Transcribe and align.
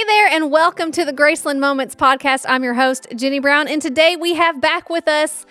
Hey 0.00 0.06
there, 0.06 0.28
and 0.28 0.50
welcome 0.50 0.92
to 0.92 1.04
the 1.04 1.12
Graceland 1.12 1.58
Moments 1.58 1.94
podcast. 1.94 2.46
I'm 2.48 2.64
your 2.64 2.72
host, 2.72 3.06
Jenny 3.14 3.38
Brown, 3.38 3.68
and 3.68 3.82
today 3.82 4.16
we 4.16 4.32
have 4.32 4.58
back 4.58 4.88
with 4.88 5.06
us 5.06 5.44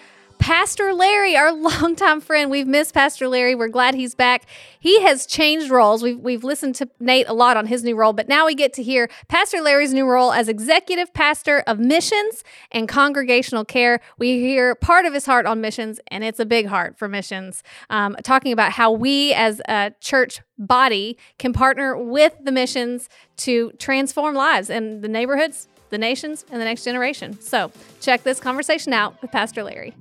Pastor 0.50 0.96
Larry, 0.96 1.38
our 1.38 1.52
longtime 1.82 2.22
friend. 2.22 2.50
We've 2.50 2.66
missed 2.66 2.96
Pastor 2.96 3.28
Larry. 3.28 3.54
We're 3.54 3.68
glad 3.68 3.94
he's 3.94 4.16
back. 4.16 4.48
He 4.80 5.00
has 5.04 5.28
changed 5.28 5.70
roles. 5.70 6.02
We've, 6.02 6.18
we've 6.18 6.44
listened 6.44 6.74
to 6.78 6.90
Nate 7.00 7.30
a 7.30 7.34
lot 7.34 7.56
on 7.56 7.68
his 7.68 7.84
new 7.84 7.96
role, 7.96 8.14
but 8.14 8.28
now 8.28 8.48
we 8.48 8.56
get 8.56 8.74
to 8.74 8.82
hear 8.82 9.12
Pastor 9.28 9.62
Larry's 9.62 9.94
new 9.94 10.08
role 10.08 10.34
as 10.34 10.50
executive 10.50 11.14
pastor 11.14 11.60
of 11.68 11.78
missions 11.78 12.44
and 12.72 12.90
congregational 12.90 13.64
care. 13.64 14.02
We 14.18 14.40
hear 14.40 14.74
part 14.74 15.06
of 15.06 15.14
his 15.14 15.28
heart 15.28 15.46
on 15.46 15.62
missions, 15.62 16.00
and 16.08 16.24
it's 16.24 16.40
a 16.40 16.48
big 16.48 16.66
heart 16.66 16.98
for 16.98 17.08
missions, 17.08 17.62
um, 17.92 18.18
talking 18.24 18.52
about 18.52 18.72
how 18.72 18.92
we 18.92 19.34
as 19.36 19.62
a 19.70 19.94
church 20.02 20.42
body 20.58 21.16
can 21.38 21.54
partner 21.54 21.96
with 21.96 22.34
the 22.44 22.52
missions 22.52 23.08
to 23.38 23.72
transform 23.74 24.34
lives 24.34 24.72
in 24.72 25.02
the 25.02 25.10
neighborhoods, 25.10 25.68
the 25.92 26.00
nations, 26.00 26.44
and 26.50 26.60
the 26.60 26.66
next 26.66 26.86
generation. 26.86 27.40
So 27.40 27.72
check 28.02 28.24
this 28.24 28.40
conversation 28.40 28.94
out 28.94 29.22
with 29.22 29.32
Pastor 29.32 29.62
Larry. 29.62 29.94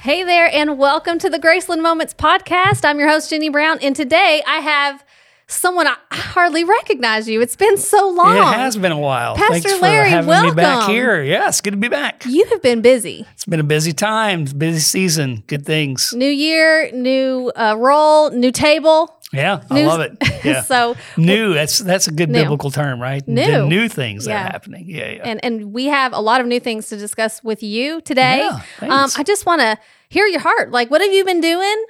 Hey 0.00 0.22
there, 0.22 0.48
and 0.52 0.78
welcome 0.78 1.18
to 1.18 1.28
the 1.28 1.40
Graceland 1.40 1.82
Moments 1.82 2.14
podcast. 2.14 2.84
I'm 2.84 3.00
your 3.00 3.08
host, 3.08 3.30
Jenny 3.30 3.48
Brown, 3.48 3.80
and 3.82 3.96
today 3.96 4.44
I 4.46 4.60
have 4.60 5.04
someone 5.48 5.86
I 5.86 5.96
hardly 6.12 6.62
recognize 6.62 7.28
you. 7.28 7.40
It's 7.40 7.56
been 7.56 7.76
so 7.78 8.08
long. 8.10 8.36
It 8.36 8.42
has 8.58 8.76
been 8.76 8.92
a 8.92 8.98
while. 8.98 9.34
Pastor 9.34 9.68
Thanks 9.68 9.80
Larry, 9.82 10.04
for 10.10 10.16
having 10.16 10.28
welcome. 10.28 10.50
me 10.56 10.62
back 10.62 10.88
here. 10.88 11.22
Yes, 11.22 11.60
good 11.60 11.72
to 11.72 11.76
be 11.76 11.88
back. 11.88 12.24
You 12.26 12.44
have 12.46 12.62
been 12.62 12.80
busy. 12.82 13.26
It's 13.32 13.44
been 13.46 13.60
a 13.60 13.64
busy 13.64 13.92
time, 13.92 14.44
busy 14.44 14.78
season. 14.80 15.42
Good 15.46 15.64
things. 15.66 16.12
New 16.14 16.30
year, 16.30 16.90
new 16.92 17.50
uh, 17.56 17.74
role, 17.78 18.30
new 18.30 18.52
table. 18.52 19.14
Yeah, 19.32 19.62
I 19.70 19.74
New- 19.74 19.86
love 19.86 20.00
it. 20.00 20.16
Yeah. 20.44 20.62
so 20.62 20.96
new. 21.16 21.52
That's 21.52 21.78
that's 21.78 22.06
a 22.06 22.12
good 22.12 22.30
New. 22.30 22.40
biblical 22.42 22.70
term, 22.70 23.02
right? 23.02 23.26
New. 23.26 23.44
The 23.44 23.66
new 23.66 23.88
things 23.88 24.24
that 24.26 24.34
are 24.46 24.50
happening. 24.52 24.84
Yeah, 24.88 25.10
yeah. 25.10 25.22
and 25.24 25.44
and 25.44 25.72
we 25.74 25.86
have 25.86 26.12
a 26.12 26.20
lot 26.20 26.40
of 26.40 26.46
new 26.46 26.60
things 26.60 26.88
to 26.90 26.96
discuss 26.96 27.42
with 27.42 27.62
you 27.62 28.00
today. 28.02 28.38
Yeah, 28.38 28.60
um. 29.02 29.10
I 29.16 29.22
just 29.24 29.44
want 29.44 29.60
to 29.60 29.76
hear 30.08 30.26
your 30.26 30.40
heart. 30.40 30.70
Like, 30.70 30.90
what 30.90 31.00
have 31.02 31.12
you 31.12 31.24
been 31.24 31.40
doing? 31.40 31.84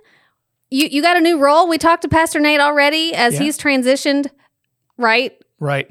You 0.71 0.89
you 0.91 1.03
got 1.03 1.17
a 1.17 1.21
new 1.21 1.39
role. 1.39 1.69
We 1.69 1.79
talked 1.79 2.03
to 2.03 2.09
Pastor 2.09 2.41
Nate 2.41 2.61
already 2.61 3.15
as 3.15 3.35
Yeah. 3.35 3.41
he's 3.41 3.59
transitioned, 3.59 4.27
right? 4.97 5.37
right. 5.61 5.91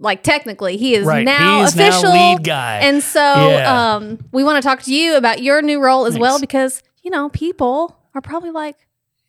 Like 0.00 0.22
technically, 0.22 0.76
he 0.76 0.94
is 0.94 1.06
Right. 1.06 1.24
now 1.24 1.58
he 1.58 1.62
is 1.64 1.74
official. 1.74 2.02
now 2.12 2.32
lead 2.34 2.44
guy. 2.44 2.78
And 2.80 3.02
so, 3.02 3.20
Yeah. 3.20 3.94
um, 3.94 4.18
we 4.32 4.42
want 4.42 4.62
to 4.62 4.66
talk 4.68 4.82
to 4.82 4.94
you 4.94 5.16
about 5.16 5.42
your 5.42 5.62
new 5.62 5.80
role 5.80 6.04
as 6.06 6.18
well 6.18 6.40
because 6.40 6.82
you 7.02 7.10
know 7.10 7.28
people 7.28 7.96
are 8.14 8.20
probably 8.20 8.50
like, 8.50 8.83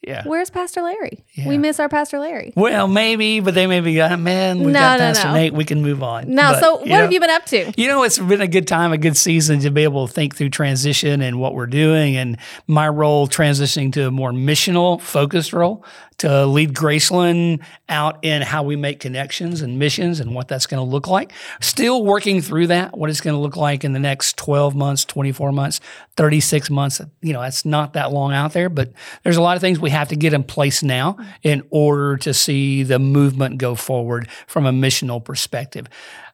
yeah. 0.07 0.23
"Where's 0.25 0.49
Pastor 0.49 0.81
Larry? 0.81 1.23
Yeah. 1.33 1.47
We 1.47 1.57
miss 1.57 1.79
our 1.79 1.89
Pastor 1.89 2.19
Larry." 2.19 2.53
Well, 2.55 2.87
maybe, 2.87 3.39
but 3.39 3.53
they 3.53 3.67
may 3.67 3.79
be, 3.81 3.99
uh, 3.99 4.15
man, 4.17 4.59
we 4.59 4.71
No, 4.71 4.79
got 4.79 4.99
no, 4.99 5.05
Pastor 5.05 5.27
no. 5.27 5.33
Nate. 5.33 5.53
We 5.53 5.65
can 5.65 5.81
move 5.81 6.03
on. 6.03 6.33
No, 6.33 6.51
But, 6.53 6.59
so 6.59 6.75
what 6.77 6.87
know, 6.87 6.95
have 7.01 7.11
you 7.11 7.19
been 7.19 7.29
up 7.29 7.45
to? 7.47 7.73
You 7.75 7.87
know, 7.87 8.03
it's 8.03 8.17
been 8.19 8.41
a 8.41 8.47
good 8.47 8.67
time, 8.67 8.91
a 8.93 8.97
good 8.97 9.17
season 9.17 9.59
to 9.61 9.71
be 9.71 9.83
able 9.83 10.07
to 10.07 10.13
think 10.13 10.35
through 10.35 10.49
transition 10.49 11.21
and 11.21 11.39
what 11.39 11.53
we're 11.55 11.67
doing, 11.67 12.15
and 12.15 12.37
my 12.67 12.87
role 12.87 13.27
transitioning 13.27 13.91
to 13.93 14.07
a 14.07 14.11
more 14.11 14.31
missional 14.31 15.01
focused 15.01 15.53
role 15.53 15.83
to 16.19 16.45
lead 16.45 16.73
Graceland 16.73 17.61
out 17.89 18.23
in 18.23 18.41
how 18.41 18.63
we 18.63 18.75
make 18.75 18.99
connections 18.99 19.61
and 19.61 19.77
missions 19.77 20.19
and 20.19 20.33
what 20.33 20.47
that's 20.47 20.65
going 20.65 20.83
to 20.83 20.89
look 20.89 21.07
like. 21.07 21.31
Still 21.61 22.03
working 22.03 22.41
through 22.41 22.67
that, 22.67 22.97
what 22.97 23.09
it's 23.09 23.21
going 23.21 23.35
to 23.35 23.39
look 23.39 23.57
like 23.57 23.83
in 23.83 23.93
the 23.93 23.99
next 23.99 24.37
12 24.37 24.75
months, 24.75 25.05
24 25.05 25.51
months, 25.51 25.79
36 26.15 26.69
months. 26.69 27.01
You 27.21 27.33
know, 27.33 27.41
that's 27.41 27.65
not 27.65 27.93
that 27.93 28.11
long 28.11 28.33
out 28.33 28.53
there, 28.53 28.69
but 28.69 28.91
there's 29.23 29.37
a 29.37 29.41
lot 29.41 29.57
of 29.57 29.61
things 29.61 29.79
we 29.79 29.89
have 29.89 30.09
to 30.09 30.15
get 30.15 30.33
in 30.33 30.43
place 30.43 30.83
now 30.83 31.17
in 31.43 31.63
order 31.69 32.17
to 32.17 32.33
see 32.33 32.83
the 32.83 32.99
movement 32.99 33.57
go 33.57 33.75
forward 33.75 34.29
from 34.47 34.65
a 34.65 34.71
missional 34.71 35.23
perspective. 35.23 35.87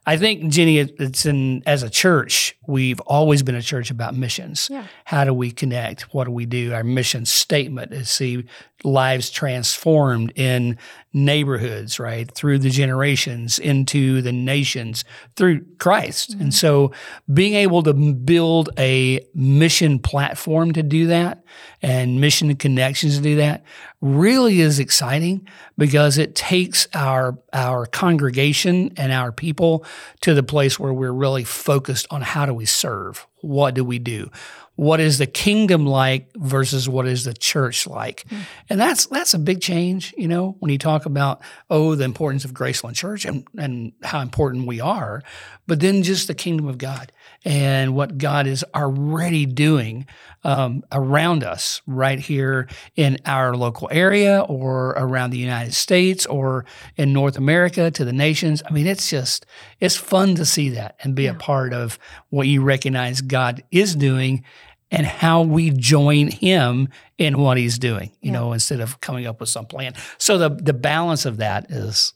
I 0.04 0.16
think 0.16 0.50
Jenny, 0.50 0.78
it's 0.78 1.26
in 1.26 1.62
as 1.64 1.84
a 1.84 1.90
church, 1.90 2.56
we've 2.66 2.98
always 3.00 3.42
been 3.44 3.54
a 3.54 3.62
church 3.62 3.90
about 3.90 4.16
missions. 4.16 4.68
Yeah. 4.70 4.86
How 5.04 5.24
do 5.24 5.32
we 5.32 5.52
connect? 5.52 6.12
What 6.12 6.24
do 6.24 6.32
we 6.32 6.44
do? 6.44 6.72
Our 6.74 6.82
mission 6.82 7.24
statement 7.24 7.92
is 7.92 8.10
see 8.10 8.44
lives 8.82 9.30
transformed 9.30 10.32
in 10.34 10.76
neighborhoods, 11.12 12.00
right? 12.00 12.28
Through 12.34 12.58
the 12.58 12.70
generations, 12.70 13.60
into 13.60 14.22
the 14.22 14.32
nations, 14.32 15.04
through 15.36 15.64
Christ. 15.78 16.32
Mm-hmm. 16.32 16.42
And 16.42 16.54
so 16.54 16.90
being 17.32 17.54
able 17.54 17.84
to 17.84 17.92
build 17.92 18.70
a 18.78 19.24
mission 19.34 20.00
platform 20.00 20.72
to 20.72 20.82
do 20.82 21.06
that 21.06 21.41
and 21.80 22.20
mission 22.20 22.50
and 22.50 22.58
connections 22.58 23.16
to 23.16 23.22
do 23.22 23.36
that 23.36 23.64
really 24.00 24.60
is 24.60 24.78
exciting 24.78 25.46
because 25.78 26.18
it 26.18 26.34
takes 26.34 26.88
our 26.92 27.38
our 27.52 27.86
congregation 27.86 28.92
and 28.96 29.12
our 29.12 29.32
people 29.32 29.84
to 30.20 30.34
the 30.34 30.42
place 30.42 30.78
where 30.78 30.92
we're 30.92 31.12
really 31.12 31.44
focused 31.44 32.06
on 32.10 32.20
how 32.20 32.44
do 32.44 32.52
we 32.52 32.66
serve? 32.66 33.26
What 33.40 33.74
do 33.74 33.84
we 33.84 33.98
do? 33.98 34.30
What 34.74 35.00
is 35.00 35.18
the 35.18 35.26
kingdom 35.26 35.86
like 35.86 36.32
versus 36.34 36.88
what 36.88 37.06
is 37.06 37.24
the 37.24 37.34
church 37.34 37.86
like? 37.86 38.24
Hmm. 38.28 38.40
And 38.70 38.80
that's 38.80 39.06
that's 39.06 39.34
a 39.34 39.38
big 39.38 39.60
change, 39.60 40.14
you 40.16 40.28
know, 40.28 40.56
when 40.58 40.70
you 40.70 40.78
talk 40.78 41.06
about 41.06 41.40
oh 41.70 41.94
the 41.94 42.04
importance 42.04 42.44
of 42.44 42.52
Graceland 42.52 42.94
Church 42.94 43.24
and 43.24 43.46
and 43.56 43.92
how 44.02 44.20
important 44.20 44.66
we 44.66 44.80
are, 44.80 45.22
but 45.66 45.80
then 45.80 46.02
just 46.02 46.26
the 46.26 46.34
kingdom 46.34 46.66
of 46.66 46.78
God 46.78 47.12
and 47.44 47.94
what 47.94 48.18
God 48.18 48.46
is 48.46 48.64
already 48.74 49.46
doing 49.46 50.06
um, 50.44 50.82
around 50.92 51.44
us 51.44 51.82
right 51.86 52.18
here 52.18 52.68
in 52.96 53.18
our 53.26 53.56
local 53.56 53.88
area 53.90 54.40
or 54.48 54.90
around 54.90 55.30
the 55.30 55.38
United 55.38 55.74
States 55.74 56.26
or 56.26 56.64
in 56.96 57.12
North 57.12 57.36
America 57.38 57.90
to 57.90 58.04
the 58.04 58.12
nations. 58.12 58.62
I 58.68 58.72
mean, 58.72 58.86
it's 58.86 59.08
just, 59.10 59.46
it's 59.80 59.96
fun 59.96 60.34
to 60.36 60.44
see 60.44 60.70
that 60.70 60.96
and 61.02 61.14
be 61.14 61.26
a 61.26 61.34
part 61.34 61.72
of 61.72 61.98
what 62.30 62.46
you 62.48 62.62
recognize 62.62 63.20
God 63.20 63.62
is 63.70 63.94
doing 63.96 64.44
and 64.90 65.06
how 65.06 65.42
we 65.42 65.70
join 65.70 66.28
him 66.30 66.88
in 67.18 67.38
what 67.38 67.56
he's 67.56 67.78
doing, 67.78 68.10
you 68.20 68.30
know, 68.30 68.52
instead 68.52 68.80
of 68.80 69.00
coming 69.00 69.26
up 69.26 69.40
with 69.40 69.48
some 69.48 69.64
plan. 69.64 69.94
So 70.18 70.36
the 70.38 70.50
the 70.50 70.74
balance 70.74 71.24
of 71.24 71.38
that 71.38 71.70
is 71.70 72.12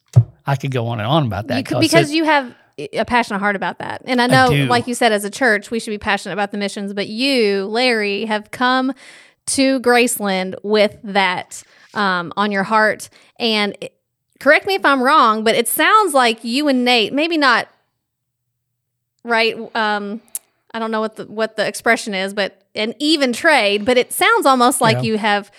I 0.47 0.57
could 0.57 0.73
go 0.73 0.89
on 0.89 0.99
and 1.01 1.07
on 1.09 1.27
about 1.27 1.47
that 1.47 1.57
You 1.59 1.65
could, 1.65 1.75
'cause 1.77 1.81
because 1.81 2.11
it- 2.11 2.17
you 2.17 2.25
have 2.25 2.55
a 2.79 3.05
passionate 3.05 3.39
heart 3.39 3.57
about 3.57 3.79
that. 3.79 4.03
And 4.05 4.21
I 4.21 4.27
know, 4.27 4.51
do. 4.51 4.67
like 4.67 4.87
you 4.87 4.95
said, 4.95 5.13
as 5.13 5.25
a 5.25 5.31
church, 5.31 5.71
we 5.71 5.81
should 5.81 5.91
be 5.93 5.99
passionate 5.99 6.35
about 6.35 6.51
the 6.53 6.59
missions, 6.59 6.93
but 6.93 7.09
you, 7.09 7.65
Larry, 7.67 8.27
have 8.27 8.51
come 8.51 8.93
to 9.47 9.81
Graceland 9.81 10.55
with 10.63 10.97
that 11.05 11.63
um, 11.95 12.33
on 12.37 12.53
your 12.53 12.65
heart. 12.65 13.09
And 13.39 13.77
it- 13.81 13.95
correct 14.41 14.67
me 14.67 14.75
if 14.75 14.85
I'm 14.85 15.03
wrong, 15.03 15.43
but 15.45 15.55
it 15.55 15.69
sounds 15.69 16.13
like 16.13 16.45
you 16.45 16.69
and 16.69 16.85
Nate, 16.85 17.13
maybe 17.15 17.39
not 17.39 17.69
right. 19.25 19.57
Um, 19.75 20.21
I 20.75 20.79
don't 20.79 20.91
know 20.91 21.01
what 21.01 21.17
the 21.17 21.25
what 21.27 21.57
the 21.57 21.67
expression 21.67 22.15
is, 22.15 22.35
but 22.35 22.63
an 22.75 22.95
even 22.99 23.33
trade. 23.33 23.85
But 23.85 23.97
it 23.97 24.13
sounds 24.13 24.47
almost 24.47 24.81
like 24.81 24.97
Yeah. 24.99 25.03
you 25.03 25.19
have 25.19 25.51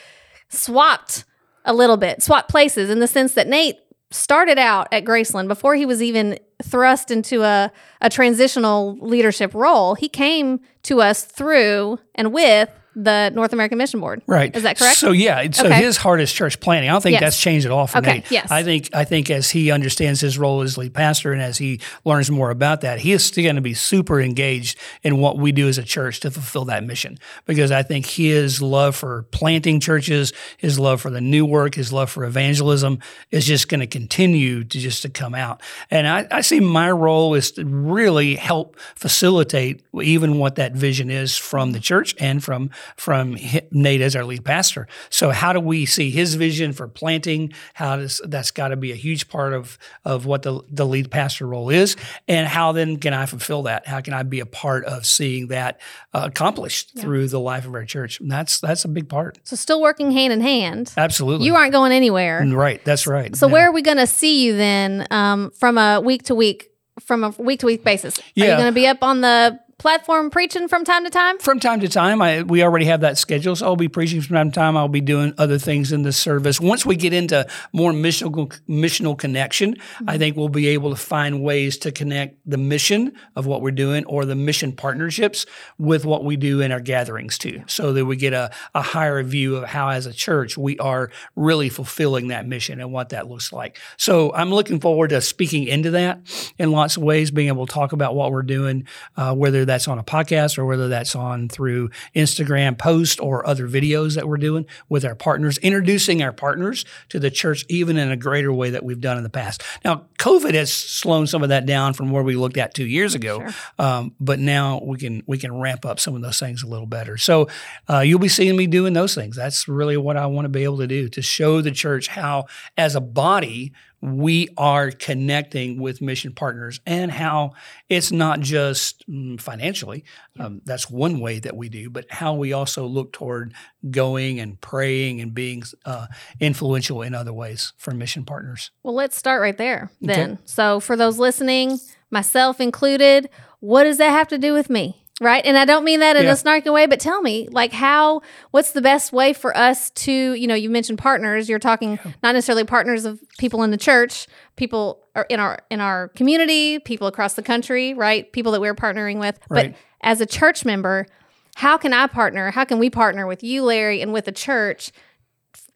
swapped 0.49 1.25
a 1.65 1.73
little 1.73 1.97
bit, 1.97 2.21
swapped 2.21 2.49
places 2.49 2.89
in 2.89 2.99
the 2.99 3.07
sense 3.07 3.33
that 3.33 3.47
Nate 3.47 3.77
started 4.11 4.57
out 4.57 4.87
at 4.91 5.03
Graceland 5.03 5.47
before 5.47 5.75
he 5.75 5.85
was 5.85 6.01
even 6.01 6.37
thrust 6.63 7.11
into 7.11 7.43
a, 7.43 7.71
a 8.01 8.09
transitional 8.09 8.97
leadership 8.99 9.53
role. 9.53 9.95
He 9.95 10.09
came 10.09 10.59
to 10.83 11.01
us 11.01 11.23
through 11.23 11.99
and 12.15 12.33
with 12.33 12.69
the 12.99 13.29
North 13.35 13.53
American 13.53 13.77
Mission 13.77 13.99
Board. 13.99 14.23
Right. 14.25 14.53
Is 14.55 14.63
that 14.63 14.77
correct? 14.77 14.97
So 14.97 15.11
yeah, 15.11 15.47
so 15.51 15.67
Okay. 15.67 15.75
his 15.83 15.97
heart 15.97 16.19
is 16.19 16.33
church 16.33 16.59
planting. 16.59 16.89
I 16.89 16.93
don't 16.93 17.01
think 17.03 17.13
Yes. 17.13 17.21
that's 17.21 17.39
changed 17.39 17.65
at 17.67 17.71
all 17.71 17.85
for 17.85 17.99
Okay, 17.99 18.13
Nate. 18.15 18.31
yes. 18.31 18.49
I 18.51 18.63
think 18.63 18.89
I 18.93 19.03
think 19.03 19.29
as 19.29 19.51
he 19.51 19.69
understands 19.69 20.19
his 20.19 20.37
role 20.39 20.61
as 20.63 20.77
lead 20.79 20.95
pastor 20.95 21.31
and 21.31 21.39
as 21.41 21.59
he 21.59 21.79
learns 22.05 22.31
more 22.31 22.49
about 22.49 22.81
that, 22.81 22.99
he 23.01 23.11
is 23.11 23.23
still 23.23 23.43
going 23.43 23.55
to 23.55 23.61
be 23.61 23.75
super 23.75 24.19
engaged 24.19 24.79
in 25.03 25.17
what 25.19 25.37
we 25.37 25.51
do 25.51 25.67
as 25.67 25.77
a 25.77 25.83
church 25.83 26.19
to 26.21 26.31
fulfill 26.31 26.65
that 26.65 26.83
mission. 26.83 27.19
Because 27.45 27.71
I 27.71 27.83
think 27.83 28.07
his 28.07 28.61
love 28.63 28.95
for 28.95 29.23
planting 29.31 29.79
churches, 29.79 30.33
his 30.57 30.79
love 30.79 30.99
for 30.99 31.11
the 31.11 31.21
new 31.21 31.45
work, 31.45 31.75
his 31.75 31.93
love 31.93 32.09
for 32.09 32.25
evangelism 32.25 32.97
is 33.29 33.45
just 33.45 33.69
going 33.69 33.81
to 33.81 33.87
continue 33.87 34.63
to 34.63 34.79
just 34.79 35.03
to 35.03 35.09
come 35.09 35.35
out. 35.35 35.61
And 35.91 36.07
I, 36.07 36.25
I 36.31 36.41
see 36.41 36.59
my 36.59 36.89
role 36.89 37.35
is 37.35 37.51
to 37.51 37.63
really 37.63 38.35
help 38.35 38.75
facilitate 38.95 39.83
even 40.01 40.39
what 40.39 40.55
that 40.55 40.73
vision 40.73 41.11
is 41.11 41.37
from 41.37 41.73
the 41.73 41.79
church 41.79 42.15
and 42.19 42.43
from 42.43 42.71
from 42.95 43.37
Nate 43.71 44.01
as 44.01 44.15
our 44.15 44.23
lead 44.23 44.45
pastor. 44.45 44.87
So 45.09 45.31
how 45.31 45.53
do 45.53 45.59
we 45.59 45.85
see 45.85 46.09
his 46.09 46.35
vision 46.35 46.73
for 46.73 46.87
planting? 46.87 47.53
How 47.73 47.97
does 47.97 48.21
that's 48.25 48.51
got 48.51 48.69
to 48.69 48.75
be 48.77 48.91
a 48.91 48.95
huge 48.95 49.27
part 49.29 49.53
of 49.53 49.77
of 50.05 50.25
what 50.25 50.43
the 50.43 50.61
the 50.69 50.85
lead 50.85 51.11
pastor 51.11 51.47
role 51.47 51.69
is, 51.69 51.95
and 52.27 52.47
how 52.47 52.71
then 52.71 52.97
can 52.97 53.13
I 53.13 53.25
fulfill 53.25 53.63
that? 53.63 53.87
How 53.87 54.01
can 54.01 54.13
I 54.13 54.23
be 54.23 54.39
a 54.39 54.45
part 54.45 54.85
of 54.85 55.05
seeing 55.05 55.47
that 55.47 55.79
uh, 56.13 56.23
accomplished 56.25 56.97
through 56.97 57.27
the 57.27 57.39
life 57.39 57.65
of 57.65 57.73
our 57.73 57.85
church? 57.85 58.19
And 58.19 58.31
that's 58.31 58.59
that's 58.59 58.85
a 58.85 58.87
big 58.87 59.09
part. 59.09 59.39
So 59.43 59.55
still 59.55 59.81
working 59.81 60.11
hand 60.11 60.33
in 60.33 60.41
hand. 60.41 60.93
Absolutely, 60.97 61.45
You 61.47 61.55
aren't 61.55 61.71
going 61.71 61.91
anywhere. 61.91 62.45
right. 62.47 62.83
That's 62.85 63.07
right. 63.07 63.35
So 63.35 63.47
Yeah. 63.47 63.53
where 63.53 63.69
are 63.69 63.71
we 63.71 63.81
going 63.81 63.97
to 63.97 64.07
see 64.07 64.43
you 64.43 64.55
then 64.55 65.05
um, 65.11 65.51
from 65.51 65.77
a 65.77 65.99
week 66.01 66.23
to 66.23 66.35
week, 66.35 66.69
from 67.01 67.23
a 67.23 67.29
week 67.37 67.59
to 67.61 67.65
week 67.65 67.83
basis? 67.83 68.17
Are 68.19 68.23
you 68.35 68.45
Yeah. 68.45 68.55
going 68.55 68.67
to 68.67 68.71
be 68.71 68.87
up 68.87 69.03
on 69.03 69.21
the 69.21 69.59
platform 69.77 70.29
preaching 70.29 70.67
from 70.67 70.83
time 70.83 71.03
to 71.03 71.09
time? 71.09 71.37
From 71.39 71.59
time 71.59 71.79
to 71.81 71.87
time, 71.87 72.21
I, 72.21 72.41
we 72.41 72.63
already 72.63 72.85
have 72.85 73.01
that 73.01 73.17
schedule. 73.17 73.55
So 73.55 73.65
I'll 73.65 73.75
be 73.75 73.87
preaching 73.87 74.21
from 74.21 74.35
time 74.35 74.51
to 74.51 74.55
time. 74.55 74.75
I'll 74.75 74.87
be 74.87 75.01
doing 75.01 75.33
other 75.37 75.59
things 75.59 75.91
in 75.91 76.01
the 76.01 76.11
service. 76.11 76.59
Once 76.59 76.85
we 76.85 76.95
get 76.95 77.13
into 77.13 77.45
more 77.73 77.91
missional 77.91 78.57
missional 78.67 79.17
connection, 79.17 79.75
mm-hmm. 79.75 80.09
I 80.09 80.17
think 80.17 80.35
we'll 80.35 80.49
be 80.49 80.67
able 80.67 80.89
to 80.89 80.95
find 80.95 81.43
ways 81.43 81.77
to 81.79 81.91
connect 81.91 82.37
the 82.45 82.57
mission 82.57 83.13
of 83.35 83.45
what 83.45 83.61
we're 83.61 83.71
doing 83.71 84.03
or 84.05 84.25
the 84.25 84.35
mission 84.35 84.71
partnerships 84.71 85.45
with 85.77 86.05
what 86.05 86.23
we 86.23 86.37
do 86.37 86.61
in 86.61 86.71
our 86.71 86.79
gatherings 86.79 87.37
too, 87.37 87.63
so 87.67 87.93
that 87.93 88.05
we 88.05 88.15
get 88.15 88.33
a, 88.33 88.51
a 88.73 88.81
higher 88.81 89.21
view 89.21 89.57
of 89.57 89.65
how, 89.65 89.89
as 89.89 90.05
a 90.05 90.13
church, 90.13 90.57
we 90.57 90.77
are 90.79 91.11
really 91.35 91.69
fulfilling 91.69 92.29
that 92.29 92.47
mission 92.47 92.79
and 92.79 92.91
what 92.91 93.09
that 93.09 93.27
looks 93.27 93.53
like. 93.53 93.77
So 93.97 94.33
I'm 94.33 94.49
looking 94.49 94.79
forward 94.79 95.09
to 95.09 95.21
speaking 95.21 95.65
into 95.65 95.91
that 95.91 96.19
in 96.57 96.71
lots 96.71 96.97
of 96.97 97.03
ways, 97.03 97.29
being 97.29 97.49
able 97.49 97.67
to 97.67 97.73
talk 97.73 97.91
about 97.91 98.15
what 98.15 98.31
we're 98.31 98.41
doing, 98.41 98.87
uh, 99.15 99.35
whether 99.35 99.66
that's 99.67 99.87
on 99.87 99.99
a 99.99 100.03
podcast 100.03 100.57
or 100.57 100.65
whether 100.65 100.87
that's 100.87 101.15
on 101.15 101.49
through 101.49 101.89
Instagram 102.15 102.77
post 102.77 103.19
or 103.19 103.45
other 103.47 103.67
videos 103.67 104.15
that 104.15 104.27
we're 104.27 104.37
doing 104.37 104.65
with 104.89 105.05
our 105.05 105.15
partners, 105.15 105.57
introducing 105.59 106.23
our 106.23 106.31
partners 106.31 106.85
to 107.09 107.19
the 107.19 107.29
church 107.29 107.65
even 107.69 107.97
in 107.97 108.11
a 108.11 108.17
greater 108.17 108.51
way 108.51 108.69
that 108.71 108.83
we've 108.83 109.01
done 109.01 109.17
in 109.17 109.23
the 109.23 109.29
past. 109.29 109.63
Now, 109.85 110.05
COVID 110.19 110.53
has 110.53 110.73
slowed 110.73 111.29
some 111.29 111.43
of 111.43 111.49
that 111.49 111.65
down 111.65 111.93
from 111.93 112.11
where 112.11 112.23
we 112.23 112.35
looked 112.35 112.57
at 112.57 112.73
two 112.73 112.85
years 112.85 113.15
ago, 113.15 113.39
sure. 113.39 113.53
um, 113.85 114.15
but 114.19 114.39
now 114.39 114.81
we 114.83 114.97
can 114.97 115.23
we 115.27 115.37
can 115.37 115.53
ramp 115.57 115.85
up 115.85 115.99
some 115.99 116.15
of 116.15 116.21
those 116.21 116.39
things 116.39 116.63
a 116.63 116.67
little 116.67 116.87
better. 116.87 117.17
So 117.17 117.47
uh, 117.89 117.99
you'll 117.99 118.19
be 118.19 118.27
seeing 118.27 118.55
me 118.55 118.67
doing 118.67 118.93
those 118.93 119.13
things. 119.13 119.35
That's 119.35 119.67
really 119.67 119.97
what 119.97 120.17
I 120.17 120.25
want 120.25 120.45
to 120.45 120.49
be 120.49 120.63
able 120.63 120.77
to 120.77 120.87
do 120.87 121.09
to 121.09 121.21
show 121.21 121.61
the 121.61 121.71
church 121.71 122.07
how, 122.07 122.45
as 122.77 122.95
a 122.95 123.01
body, 123.01 123.73
we 124.01 124.49
are 124.57 124.91
connecting 124.91 125.79
with 125.81 126.01
mission 126.01 126.33
partners 126.33 126.79
and 126.85 127.11
how 127.11 127.53
it's 127.89 128.11
not 128.11 128.39
just 128.39 129.07
mm, 129.09 129.39
financially. 129.41 130.03
Um, 130.39 130.61
that's 130.65 130.89
one 130.89 131.19
way 131.19 131.39
that 131.39 131.55
we 131.55 131.69
do, 131.69 131.89
but 131.89 132.05
how 132.09 132.35
we 132.35 132.53
also 132.53 132.85
look 132.85 133.11
toward 133.11 133.53
going 133.89 134.39
and 134.39 134.59
praying 134.61 135.21
and 135.21 135.33
being 135.33 135.63
uh, 135.85 136.07
influential 136.39 137.01
in 137.01 137.15
other 137.15 137.33
ways 137.33 137.73
for 137.77 137.91
mission 137.91 138.23
partners. 138.23 138.71
Well, 138.83 138.93
let's 138.93 139.17
start 139.17 139.41
right 139.41 139.57
there 139.57 139.89
then. 140.01 140.33
Okay. 140.33 140.41
So, 140.45 140.79
for 140.79 140.95
those 140.95 141.17
listening, 141.17 141.79
myself 142.11 142.61
included, 142.61 143.29
what 143.59 143.83
does 143.83 143.97
that 143.97 144.11
have 144.11 144.27
to 144.29 144.37
do 144.37 144.53
with 144.53 144.69
me? 144.69 145.06
Right. 145.19 145.43
And 145.43 145.57
I 145.57 145.65
don't 145.65 145.83
mean 145.83 145.99
that 146.01 146.15
in 146.15 146.25
yeah. 146.25 146.33
a 146.33 146.35
snarky 146.35 146.71
way, 146.71 146.85
but 146.85 146.99
tell 146.99 147.23
me, 147.23 147.47
like, 147.49 147.71
how, 147.73 148.21
what's 148.51 148.73
the 148.73 148.83
best 148.83 149.11
way 149.11 149.33
for 149.33 149.55
us 149.57 149.89
to, 149.91 150.11
you 150.11 150.45
know, 150.45 150.53
you 150.53 150.69
mentioned 150.69 150.99
partners. 150.99 151.49
You're 151.49 151.57
talking 151.57 151.93
yeah. 151.93 152.11
not 152.21 152.33
necessarily 152.33 152.65
partners 152.65 153.03
of 153.03 153.19
people 153.39 153.63
in 153.63 153.71
the 153.71 153.77
church, 153.77 154.27
people 154.57 155.03
in 155.29 155.39
our 155.39 155.57
in 155.71 155.81
our 155.81 156.09
community, 156.09 156.77
people 156.77 157.07
across 157.07 157.33
the 157.33 157.41
country, 157.41 157.95
right? 157.95 158.31
People 158.31 158.51
that 158.51 158.61
we're 158.61 158.75
partnering 158.75 159.19
with. 159.19 159.39
Right. 159.49 159.71
But 159.71 159.79
as 160.01 160.21
a 160.21 160.27
church 160.27 160.65
member, 160.65 161.07
how 161.55 161.77
can 161.77 161.93
I 161.93 162.05
partner? 162.05 162.51
How 162.51 162.65
can 162.65 162.77
we 162.77 162.91
partner 162.91 163.25
with 163.25 163.43
you, 163.43 163.63
Larry, 163.63 164.01
and 164.01 164.13
with 164.13 164.25
the 164.25 164.31
church 164.31 164.91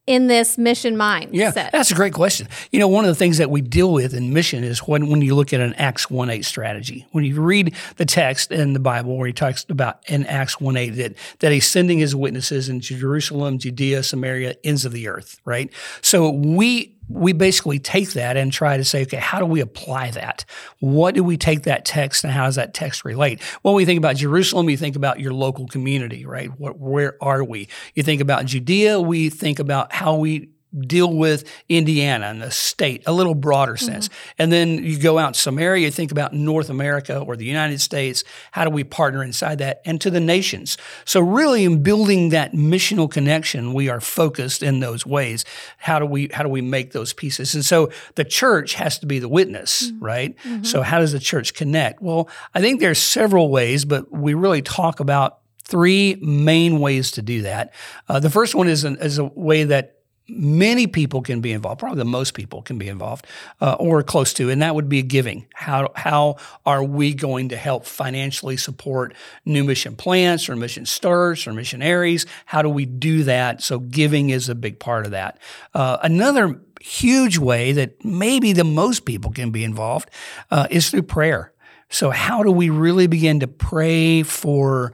in 0.07 0.27
this 0.27 0.57
mission 0.57 0.95
mindset? 0.95 1.29
Yeah, 1.31 1.51
that's 1.51 1.91
a 1.91 1.95
great 1.95 2.13
question. 2.13 2.47
You 2.71 2.79
know, 2.79 2.87
one 2.87 3.05
of 3.05 3.09
the 3.09 3.15
things 3.15 3.37
that 3.37 3.49
we 3.49 3.61
deal 3.61 3.93
with 3.93 4.13
in 4.13 4.33
mission 4.33 4.63
is 4.63 4.79
when, 4.79 5.09
when 5.09 5.21
you 5.21 5.35
look 5.35 5.53
at 5.53 5.61
an 5.61 5.73
Acts 5.75 6.09
1 6.09 6.29
8 6.29 6.43
strategy. 6.43 7.07
When 7.11 7.23
you 7.23 7.41
read 7.41 7.75
the 7.97 8.05
text 8.05 8.51
in 8.51 8.73
the 8.73 8.79
Bible 8.79 9.17
where 9.17 9.27
he 9.27 9.33
talks 9.33 9.65
about 9.69 9.99
in 10.09 10.25
Acts 10.25 10.59
1 10.59 10.75
8 10.75 10.89
that, 10.89 11.13
that 11.39 11.51
he's 11.51 11.67
sending 11.67 11.99
his 11.99 12.15
witnesses 12.15 12.69
into 12.69 12.97
Jerusalem, 12.97 13.59
Judea, 13.59 14.03
Samaria, 14.03 14.55
ends 14.63 14.85
of 14.85 14.91
the 14.91 15.07
earth, 15.07 15.39
right? 15.45 15.71
So 16.01 16.29
we 16.29 16.95
we 17.13 17.33
basically 17.33 17.79
take 17.79 18.13
that 18.13 18.37
and 18.37 18.51
try 18.51 18.77
to 18.77 18.83
say, 18.83 19.03
okay, 19.03 19.17
how 19.17 19.39
do 19.39 19.45
we 19.45 19.59
apply 19.59 20.11
that? 20.11 20.45
What 20.79 21.15
do 21.15 21.23
we 21.23 21.37
take 21.37 21.63
that 21.63 21.85
text 21.85 22.23
and 22.23 22.31
how 22.31 22.45
does 22.45 22.55
that 22.55 22.73
text 22.73 23.05
relate? 23.05 23.41
When 23.61 23.75
we 23.75 23.85
think 23.85 23.97
about 23.97 24.15
Jerusalem, 24.15 24.69
you 24.69 24.77
think 24.77 24.95
about 24.95 25.19
your 25.19 25.33
local 25.33 25.67
community, 25.67 26.25
right? 26.25 26.49
What, 26.59 26.79
where 26.79 27.17
are 27.21 27.43
we? 27.43 27.67
You 27.95 28.03
think 28.03 28.21
about 28.21 28.45
Judea, 28.45 28.99
we 28.99 29.29
think 29.29 29.59
about 29.59 29.93
how 29.93 30.15
we 30.15 30.49
deal 30.79 31.13
with 31.13 31.49
Indiana 31.69 32.27
and 32.27 32.41
the 32.41 32.51
state, 32.51 33.03
a 33.05 33.11
little 33.11 33.35
broader 33.35 33.73
mm-hmm. 33.73 33.85
sense. 33.85 34.09
And 34.37 34.51
then 34.51 34.83
you 34.83 34.97
go 34.97 35.17
out 35.17 35.33
to 35.33 35.51
area, 35.59 35.85
you 35.85 35.91
think 35.91 36.11
about 36.11 36.33
North 36.33 36.69
America 36.69 37.19
or 37.19 37.35
the 37.35 37.45
United 37.45 37.81
States. 37.81 38.23
How 38.51 38.63
do 38.63 38.69
we 38.69 38.83
partner 38.83 39.23
inside 39.23 39.57
that? 39.59 39.81
And 39.85 39.99
to 40.01 40.09
the 40.09 40.19
nations. 40.19 40.77
So, 41.05 41.19
really, 41.19 41.65
in 41.65 41.83
building 41.83 42.29
that 42.29 42.53
missional 42.53 43.09
connection, 43.09 43.73
we 43.73 43.89
are 43.89 43.99
focused 43.99 44.63
in 44.63 44.79
those 44.79 45.05
ways. 45.05 45.45
How 45.77 45.99
do 45.99 46.05
we 46.05 46.29
how 46.33 46.43
do 46.43 46.49
we 46.49 46.61
make 46.61 46.93
those 46.93 47.13
pieces? 47.13 47.53
And 47.53 47.65
so 47.65 47.91
the 48.15 48.23
church 48.23 48.75
has 48.75 48.99
to 48.99 49.05
be 49.05 49.19
the 49.19 49.29
witness, 49.29 49.91
mm-hmm. 49.91 50.03
right? 50.03 50.37
Mm-hmm. 50.37 50.63
So 50.63 50.81
how 50.81 50.99
does 50.99 51.11
the 51.11 51.19
church 51.19 51.53
connect? 51.53 52.01
Well, 52.01 52.29
I 52.53 52.61
think 52.61 52.79
there's 52.79 52.99
several 52.99 53.49
ways, 53.49 53.85
but 53.85 54.11
we 54.11 54.33
really 54.33 54.61
talk 54.61 54.99
about 54.99 55.39
three 55.63 56.15
main 56.15 56.79
ways 56.79 57.11
to 57.11 57.21
do 57.21 57.43
that. 57.43 57.73
Uh, 58.09 58.19
the 58.19 58.29
first 58.29 58.55
one 58.55 58.67
is, 58.67 58.83
an, 58.83 58.97
is 58.97 59.17
a 59.17 59.25
way 59.25 59.63
that 59.63 60.00
many 60.31 60.87
people 60.87 61.21
can 61.21 61.41
be 61.41 61.51
involved. 61.51 61.79
Probably 61.79 61.99
the 61.99 62.05
most 62.05 62.33
people 62.33 62.61
can 62.61 62.77
be 62.77 62.87
involved, 62.87 63.27
uh, 63.59 63.73
or 63.73 64.01
close 64.03 64.33
to, 64.33 64.49
and 64.49 64.61
that 64.61 64.75
would 64.75 64.89
be 64.89 65.01
giving. 65.03 65.45
How 65.53 65.91
how 65.95 66.37
are 66.65 66.83
we 66.83 67.13
going 67.13 67.49
to 67.49 67.57
help 67.57 67.85
financially 67.85 68.57
support 68.57 69.13
new 69.45 69.63
mission 69.63 69.95
plants 69.95 70.49
or 70.49 70.55
mission 70.55 70.85
starts 70.85 71.47
or 71.47 71.53
missionaries? 71.53 72.25
How 72.45 72.61
do 72.61 72.69
we 72.69 72.85
do 72.85 73.23
that? 73.23 73.61
So 73.61 73.79
giving 73.79 74.29
is 74.29 74.49
a 74.49 74.55
big 74.55 74.79
part 74.79 75.05
of 75.05 75.11
that. 75.11 75.37
Uh, 75.73 75.97
another 76.01 76.61
huge 76.79 77.37
way 77.37 77.73
that 77.73 78.03
maybe 78.03 78.53
the 78.53 78.63
most 78.63 79.05
people 79.05 79.31
can 79.31 79.51
be 79.51 79.63
involved 79.63 80.09
uh, 80.49 80.67
is 80.71 80.89
through 80.89 81.03
prayer. 81.03 81.53
So 81.89 82.09
how 82.09 82.41
do 82.41 82.51
we 82.51 82.69
really 82.69 83.07
begin 83.07 83.41
to 83.41 83.47
pray 83.47 84.23
for? 84.23 84.93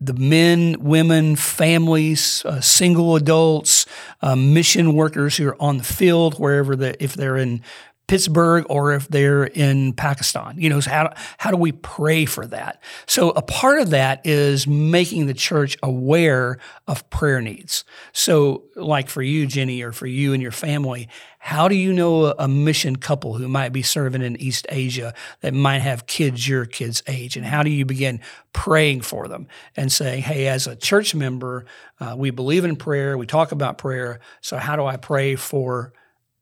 The 0.00 0.14
men, 0.14 0.76
women, 0.80 1.36
families, 1.36 2.44
uh, 2.44 2.60
single 2.60 3.14
adults, 3.14 3.86
uh, 4.22 4.34
mission 4.34 4.94
workers 4.94 5.36
who 5.36 5.48
are 5.48 5.62
on 5.62 5.78
the 5.78 5.84
field, 5.84 6.34
wherever 6.38 6.74
the, 6.74 7.02
if 7.02 7.14
they're 7.14 7.36
in 7.36 7.62
Pittsburgh 8.08 8.64
or 8.68 8.92
if 8.92 9.06
they're 9.08 9.44
in 9.44 9.92
Pakistan. 9.92 10.54
You 10.58 10.70
know, 10.70 10.80
so 10.80 10.90
how, 10.90 11.12
how 11.36 11.50
do 11.50 11.56
we 11.56 11.72
pray 11.72 12.24
for 12.24 12.46
that? 12.46 12.82
So 13.06 13.30
a 13.30 13.42
part 13.42 13.80
of 13.80 13.90
that 13.90 14.26
is 14.26 14.66
making 14.66 15.26
the 15.26 15.34
church 15.34 15.76
aware 15.82 16.58
of 16.86 17.08
prayer 17.10 17.40
needs. 17.40 17.84
So 18.12 18.64
like 18.74 19.10
for 19.10 19.22
you, 19.22 19.46
Jenny, 19.46 19.82
or 19.82 19.92
for 19.92 20.06
you 20.06 20.32
and 20.32 20.42
your 20.42 20.52
family, 20.52 21.08
how 21.38 21.68
do 21.68 21.74
you 21.74 21.92
know 21.92 22.34
a 22.38 22.48
mission 22.48 22.96
couple 22.96 23.34
who 23.34 23.46
might 23.46 23.72
be 23.72 23.82
serving 23.82 24.22
in 24.22 24.40
East 24.40 24.66
Asia 24.70 25.14
that 25.42 25.52
might 25.54 25.80
have 25.80 26.06
kids 26.06 26.48
your 26.48 26.64
kids' 26.64 27.02
age? 27.06 27.36
And 27.36 27.44
how 27.44 27.62
do 27.62 27.70
you 27.70 27.84
begin 27.84 28.20
praying 28.54 29.02
for 29.02 29.28
them 29.28 29.48
and 29.76 29.92
saying, 29.92 30.22
hey, 30.22 30.48
as 30.48 30.66
a 30.66 30.74
church 30.74 31.14
member, 31.14 31.66
uh, 32.00 32.14
we 32.16 32.30
believe 32.30 32.64
in 32.64 32.74
prayer, 32.74 33.18
we 33.18 33.26
talk 33.26 33.52
about 33.52 33.76
prayer. 33.76 34.18
So 34.40 34.56
how 34.56 34.76
do 34.76 34.86
I 34.86 34.96
pray 34.96 35.36
for 35.36 35.92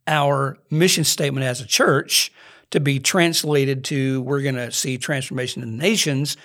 our 0.06 0.58
mission 0.70 1.04
statement 1.04 1.44
as 1.44 1.60
a 1.60 1.66
church 1.66 2.32
to 2.70 2.80
be 2.80 2.98
translated 2.98 3.84
to 3.84 4.20
we're 4.22 4.42
going 4.42 4.54
to 4.54 4.72
see 4.72 4.98
transformation 4.98 5.62
in 5.62 5.76
the 5.76 5.82
nations 5.82 6.36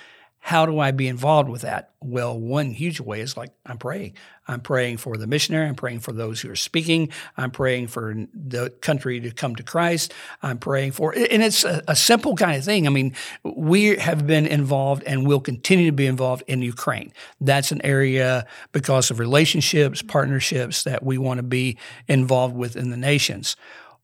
how 0.44 0.66
do 0.66 0.80
I 0.80 0.90
be 0.90 1.06
involved 1.06 1.48
with 1.48 1.62
that? 1.62 1.92
Well, 2.00 2.36
one 2.36 2.72
huge 2.72 2.98
way 2.98 3.20
is 3.20 3.36
like 3.36 3.52
I'm 3.64 3.78
praying. 3.78 4.14
I'm 4.48 4.60
praying 4.60 4.96
for 4.96 5.16
the 5.16 5.28
missionary. 5.28 5.68
I'm 5.68 5.76
praying 5.76 6.00
for 6.00 6.10
those 6.10 6.40
who 6.40 6.50
are 6.50 6.56
speaking. 6.56 7.10
I'm 7.36 7.52
praying 7.52 7.86
for 7.86 8.12
the 8.34 8.70
country 8.80 9.20
to 9.20 9.30
come 9.30 9.54
to 9.54 9.62
Christ. 9.62 10.12
I'm 10.42 10.58
praying 10.58 10.92
for, 10.92 11.12
and 11.12 11.44
it's 11.44 11.62
a, 11.62 11.80
a 11.86 11.94
simple 11.94 12.34
kind 12.34 12.56
of 12.56 12.64
thing. 12.64 12.88
I 12.88 12.90
mean, 12.90 13.14
we 13.44 13.96
have 13.98 14.26
been 14.26 14.48
involved 14.48 15.04
and 15.04 15.28
will 15.28 15.38
continue 15.38 15.86
to 15.86 15.96
be 15.96 16.06
involved 16.06 16.42
in 16.48 16.60
Ukraine. 16.60 17.12
That's 17.40 17.70
an 17.70 17.80
area 17.84 18.44
because 18.72 19.12
of 19.12 19.20
relationships, 19.20 20.02
partnerships 20.02 20.82
that 20.82 21.04
we 21.04 21.18
want 21.18 21.38
to 21.38 21.44
be 21.44 21.78
involved 22.08 22.56
with 22.56 22.74
in 22.74 22.90
the 22.90 22.96
nations. 22.96 23.54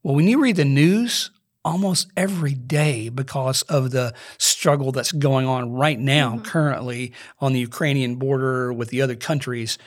Well, 0.03 0.15
when 0.15 0.29
you 0.29 0.41
read 0.41 0.55
the 0.55 0.63
news 0.63 1.31
almost 1.65 2.07
every 2.15 2.53
day 2.53 3.09
because 3.09 3.61
of 3.63 3.91
the 3.91 4.13
struggle 4.37 4.91
that's 4.91 5.11
going 5.11 5.45
on 5.45 5.71
right 5.71 5.99
now, 5.99 6.33
mm-hmm. 6.35 6.43
currently 6.43 7.13
on 7.39 7.53
the 7.53 7.59
Ukrainian 7.59 8.15
border 8.15 8.71
with 8.71 8.89
the 8.89 9.01
other 9.01 9.15
countries. 9.15 9.77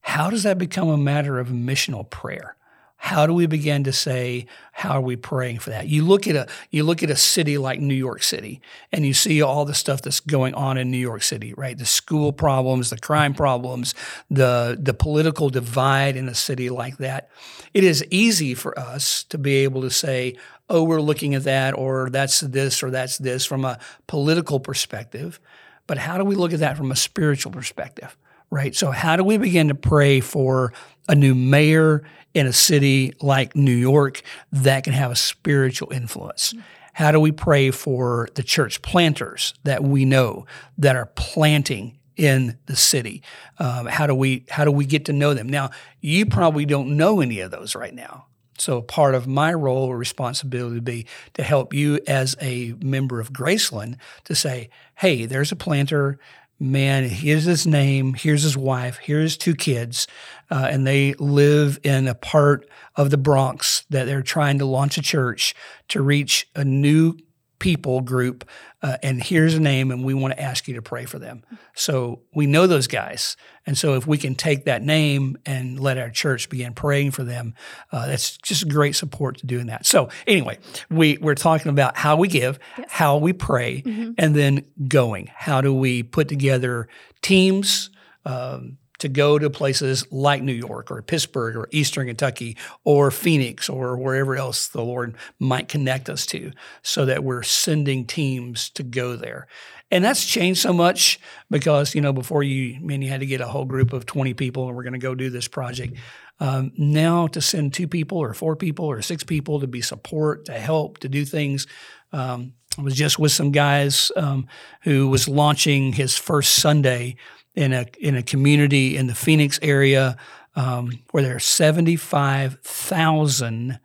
How 0.00 0.30
does 0.30 0.42
that 0.42 0.58
become 0.58 0.88
a 0.88 0.96
matter 0.96 1.38
of 1.38 1.48
missional 1.48 2.08
prayer? 2.08 2.56
How 3.04 3.26
do 3.26 3.34
we 3.34 3.46
begin 3.46 3.82
to 3.82 3.92
say, 3.92 4.46
how 4.70 4.92
are 4.92 5.00
we 5.00 5.16
praying 5.16 5.58
for 5.58 5.70
that? 5.70 5.88
You 5.88 6.04
look 6.04 6.28
at 6.28 6.36
a 6.36 6.46
you 6.70 6.84
look 6.84 7.02
at 7.02 7.10
a 7.10 7.16
city 7.16 7.58
like 7.58 7.80
New 7.80 7.96
York 7.96 8.22
City, 8.22 8.60
and 8.92 9.04
you 9.04 9.12
see 9.12 9.42
all 9.42 9.64
the 9.64 9.74
stuff 9.74 10.02
that's 10.02 10.20
going 10.20 10.54
on 10.54 10.78
in 10.78 10.92
New 10.92 10.98
York 10.98 11.24
City, 11.24 11.52
right? 11.54 11.76
The 11.76 11.84
school 11.84 12.32
problems, 12.32 12.90
the 12.90 12.98
crime 12.98 13.34
problems, 13.34 13.96
the 14.30 14.78
the 14.80 14.94
political 14.94 15.50
divide 15.50 16.14
in 16.16 16.28
a 16.28 16.34
city 16.34 16.70
like 16.70 16.98
that. 16.98 17.28
It 17.74 17.82
is 17.82 18.04
easy 18.08 18.54
for 18.54 18.78
us 18.78 19.24
to 19.24 19.36
be 19.36 19.56
able 19.64 19.82
to 19.82 19.90
say, 19.90 20.36
oh, 20.70 20.84
we're 20.84 21.00
looking 21.00 21.34
at 21.34 21.42
that, 21.42 21.76
or 21.76 22.08
that's 22.08 22.38
this, 22.38 22.84
or 22.84 22.90
that's 22.92 23.18
this 23.18 23.44
from 23.44 23.64
a 23.64 23.80
political 24.06 24.60
perspective. 24.60 25.40
But 25.88 25.98
how 25.98 26.18
do 26.18 26.24
we 26.24 26.36
look 26.36 26.52
at 26.52 26.60
that 26.60 26.76
from 26.76 26.92
a 26.92 26.96
spiritual 26.96 27.50
perspective, 27.50 28.16
right? 28.52 28.74
So, 28.76 28.92
how 28.92 29.16
do 29.16 29.24
we 29.24 29.38
begin 29.38 29.68
to 29.68 29.74
pray 29.74 30.20
for 30.20 30.72
a 31.08 31.14
new 31.14 31.34
mayor 31.34 32.04
in 32.34 32.46
a 32.46 32.52
city 32.52 33.12
like 33.20 33.56
New 33.56 33.74
York 33.74 34.22
that 34.52 34.84
can 34.84 34.92
have 34.92 35.10
a 35.10 35.16
spiritual 35.16 35.92
influence? 35.92 36.54
how 36.92 37.10
do 37.10 37.18
we 37.18 37.32
pray 37.32 37.70
for 37.70 38.28
the 38.34 38.42
church 38.42 38.82
planters 38.82 39.54
that 39.64 39.82
we 39.82 40.04
know 40.04 40.46
that 40.78 40.96
are 40.96 41.06
planting 41.06 41.98
in 42.16 42.58
the 42.66 42.76
city? 42.76 43.22
Um, 43.58 43.86
how 43.86 44.06
do 44.06 44.14
we 44.14 44.44
how 44.50 44.64
do 44.64 44.70
we 44.70 44.84
get 44.84 45.06
to 45.06 45.12
know 45.12 45.34
them? 45.34 45.48
Now, 45.48 45.70
you 46.00 46.26
probably 46.26 46.66
don't 46.66 46.96
know 46.96 47.20
any 47.20 47.40
of 47.40 47.50
those 47.50 47.74
right 47.74 47.94
now. 47.94 48.26
So 48.58 48.82
part 48.82 49.14
of 49.14 49.26
my 49.26 49.52
role 49.52 49.86
or 49.86 49.96
responsibility 49.96 50.74
would 50.74 50.84
be 50.84 51.06
to 51.34 51.42
help 51.42 51.74
you 51.74 51.98
as 52.06 52.36
a 52.40 52.74
member 52.80 53.18
of 53.18 53.32
Graceland 53.32 53.96
to 54.24 54.34
say, 54.34 54.68
hey, 54.96 55.24
there's 55.24 55.50
a 55.50 55.56
planter 55.56 56.18
man, 56.62 57.08
here's 57.08 57.44
his 57.44 57.66
name, 57.66 58.14
here's 58.14 58.42
his 58.42 58.56
wife, 58.56 58.98
here's 58.98 59.36
two 59.36 59.54
kids, 59.54 60.06
uh, 60.50 60.68
and 60.70 60.86
they 60.86 61.12
live 61.14 61.78
in 61.82 62.06
a 62.06 62.14
part 62.14 62.68
of 62.94 63.10
the 63.10 63.18
Bronx 63.18 63.84
that 63.90 64.04
they're 64.04 64.22
trying 64.22 64.58
to 64.58 64.64
launch 64.64 64.96
a 64.96 65.02
church 65.02 65.54
to 65.88 66.00
reach 66.00 66.48
a 66.54 66.64
new 66.64 67.16
people 67.62 68.00
group, 68.00 68.44
uh, 68.82 68.96
and 69.04 69.22
here's 69.22 69.54
a 69.54 69.60
name, 69.60 69.92
and 69.92 70.04
we 70.04 70.14
want 70.14 70.34
to 70.34 70.42
ask 70.42 70.66
you 70.66 70.74
to 70.74 70.82
pray 70.82 71.04
for 71.04 71.20
them. 71.20 71.44
So 71.74 72.22
we 72.34 72.48
know 72.48 72.66
those 72.66 72.88
guys. 72.88 73.36
And 73.66 73.78
so 73.78 73.94
if 73.94 74.04
we 74.04 74.18
can 74.18 74.34
take 74.34 74.64
that 74.64 74.82
name 74.82 75.38
and 75.46 75.78
let 75.78 75.96
our 75.96 76.10
church 76.10 76.48
begin 76.48 76.74
praying 76.74 77.12
for 77.12 77.22
them, 77.22 77.54
uh, 77.92 78.08
that's 78.08 78.36
just 78.38 78.68
great 78.68 78.96
support 78.96 79.38
to 79.38 79.46
doing 79.46 79.66
that. 79.66 79.86
So 79.86 80.08
anyway, 80.26 80.58
we, 80.90 81.18
we're 81.18 81.36
talking 81.36 81.70
about 81.70 81.96
how 81.96 82.16
we 82.16 82.26
give, 82.26 82.58
yes. 82.76 82.88
how 82.90 83.18
we 83.18 83.32
pray, 83.32 83.82
mm-hmm. 83.82 84.14
and 84.18 84.34
then 84.34 84.64
going. 84.88 85.30
How 85.32 85.60
do 85.60 85.72
we 85.72 86.02
put 86.02 86.26
together 86.28 86.88
teams? 87.22 87.90
Um, 88.24 88.78
to 89.02 89.08
go 89.08 89.36
to 89.36 89.50
places 89.50 90.06
like 90.12 90.42
New 90.42 90.52
York 90.52 90.88
or 90.88 91.02
Pittsburgh 91.02 91.56
or 91.56 91.68
Eastern 91.72 92.06
Kentucky 92.06 92.56
or 92.84 93.10
Phoenix 93.10 93.68
or 93.68 93.96
wherever 93.96 94.36
else 94.36 94.68
the 94.68 94.80
Lord 94.80 95.16
might 95.40 95.66
connect 95.68 96.08
us 96.08 96.24
to 96.26 96.52
so 96.82 97.04
that 97.04 97.24
we're 97.24 97.42
sending 97.42 98.06
teams 98.06 98.70
to 98.70 98.84
go 98.84 99.16
there. 99.16 99.48
And 99.90 100.04
that's 100.04 100.24
changed 100.24 100.60
so 100.60 100.72
much 100.72 101.18
because, 101.50 101.96
you 101.96 102.00
know, 102.00 102.12
before 102.12 102.44
you, 102.44 102.76
I 102.76 102.78
mean, 102.78 103.02
you 103.02 103.10
had 103.10 103.20
to 103.20 103.26
get 103.26 103.40
a 103.40 103.48
whole 103.48 103.64
group 103.64 103.92
of 103.92 104.06
20 104.06 104.34
people 104.34 104.68
and 104.68 104.76
we're 104.76 104.84
going 104.84 104.92
to 104.92 105.00
go 105.00 105.16
do 105.16 105.30
this 105.30 105.48
project. 105.48 105.96
Um, 106.38 106.70
now 106.78 107.26
to 107.26 107.40
send 107.40 107.74
two 107.74 107.88
people 107.88 108.18
or 108.18 108.34
four 108.34 108.54
people 108.54 108.86
or 108.86 109.02
six 109.02 109.24
people 109.24 109.58
to 109.58 109.66
be 109.66 109.80
support, 109.80 110.44
to 110.44 110.52
help, 110.52 110.98
to 110.98 111.08
do 111.08 111.24
things. 111.24 111.66
Um, 112.12 112.52
I 112.78 112.82
was 112.82 112.94
just 112.94 113.18
with 113.18 113.32
some 113.32 113.50
guys 113.50 114.12
um, 114.16 114.46
who 114.82 115.08
was 115.08 115.26
launching 115.26 115.92
his 115.92 116.16
first 116.16 116.54
Sunday 116.54 117.16
in 117.54 117.72
a 117.72 117.86
in 118.00 118.16
a 118.16 118.22
community 118.22 118.96
in 118.96 119.06
the 119.06 119.14
Phoenix 119.14 119.58
area 119.62 120.16
um, 120.54 121.00
where 121.10 121.22
there 121.22 121.36
are 121.36 121.40
seventy 121.40 121.96
five 121.96 122.58
thousand 122.62 123.78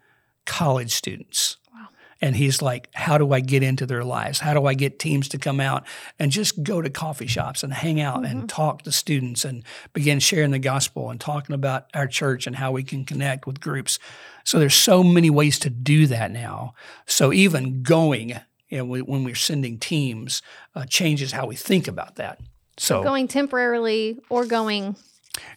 college 0.45 0.91
students. 0.91 1.57
Wow. 1.73 1.87
And 2.21 2.35
he's 2.35 2.61
like, 2.61 2.89
How 2.93 3.17
do 3.17 3.33
I 3.33 3.41
get 3.41 3.63
into 3.63 3.85
their 3.85 4.03
lives? 4.03 4.39
How 4.39 4.53
do 4.53 4.65
I 4.65 4.73
get 4.73 4.99
teams 4.99 5.27
to 5.29 5.37
come 5.37 5.59
out 5.59 5.85
and 6.17 6.31
just 6.31 6.63
go 6.63 6.81
to 6.81 6.89
coffee 6.89 7.27
shops 7.27 7.63
and 7.63 7.73
hang 7.73 8.01
out 8.01 8.23
mm-hmm. 8.23 8.39
and 8.39 8.49
talk 8.49 8.83
to 8.83 8.91
students 8.91 9.45
and 9.45 9.63
begin 9.93 10.19
sharing 10.19 10.51
the 10.51 10.59
gospel 10.59 11.09
and 11.09 11.19
talking 11.19 11.53
about 11.53 11.87
our 11.93 12.07
church 12.07 12.47
and 12.47 12.55
how 12.55 12.71
we 12.71 12.83
can 12.83 13.05
connect 13.05 13.45
with 13.45 13.59
groups? 13.59 13.99
So 14.43 14.59
there's 14.59 14.75
so 14.75 15.03
many 15.03 15.29
ways 15.29 15.59
to 15.59 15.69
do 15.69 16.07
that 16.07 16.31
now. 16.31 16.73
So 17.05 17.33
even 17.33 17.83
going, 17.83 18.39
you 18.69 18.77
know, 18.77 18.85
when 18.85 19.23
we're 19.25 19.35
sending 19.35 19.77
teams, 19.77 20.41
uh, 20.73 20.85
changes 20.85 21.33
how 21.33 21.45
we 21.45 21.55
think 21.55 21.87
about 21.87 22.15
that. 22.15 22.39
So 22.77 23.03
going 23.03 23.27
temporarily 23.27 24.19
or 24.29 24.45
going 24.45 24.95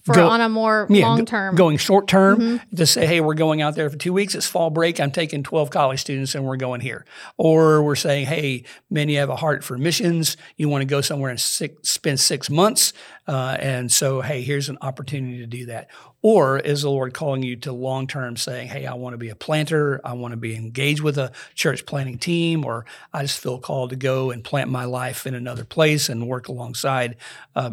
for 0.02 0.14
Go, 0.14 0.28
on 0.28 0.40
a 0.40 0.48
more 0.48 0.86
yeah, 0.88 1.06
long 1.06 1.24
term. 1.26 1.54
Going 1.54 1.76
short 1.76 2.08
term 2.08 2.38
mm-hmm. 2.38 2.76
to 2.76 2.86
say, 2.86 3.06
hey, 3.06 3.20
we're 3.20 3.34
going 3.34 3.62
out 3.62 3.74
there 3.74 3.88
for 3.90 3.96
two 3.96 4.12
weeks. 4.12 4.34
It's 4.34 4.46
fall 4.46 4.70
break. 4.70 5.00
I'm 5.00 5.10
taking 5.10 5.42
12 5.42 5.70
college 5.70 6.00
students 6.00 6.34
and 6.34 6.44
we're 6.44 6.56
going 6.56 6.80
here. 6.80 7.04
Or 7.36 7.82
we're 7.82 7.96
saying, 7.96 8.26
hey, 8.26 8.64
man, 8.90 9.08
you 9.08 9.18
have 9.18 9.30
a 9.30 9.36
heart 9.36 9.64
for 9.64 9.78
missions. 9.78 10.36
You 10.56 10.68
want 10.68 10.82
to 10.82 10.86
go 10.86 11.00
somewhere 11.00 11.30
and 11.30 11.40
six, 11.40 11.88
spend 11.88 12.20
six 12.20 12.50
months. 12.50 12.92
Uh, 13.26 13.56
and 13.60 13.92
so, 13.92 14.20
hey, 14.20 14.42
here's 14.42 14.68
an 14.68 14.78
opportunity 14.80 15.38
to 15.38 15.46
do 15.46 15.66
that. 15.66 15.88
Or 16.22 16.58
is 16.58 16.82
the 16.82 16.90
Lord 16.90 17.14
calling 17.14 17.42
you 17.42 17.56
to 17.56 17.72
long 17.72 18.06
term 18.06 18.36
saying, 18.36 18.68
hey, 18.68 18.86
I 18.86 18.94
want 18.94 19.14
to 19.14 19.18
be 19.18 19.30
a 19.30 19.36
planter. 19.36 20.00
I 20.04 20.12
want 20.14 20.32
to 20.32 20.36
be 20.36 20.54
engaged 20.54 21.00
with 21.00 21.16
a 21.16 21.32
church 21.54 21.86
planting 21.86 22.18
team, 22.18 22.64
or 22.64 22.84
I 23.12 23.22
just 23.22 23.38
feel 23.38 23.58
called 23.58 23.90
to 23.90 23.96
go 23.96 24.30
and 24.30 24.44
plant 24.44 24.70
my 24.70 24.84
life 24.84 25.26
in 25.26 25.34
another 25.34 25.64
place 25.64 26.08
and 26.08 26.28
work 26.28 26.48
alongside. 26.48 27.16
Uh, 27.54 27.72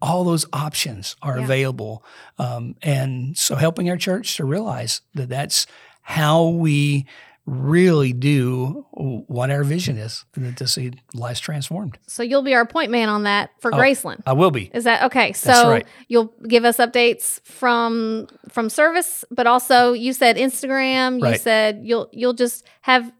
all 0.00 0.24
those 0.24 0.46
options 0.52 1.16
are 1.22 1.38
yeah. 1.38 1.44
available. 1.44 2.04
Um, 2.38 2.76
and 2.82 3.36
so 3.36 3.56
helping 3.56 3.90
our 3.90 3.96
church 3.96 4.36
to 4.36 4.44
realize 4.44 5.00
that 5.14 5.28
that's 5.28 5.66
how 6.02 6.48
we 6.48 7.06
really 7.48 8.12
do 8.12 8.84
what 8.92 9.50
our 9.50 9.64
vision 9.64 9.96
is 9.96 10.26
to 10.56 10.68
see 10.68 10.92
lives 11.14 11.40
transformed. 11.40 11.98
So 12.06 12.22
you'll 12.22 12.42
be 12.42 12.54
our 12.54 12.66
point 12.66 12.90
man 12.90 13.08
on 13.08 13.22
that 13.22 13.50
for 13.60 13.74
oh, 13.74 13.78
Graceland. 13.78 14.22
I 14.26 14.34
will 14.34 14.50
be. 14.50 14.70
Is 14.74 14.84
that 14.84 15.04
okay? 15.04 15.32
So 15.32 15.70
right. 15.70 15.86
you'll 16.08 16.34
give 16.46 16.66
us 16.66 16.76
updates 16.76 17.40
from 17.46 18.28
from 18.50 18.68
service, 18.68 19.24
but 19.30 19.46
also 19.46 19.94
you 19.94 20.12
said 20.12 20.36
Instagram. 20.36 21.22
Right. 21.22 21.32
You 21.32 21.38
said 21.38 21.80
you'll 21.82 22.10
you'll 22.12 22.34
just 22.34 22.66
have 22.82 23.10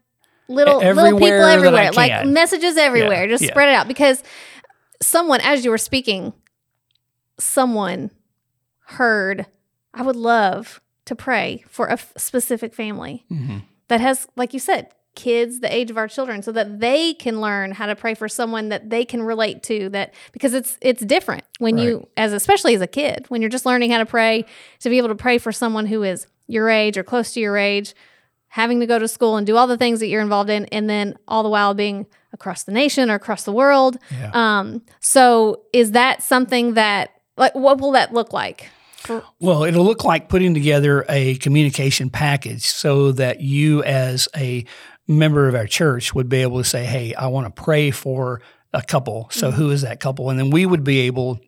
little 0.47 0.81
everywhere 0.81 1.13
little 1.13 1.19
people 1.19 1.45
everywhere, 1.45 1.91
like 1.91 2.27
messages 2.27 2.77
everywhere. 2.77 3.23
Yeah. 3.23 3.31
Just 3.31 3.43
yeah. 3.43 3.49
spread 3.51 3.69
it 3.69 3.75
out 3.75 3.87
because 3.87 4.23
someone, 5.01 5.41
as 5.41 5.65
you 5.65 5.71
were 5.71 5.77
speaking, 5.77 6.33
someone 7.39 8.11
heard, 8.85 9.45
I 9.93 10.01
would 10.01 10.15
love 10.15 10.81
to 11.05 11.15
pray 11.15 11.63
for 11.67 11.87
a 11.87 11.93
f- 11.93 12.13
specific 12.17 12.73
family 12.73 13.25
mm-hmm. 13.31 13.59
that 13.87 14.01
has, 14.01 14.27
like 14.35 14.53
you 14.53 14.59
said, 14.59 14.89
kids 15.15 15.59
the 15.59 15.73
age 15.73 15.89
of 15.89 15.97
our 15.97 16.07
children 16.07 16.41
so 16.41 16.51
that 16.51 16.79
they 16.79 17.13
can 17.13 17.41
learn 17.41 17.71
how 17.71 17.85
to 17.85 17.95
pray 17.95 18.13
for 18.13 18.29
someone 18.29 18.69
that 18.69 18.89
they 18.89 19.03
can 19.03 19.21
relate 19.21 19.61
to 19.63 19.89
that 19.89 20.13
because 20.31 20.53
it's 20.53 20.77
it's 20.81 21.03
different 21.03 21.43
when 21.57 21.75
right. 21.75 21.83
you 21.83 22.07
as 22.15 22.31
especially 22.31 22.73
as 22.73 22.79
a 22.79 22.87
kid 22.87 23.25
when 23.27 23.41
you're 23.41 23.49
just 23.49 23.65
learning 23.65 23.91
how 23.91 23.97
to 23.97 24.05
pray 24.05 24.45
to 24.79 24.89
be 24.89 24.97
able 24.97 25.09
to 25.09 25.15
pray 25.15 25.37
for 25.37 25.51
someone 25.51 25.85
who 25.87 26.03
is 26.03 26.25
your 26.47 26.69
age 26.69 26.97
or 26.97 27.03
close 27.03 27.33
to 27.33 27.41
your 27.41 27.57
age 27.57 27.93
having 28.47 28.79
to 28.79 28.85
go 28.85 28.97
to 28.97 29.07
school 29.07 29.35
and 29.35 29.45
do 29.45 29.57
all 29.57 29.67
the 29.67 29.77
things 29.77 29.99
that 29.99 30.07
you're 30.07 30.21
involved 30.21 30.49
in 30.49 30.65
and 30.67 30.89
then 30.89 31.17
all 31.27 31.43
the 31.43 31.49
while 31.49 31.73
being 31.73 32.05
across 32.31 32.63
the 32.63 32.71
nation 32.71 33.09
or 33.11 33.15
across 33.15 33.43
the 33.43 33.51
world 33.51 33.97
yeah. 34.11 34.31
um, 34.33 34.81
so 35.01 35.63
is 35.73 35.91
that 35.91 36.23
something 36.23 36.75
that 36.75 37.18
like, 37.39 37.55
what 37.55 37.79
will 37.81 37.93
that 37.93 38.13
look 38.13 38.33
like? 38.33 38.69
Well, 39.39 39.63
it'll 39.63 39.85
look 39.85 40.03
like 40.03 40.29
putting 40.29 40.53
together 40.53 41.05
a 41.09 41.35
communication 41.35 42.09
package 42.09 42.65
so 42.65 43.13
that 43.13 43.39
you, 43.39 43.81
as 43.83 44.27
a 44.35 44.65
member 45.07 45.47
of 45.47 45.55
our 45.55 45.65
church, 45.65 46.13
would 46.13 46.29
be 46.29 46.41
able 46.41 46.57
to 46.59 46.63
say, 46.63 46.85
Hey, 46.85 47.15
I 47.15 47.27
want 47.27 47.47
to 47.47 47.63
pray 47.63 47.91
for 47.91 48.41
a 48.73 48.81
couple. 48.81 49.29
So, 49.31 49.49
mm-hmm. 49.49 49.57
who 49.57 49.71
is 49.71 49.81
that 49.81 49.99
couple? 49.99 50.29
And 50.29 50.37
then 50.37 50.49
we 50.49 50.65
would 50.65 50.83
be 50.83 50.99
able 50.99 51.39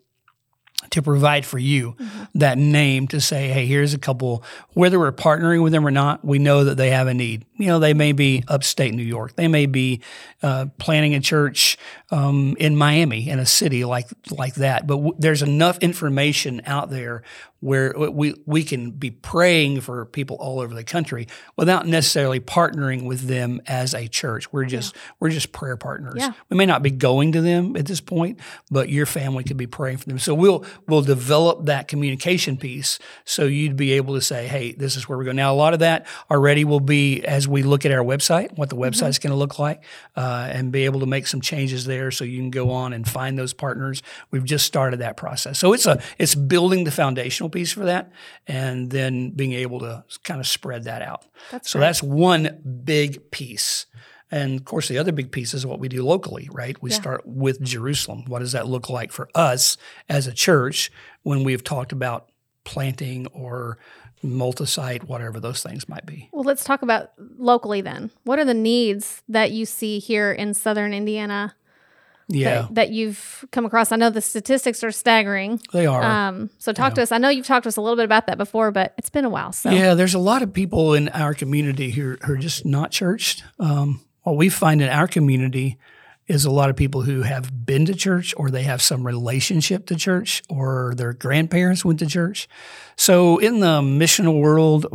to 0.92 1.02
provide 1.02 1.46
for 1.46 1.58
you 1.58 1.94
mm-hmm. 1.94 2.24
that 2.36 2.58
name 2.58 3.08
to 3.08 3.20
say, 3.20 3.50
hey, 3.50 3.66
here's 3.66 3.94
a 3.94 3.98
couple, 3.98 4.44
whether 4.74 5.00
we're 5.00 5.12
partnering 5.12 5.64
with 5.64 5.72
them 5.72 5.86
or 5.86 5.92
not, 5.92 6.24
we 6.24 6.40
know 6.40 6.64
that 6.66 6.76
they 6.76 6.92
have 6.92 7.08
a 7.08 7.14
need. 7.14 7.46
You 7.58 7.68
know, 7.68 7.80
they 7.80 7.94
may 7.94 8.12
be 8.12 8.44
upstate 8.48 8.94
New 8.94 9.04
York. 9.04 9.36
They 9.36 9.48
may 9.48 9.66
be 9.66 10.02
uh, 10.44 10.68
planting 10.78 11.16
a 11.16 11.20
church 11.20 11.78
um, 12.12 12.56
in 12.60 12.76
Miami, 12.76 13.30
in 13.30 13.40
a 13.40 13.46
city 13.46 13.86
like 13.86 14.08
like 14.30 14.56
that. 14.56 14.88
But 14.88 14.96
w- 14.98 15.16
there's 15.18 15.42
enough 15.42 15.78
information 15.80 16.62
out 16.66 16.90
there 16.90 17.24
where 17.62 17.94
we 17.96 18.34
we 18.46 18.64
can 18.64 18.90
be 18.92 19.12
praying 19.12 19.80
for 19.82 20.06
people 20.06 20.36
all 20.38 20.60
over 20.60 20.74
the 20.74 20.84
country 20.84 21.28
without 21.56 21.88
necessarily 21.88 22.40
partnering 22.40 23.06
with 23.06 23.22
them 23.28 23.62
as 23.68 23.94
a 23.94 24.08
church. 24.08 24.52
We're 24.52 24.66
just 24.66 24.96
yeah. 24.96 25.02
we're 25.20 25.30
just 25.30 25.52
prayer 25.52 25.78
partners. 25.78 26.16
Yeah. 26.18 26.34
We 26.50 26.58
may 26.58 26.66
not 26.66 26.82
be 26.82 26.90
going 26.90 27.32
to 27.34 27.42
them 27.42 27.76
at 27.76 27.86
this 27.86 28.02
point, 28.02 28.40
but 28.72 28.90
your 28.90 29.06
family 29.06 29.44
could 29.44 29.58
be 29.58 29.68
praying 29.68 29.98
for 29.98 30.10
them. 30.10 30.18
So 30.18 30.34
we'll 30.34 30.66
we'll 30.88 31.04
develop 31.04 31.68
that 31.68 31.88
communication 31.88 32.58
piece 32.58 32.98
so 33.26 33.46
you'd 33.46 33.78
be 33.78 33.92
able 33.94 34.16
to 34.16 34.22
say, 34.22 34.48
"Hey, 34.48 34.72
this 34.72 34.96
is 34.96 35.08
where 35.08 35.18
we're 35.18 35.26
going." 35.26 35.38
Now, 35.38 35.54
a 35.54 35.56
lot 35.56 35.74
of 35.74 35.80
that 35.80 36.08
already 36.32 36.66
will 36.66 36.80
be 36.80 37.22
as 37.24 37.48
we 37.48 37.62
look 37.62 37.86
at 37.86 37.92
our 37.92 38.04
website, 38.04 38.58
what 38.58 38.70
the 38.70 38.76
mm-hmm. 38.76 38.86
website's 38.86 39.20
mm-hmm. 39.20 39.30
going 39.30 39.36
to 39.36 39.40
look 39.40 39.60
like, 39.60 39.84
uh, 40.16 40.50
and 40.52 40.72
be 40.72 40.86
able 40.86 41.02
to 41.02 41.06
make 41.06 41.28
some 41.28 41.42
changes 41.42 41.86
there 41.86 42.10
so 42.10 42.24
you 42.24 42.40
can 42.40 42.50
go 42.50 42.72
on 42.72 42.92
and 42.92 43.08
find 43.08 43.38
those 43.38 43.54
partners. 43.54 44.02
We've 44.32 44.44
just 44.44 44.66
started 44.66 44.98
that 45.02 45.16
process, 45.16 45.60
so 45.60 45.74
it's 45.74 45.86
a 45.86 46.02
it's 46.18 46.34
building 46.34 46.86
the 46.86 46.92
foundational 46.92 47.51
piece 47.52 47.72
for 47.72 47.86
that, 47.86 48.12
and 48.48 48.90
then 48.90 49.32
being 49.32 49.54
able 49.54 49.80
to 49.80 50.04
kind 50.24 50.40
of 50.40 50.48
spread 50.48 50.86
that 50.86 51.02
out. 51.02 51.26
That's 51.52 51.72
so 51.72 51.80
great. 51.80 51.88
that's 51.88 52.04
one 52.04 52.82
big 52.84 53.32
piece. 53.32 53.86
And 54.32 54.60
of 54.60 54.66
course, 54.66 54.88
the 54.88 54.98
other 54.98 55.12
big 55.12 55.32
piece 55.32 55.54
is 55.54 55.66
what 55.66 55.80
we 55.80 55.90
do 55.90 56.04
locally, 56.06 56.48
right? 56.52 56.82
We 56.82 56.90
yeah. 56.90 56.96
start 56.96 57.22
with 57.26 57.62
Jerusalem. 57.62 58.24
What 58.28 58.40
does 58.40 58.54
that 58.54 58.68
look 58.68 58.90
like 58.90 59.12
for 59.12 59.30
us 59.36 59.76
as 60.08 60.26
a 60.26 60.34
church 60.34 60.92
when 61.24 61.44
we've 61.44 61.64
talked 61.64 61.92
about 61.92 62.30
planting 62.64 63.28
or 63.28 63.78
multi-site, 64.24 65.08
whatever 65.08 65.40
those 65.40 65.64
things 65.64 65.90
might 65.90 66.06
be. 66.06 66.30
Well, 66.32 66.44
let's 66.44 66.64
talk 66.64 66.82
about 66.82 67.12
locally 67.38 67.82
then. 67.82 68.12
What 68.24 68.40
are 68.40 68.46
the 68.46 68.54
needs 68.54 69.24
that 69.28 69.52
you 69.52 69.66
see 69.66 70.00
here 70.00 70.32
in 70.32 70.54
southern 70.54 70.94
Indiana? 70.94 71.56
Yeah, 72.32 72.62
that, 72.62 72.76
that 72.76 72.90
you've 72.90 73.46
come 73.52 73.66
across. 73.66 73.92
I 73.92 73.96
know 73.96 74.10
the 74.10 74.22
statistics 74.22 74.84
are 74.84 74.92
staggering. 74.92 75.62
They 75.74 75.86
are. 75.86 76.02
Um, 76.02 76.50
so 76.58 76.74
talk 76.74 76.92
yeah. 76.92 76.96
to 76.96 77.02
us. 77.04 77.12
I 77.12 77.18
know 77.18 77.30
you've 77.30 77.46
talked 77.46 77.64
to 77.64 77.70
us 77.70 77.78
a 77.78 77.82
little 77.82 77.98
bit 77.98 78.06
about 78.06 78.28
that 78.28 78.38
before, 78.38 78.72
but 78.72 78.94
it's 78.98 79.10
been 79.10 79.26
a 79.26 79.30
while. 79.30 79.52
So 79.52 79.70
yeah, 79.70 79.94
there's 79.94 80.14
a 80.14 80.20
lot 80.20 80.42
of 80.42 80.54
people 80.54 80.94
in 80.94 81.10
our 81.10 81.34
community 81.34 81.92
who, 81.92 82.18
who 82.24 82.34
are 82.34 82.38
just 82.38 82.66
not 82.66 82.92
churched. 82.92 83.44
Um, 83.60 84.02
what 84.24 84.38
we 84.38 84.50
find 84.50 84.82
in 84.82 84.90
our 84.90 85.08
community 85.08 85.78
is 86.32 86.46
a 86.46 86.52
lot 86.52 86.70
of 86.70 86.78
people 86.78 87.02
who 87.02 87.24
have 87.24 87.66
been 87.66 87.86
to 87.86 87.94
church 87.94 88.34
or 88.38 88.50
they 88.50 88.64
have 88.64 88.82
some 88.82 89.06
relationship 89.06 89.86
to 89.88 89.96
church 89.96 90.42
or 90.50 90.94
their 90.96 91.12
grandparents 91.12 91.84
went 91.84 92.00
to 92.00 92.06
church. 92.06 92.48
So 92.96 93.38
in 93.38 93.60
the 93.60 93.82
missional 93.82 94.40
world, 94.40 94.86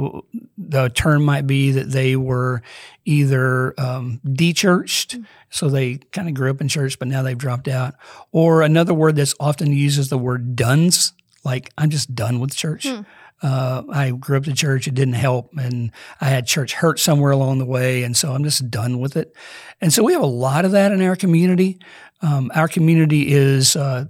the 0.57 0.89
term 0.89 1.25
might 1.25 1.47
be 1.47 1.73
that 1.73 1.91
they 1.91 2.17
were 2.17 2.63
either 3.05 3.79
um, 3.79 4.21
de-churched, 4.25 5.19
so 5.51 5.69
they 5.69 5.97
kind 6.11 6.29
of 6.29 6.35
grew 6.35 6.51
up 6.51 6.63
in 6.63 6.69
church, 6.69 6.99
but 6.99 7.07
now 7.07 7.23
they've 7.23 7.37
dropped 7.37 7.69
out. 7.69 7.95
Or 8.33 8.63
another 8.63 8.95
word 8.95 9.17
that's 9.17 9.35
often 9.39 9.73
used 9.73 9.99
is 9.99 10.09
the 10.09 10.19
word 10.19 10.57
dones, 10.57 11.13
like 11.45 11.71
I'm 11.77 11.91
just 11.91 12.15
done 12.15 12.41
with 12.41 12.57
church. 12.57 12.87
Hmm. 12.87 13.03
Uh, 13.43 13.83
I 13.93 14.11
grew 14.11 14.39
up 14.39 14.45
to 14.45 14.55
church. 14.55 14.87
It 14.89 14.95
didn't 14.95 15.15
help. 15.15 15.51
And 15.57 15.93
I 16.21 16.27
had 16.27 16.47
church 16.47 16.75
hurt 16.75 16.99
somewhere 16.99 17.33
along 17.33 17.59
the 17.59 17.67
way. 17.67 18.03
And 18.03 18.17
so 18.17 18.33
I'm 18.33 18.45
just 18.45 18.71
done 18.71 18.99
with 18.99 19.17
it. 19.17 19.35
And 19.81 19.93
so 19.93 20.03
we 20.03 20.13
have 20.13 20.23
a 20.23 20.27
lot 20.27 20.65
of 20.65 20.73
that 20.73 20.93
in 20.93 21.03
our 21.03 21.17
community. 21.17 21.79
Um, 22.23 22.51
our 22.55 22.69
community 22.69 23.33
is, 23.33 23.77
uh, 23.77 24.07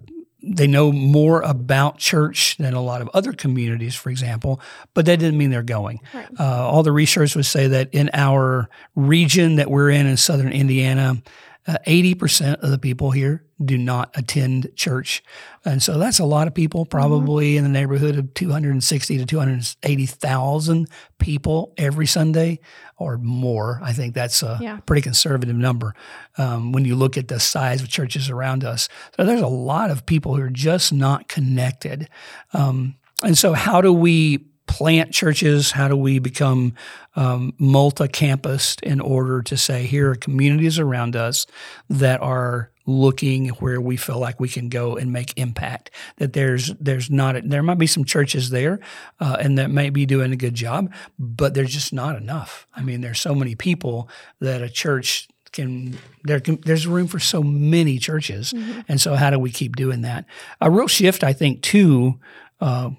they 0.49 0.68
know 0.68 0.92
more 0.92 1.42
about 1.42 1.99
church 1.99 2.56
than 2.59 2.75
a 2.75 2.80
lot 2.80 3.02
of 3.02 3.09
other 3.12 3.33
communities, 3.33 3.97
for 3.97 4.11
example, 4.11 4.61
but 4.95 5.04
that 5.06 5.18
didn't 5.18 5.38
mean 5.38 5.50
they're 5.50 5.62
going. 5.62 6.00
Right. 6.14 6.28
Uh, 6.38 6.68
all 6.68 6.85
the 6.85 6.92
research 6.92 7.35
would 7.35 7.47
say 7.47 7.66
that 7.66 7.92
in 7.92 8.11
our 8.12 8.68
region 8.95 9.56
that 9.56 9.71
we're 9.71 9.90
in, 9.90 10.06
in 10.06 10.16
southern 10.16 10.52
Indiana, 10.52 11.21
uh, 11.66 11.78
80% 11.87 12.62
of 12.62 12.70
the 12.70 12.78
people 12.78 13.11
here 13.11 13.44
do 13.64 13.78
not 13.78 14.11
attend 14.14 14.70
church. 14.76 15.23
And 15.64 15.82
so 15.82 15.99
that's 15.99 16.18
a 16.18 16.25
lot 16.25 16.46
of 16.46 16.54
people, 16.54 16.85
probably 16.85 17.50
mm-hmm. 17.52 17.58
in 17.58 17.73
the 17.73 17.78
neighborhood 17.78 18.16
of 18.18 18.35
260 18.35 19.18
to 19.18 19.26
280,000 19.26 20.88
people 21.18 21.73
every 21.78 22.06
Sunday 22.06 22.61
or 22.99 23.18
more. 23.18 23.80
I 23.82 23.92
think 23.92 24.14
that's 24.14 24.42
a 24.42 24.58
yeah. 24.61 24.78
pretty 24.87 25.02
conservative 25.02 25.56
number 25.56 25.94
um, 26.38 26.73
when 26.73 26.85
you 26.85 26.94
look 26.94 27.16
at 27.16 27.28
the 27.28 27.40
size 27.40 27.82
of 27.82 27.88
churches 27.88 28.28
around 28.28 28.62
us. 28.62 28.88
So 29.16 29.25
there's 29.25 29.40
a 29.40 29.49
lot 29.49 29.90
of 29.90 30.06
people 30.06 30.37
who 30.37 30.42
are 30.42 30.50
just 30.50 30.92
not 30.92 31.28
connected. 31.28 32.08
Um, 32.52 32.96
and 33.25 33.37
so, 33.37 33.54
how 33.54 33.80
do 33.80 33.92
we 33.92 34.44
plant 34.66 35.12
churches? 35.12 35.73
How 35.73 35.88
do 35.88 35.96
we 35.96 36.18
become 36.18 36.75
um, 37.14 37.54
multi 37.58 38.08
campus 38.08 38.76
in 38.82 39.00
order 39.00 39.42
to 39.42 39.56
say, 39.56 39.87
here 39.87 40.11
are 40.11 40.16
communities 40.16 40.78
around 40.78 41.16
us 41.16 41.46
that 41.88 42.20
are 42.20 42.70
looking 42.87 43.49
where 43.49 43.80
we 43.80 43.96
feel 43.96 44.18
like 44.18 44.38
we 44.38 44.49
can 44.49 44.68
go 44.68 44.96
and 44.96 45.12
make 45.12 45.37
impact. 45.37 45.90
That 46.18 46.32
there's 46.32 46.73
there's 46.80 47.11
not 47.11 47.37
a, 47.37 47.42
there 47.42 47.62
might 47.62 47.78
be 47.78 47.87
some 47.87 48.04
churches 48.04 48.50
there, 48.50 48.80
uh, 49.20 49.37
and 49.40 49.58
that 49.58 49.70
may 49.70 49.90
be 49.90 50.06
doing 50.06 50.32
a 50.32 50.37
good 50.37 50.54
job, 50.54 50.92
but 51.18 51.54
there's 51.54 51.73
just 51.73 51.92
not 51.92 52.16
enough. 52.16 52.66
I 52.75 52.82
mean, 52.82 53.00
there's 53.00 53.20
so 53.20 53.35
many 53.35 53.54
people 53.54 54.08
that 54.40 54.62
a 54.62 54.68
church 54.68 55.28
can 55.52 55.99
there 56.25 56.40
can, 56.40 56.61
there's 56.64 56.87
room 56.87 57.08
for 57.08 57.18
so 57.18 57.42
many 57.42 57.99
churches, 57.99 58.52
mm-hmm. 58.52 58.80
and 58.88 59.00
so 59.00 59.14
how 59.16 59.30
do 59.30 59.38
we 59.38 59.50
keep 59.50 59.76
doing 59.76 60.02
that? 60.02 60.25
A 60.61 60.70
real 60.70 60.88
shift, 60.88 61.25
I 61.25 61.32
think, 61.32 61.62
too. 61.62 62.20
Uh, 62.61 62.90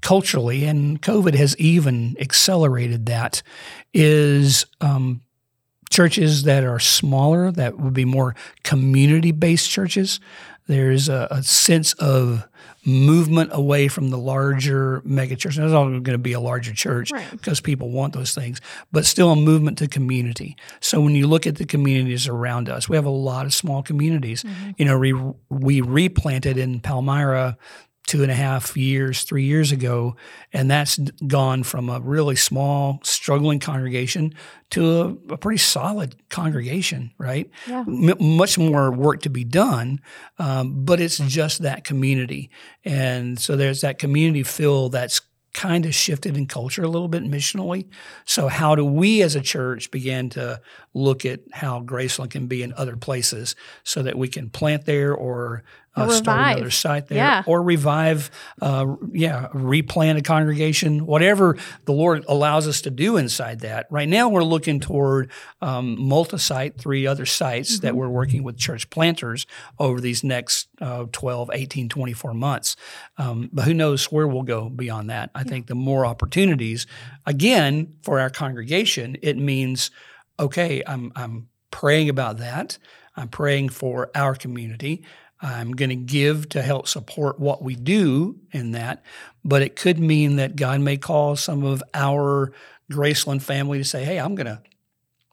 culturally, 0.00 0.64
and 0.64 1.00
COVID 1.00 1.34
has 1.34 1.56
even 1.58 2.16
accelerated 2.20 3.06
that, 3.06 3.42
is 3.92 4.66
um, 4.80 5.22
churches 5.90 6.44
that 6.44 6.64
are 6.64 6.78
smaller, 6.78 7.50
that 7.52 7.78
would 7.78 7.94
be 7.94 8.04
more 8.04 8.34
community 8.62 9.32
based 9.32 9.70
churches. 9.70 10.20
There's 10.66 11.08
a, 11.08 11.26
a, 11.32 11.42
sense 11.42 11.94
of 11.94 12.46
movement 12.86 13.50
away 13.52 13.88
from 13.88 14.10
the 14.10 14.16
larger 14.16 15.00
megachurch. 15.00 15.56
There's 15.56 15.72
always 15.72 15.94
going 15.94 16.04
to 16.04 16.18
be 16.18 16.32
a 16.32 16.40
larger 16.40 16.72
church 16.72 17.10
right. 17.10 17.28
because 17.32 17.60
people 17.60 17.90
want 17.90 18.14
those 18.14 18.34
things, 18.34 18.60
but 18.92 19.04
still 19.04 19.32
a 19.32 19.36
movement 19.36 19.78
to 19.78 19.88
community. 19.88 20.56
So 20.78 21.00
when 21.00 21.16
you 21.16 21.26
look 21.26 21.44
at 21.44 21.56
the 21.56 21.66
communities 21.66 22.28
around 22.28 22.68
us, 22.68 22.88
we 22.88 22.94
have 22.94 23.04
a 23.04 23.10
lot 23.10 23.46
of 23.46 23.52
small 23.52 23.82
communities. 23.82 24.44
Mm-hmm. 24.44 24.70
You 24.78 24.84
know, 24.84 24.98
we, 24.98 25.12
we 25.48 25.80
replanted 25.80 26.56
in 26.56 26.78
Palmyra 26.78 27.58
two 28.10 28.24
and 28.24 28.32
a 28.32 28.34
half 28.34 28.76
years, 28.76 29.22
three 29.22 29.44
years 29.44 29.70
ago, 29.70 30.16
and 30.52 30.68
that's 30.68 30.98
gone 31.28 31.62
from 31.62 31.88
a 31.88 32.00
really 32.00 32.34
small, 32.34 32.98
struggling 33.04 33.60
congregation 33.60 34.34
to 34.70 35.00
a, 35.30 35.34
a 35.34 35.38
pretty 35.38 35.58
solid 35.58 36.16
congregation, 36.28 37.12
right? 37.18 37.48
Yeah. 37.68 37.84
M- 37.86 38.16
much 38.18 38.58
more 38.58 38.90
work 38.90 39.22
to 39.22 39.30
be 39.30 39.44
done, 39.44 40.00
um, 40.40 40.84
but 40.84 40.98
it's 40.98 41.18
just 41.18 41.62
that 41.62 41.84
community, 41.84 42.50
and 42.84 43.38
so 43.38 43.54
there's 43.54 43.82
that 43.82 44.00
community 44.00 44.42
feel 44.42 44.88
that's 44.88 45.20
kind 45.52 45.84
of 45.86 45.94
shifted 45.94 46.36
in 46.36 46.46
culture 46.46 46.82
a 46.82 46.88
little 46.88 47.08
bit 47.08 47.22
missionally. 47.22 47.88
So, 48.24 48.48
how 48.48 48.74
do 48.74 48.84
we 48.84 49.22
as 49.22 49.36
a 49.36 49.40
church 49.40 49.90
begin 49.92 50.30
to 50.30 50.60
look 50.94 51.24
at 51.24 51.40
how 51.52 51.80
Graceland 51.80 52.30
can 52.30 52.48
be 52.48 52.62
in 52.62 52.72
other 52.76 52.96
places 52.96 53.54
so 53.84 54.02
that 54.02 54.18
we 54.18 54.26
can 54.26 54.50
plant 54.50 54.84
there 54.84 55.14
or 55.14 55.62
uh, 55.96 56.08
start 56.08 56.52
another 56.52 56.70
site 56.70 57.08
there 57.08 57.18
yeah. 57.18 57.42
or 57.46 57.62
revive, 57.62 58.30
uh, 58.62 58.94
yeah, 59.12 59.48
replant 59.52 60.18
a 60.18 60.22
congregation, 60.22 61.04
whatever 61.04 61.56
the 61.84 61.92
Lord 61.92 62.24
allows 62.28 62.68
us 62.68 62.80
to 62.82 62.90
do 62.90 63.16
inside 63.16 63.60
that. 63.60 63.86
Right 63.90 64.08
now, 64.08 64.28
we're 64.28 64.44
looking 64.44 64.78
toward 64.78 65.30
um, 65.60 66.00
multi 66.00 66.38
site, 66.38 66.78
three 66.78 67.06
other 67.06 67.26
sites 67.26 67.76
mm-hmm. 67.76 67.86
that 67.86 67.96
we're 67.96 68.08
working 68.08 68.44
with 68.44 68.56
church 68.56 68.88
planters 68.90 69.46
over 69.78 70.00
these 70.00 70.22
next 70.22 70.68
uh, 70.80 71.06
12, 71.10 71.50
18, 71.52 71.88
24 71.88 72.34
months. 72.34 72.76
Um, 73.18 73.50
but 73.52 73.64
who 73.64 73.74
knows 73.74 74.04
where 74.12 74.28
we'll 74.28 74.42
go 74.42 74.68
beyond 74.68 75.10
that. 75.10 75.30
I 75.34 75.40
yeah. 75.40 75.44
think 75.44 75.66
the 75.66 75.74
more 75.74 76.06
opportunities, 76.06 76.86
again, 77.26 77.94
for 78.02 78.20
our 78.20 78.30
congregation, 78.30 79.16
it 79.22 79.36
means, 79.36 79.90
okay, 80.38 80.82
I'm, 80.86 81.12
I'm 81.16 81.48
praying 81.70 82.08
about 82.08 82.38
that. 82.38 82.78
I'm 83.16 83.28
praying 83.28 83.70
for 83.70 84.10
our 84.14 84.34
community. 84.34 85.04
I'm 85.42 85.72
going 85.72 85.88
to 85.88 85.96
give 85.96 86.48
to 86.50 86.62
help 86.62 86.86
support 86.86 87.40
what 87.40 87.62
we 87.62 87.74
do 87.74 88.38
in 88.52 88.72
that. 88.72 89.02
But 89.44 89.62
it 89.62 89.76
could 89.76 89.98
mean 89.98 90.36
that 90.36 90.56
God 90.56 90.80
may 90.80 90.96
call 90.96 91.36
some 91.36 91.64
of 91.64 91.82
our 91.94 92.52
Graceland 92.92 93.42
family 93.42 93.78
to 93.78 93.84
say, 93.84 94.04
hey, 94.04 94.18
I'm 94.18 94.34
going 94.34 94.46
to. 94.46 94.62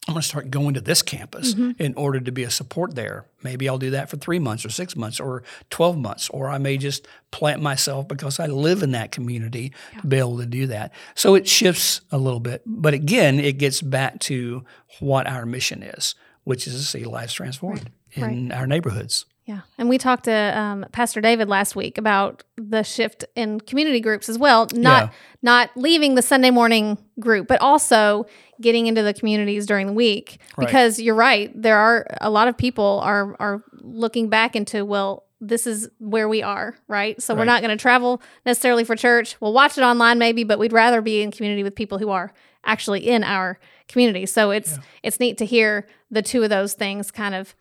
I'm 0.08 0.14
going 0.14 0.22
to 0.22 0.28
start 0.30 0.50
going 0.50 0.76
to 0.76 0.80
this 0.80 1.02
campus 1.02 1.54
mm-hmm. 1.54 1.72
in 1.84 1.94
order 1.96 2.22
to 2.22 2.32
be 2.32 2.46
a 2.46 2.50
support 2.50 2.96
there. 2.96 3.26
Maybe 3.44 3.68
I'll 3.68 3.78
do 3.78 3.90
that 3.90 4.10
for 4.10 4.16
three 4.16 4.40
months 4.40 4.64
or 4.64 4.70
six 4.70 4.96
months 4.96 5.20
or 5.20 5.44
12 5.70 5.98
months, 5.98 6.30
or 6.30 6.48
I 6.48 6.60
may 6.60 6.78
just 6.78 7.06
plant 7.32 7.62
myself 7.62 8.08
because 8.08 8.40
I 8.40 8.46
live 8.46 8.84
in 8.84 8.92
that 8.92 9.12
community 9.12 9.74
yeah. 9.94 10.00
to 10.00 10.08
be 10.08 10.18
able 10.18 10.38
to 10.38 10.46
do 10.46 10.68
that. 10.68 10.94
So 11.14 11.36
it 11.36 11.46
shifts 11.46 12.00
a 12.10 12.18
little 12.18 12.40
bit. 12.40 12.62
But 12.66 12.94
again, 12.94 13.38
it 13.38 13.58
gets 13.58 13.82
back 13.82 14.20
to 14.22 14.64
what 15.02 15.28
our 15.28 15.46
mission 15.46 15.84
is, 15.84 16.16
which 16.46 16.68
is 16.68 16.76
to 16.76 16.84
see 16.84 17.04
lives 17.04 17.34
transformed 17.34 17.92
right. 18.16 18.32
in 18.32 18.48
right. 18.48 18.58
our 18.58 18.66
neighborhoods. 18.66 19.26
Yeah. 19.48 19.62
And 19.78 19.88
we 19.88 19.98
talked 19.98 20.26
to 20.26 20.60
um, 20.60 20.86
Pastor 20.92 21.22
David 21.22 21.48
last 21.48 21.74
week 21.74 21.98
about 21.98 22.44
the 22.58 22.84
shift 22.84 23.24
in 23.34 23.62
community 23.62 24.02
groups 24.02 24.28
as 24.28 24.38
well, 24.38 24.68
not 24.74 25.06
yeah. 25.06 25.10
not 25.42 25.70
leaving 25.78 26.16
the 26.16 26.22
Sunday 26.22 26.52
morning 26.52 26.98
group, 27.18 27.48
but 27.48 27.62
also 27.62 28.26
getting 28.60 28.88
into 28.88 29.04
the 29.04 29.14
communities 29.14 29.66
during 29.66 29.88
the 29.88 29.94
week 29.94 30.42
because 30.60 31.00
you're 31.00 31.16
right, 31.16 31.50
there 31.60 31.78
are 31.78 32.06
a 32.20 32.30
lot 32.30 32.50
of 32.50 32.58
people 32.58 33.00
are 33.06 33.38
are 33.40 33.64
looking 33.72 34.28
back 34.28 34.58
into 34.58 34.84
well, 34.84 35.24
this 35.40 35.66
is 35.66 35.90
where 36.00 36.28
we 36.28 36.44
are, 36.44 36.76
right? 36.90 37.22
So 37.22 37.34
right. 37.34 37.40
we're 37.40 37.46
not 37.46 37.62
going 37.62 37.76
to 37.76 37.82
travel 37.82 38.22
necessarily 38.46 38.84
for 38.84 38.98
church. 38.98 39.40
We'll 39.40 39.54
watch 39.54 39.78
it 39.78 39.82
online 39.82 40.20
maybe, 40.20 40.44
but 40.44 40.60
we'd 40.60 40.74
rather 40.74 41.00
be 41.00 41.22
in 41.22 41.32
community 41.32 41.64
with 41.64 41.74
people 41.74 42.00
who 42.00 42.10
are 42.10 42.34
actually 42.66 43.08
in 43.08 43.24
our 43.24 43.60
community. 43.88 44.26
So 44.26 44.52
it's 44.52 44.74
yeah. 44.74 44.84
it's 45.04 45.22
neat 45.22 45.38
to 45.38 45.46
hear 45.46 45.88
the 46.12 46.22
two 46.22 46.44
of 46.44 46.50
those 46.50 46.74
things 46.74 47.12
kind 47.12 47.34
of 47.34 47.56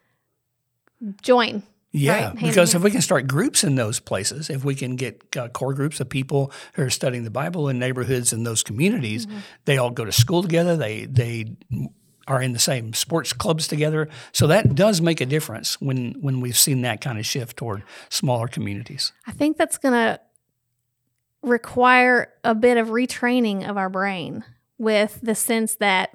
join 1.23 1.63
yeah, 1.97 2.29
right? 2.29 2.39
because 2.39 2.75
if 2.75 2.83
we 2.83 2.91
can 2.91 3.01
start 3.01 3.27
groups 3.27 3.65
in 3.65 3.75
those 3.75 4.01
places, 4.01 4.51
if 4.51 4.65
we 4.65 4.75
can 4.75 4.97
get 4.97 5.23
uh, 5.37 5.49
core 5.49 5.73
groups 5.73 5.99
of 6.01 6.09
people 6.09 6.53
who 6.75 6.83
are 6.83 6.91
studying 6.91 7.25
the 7.25 7.31
Bible 7.31 7.69
in 7.69 7.79
neighborhoods 7.79 8.33
in 8.33 8.45
those 8.45 8.63
communities, 8.63 9.27
mm-hmm. 9.27 9.39
they 9.65 9.79
all 9.79 9.91
go 9.91 10.05
to 10.05 10.13
school 10.13 10.43
together. 10.43 10.77
They 10.77 11.07
they 11.07 11.57
are 12.29 12.43
in 12.43 12.53
the 12.53 12.59
same 12.59 12.93
sports 12.93 13.33
clubs 13.33 13.67
together. 13.69 14.09
So 14.33 14.47
that 14.49 14.75
does 14.75 15.01
make 15.01 15.21
a 15.21 15.27
difference 15.27 15.81
when 15.81 16.15
when 16.21 16.41
we've 16.41 16.57
seen 16.57 16.83
that 16.83 17.01
kind 17.01 17.19
of 17.19 17.25
shift 17.25 17.57
toward 17.57 17.83
smaller 18.11 18.49
communities. 18.49 19.13
I 19.27 19.33
think 19.33 19.57
that's 19.57 19.79
going 19.79 19.95
to 19.95 20.21
require 21.43 22.33
a 22.45 22.55
bit 22.55 22.77
of 22.77 22.89
retraining 22.89 23.69
of 23.69 23.77
our 23.77 23.89
brain 23.89 24.45
with 24.79 25.19
the 25.23 25.35
sense 25.35 25.77
that 25.77 26.11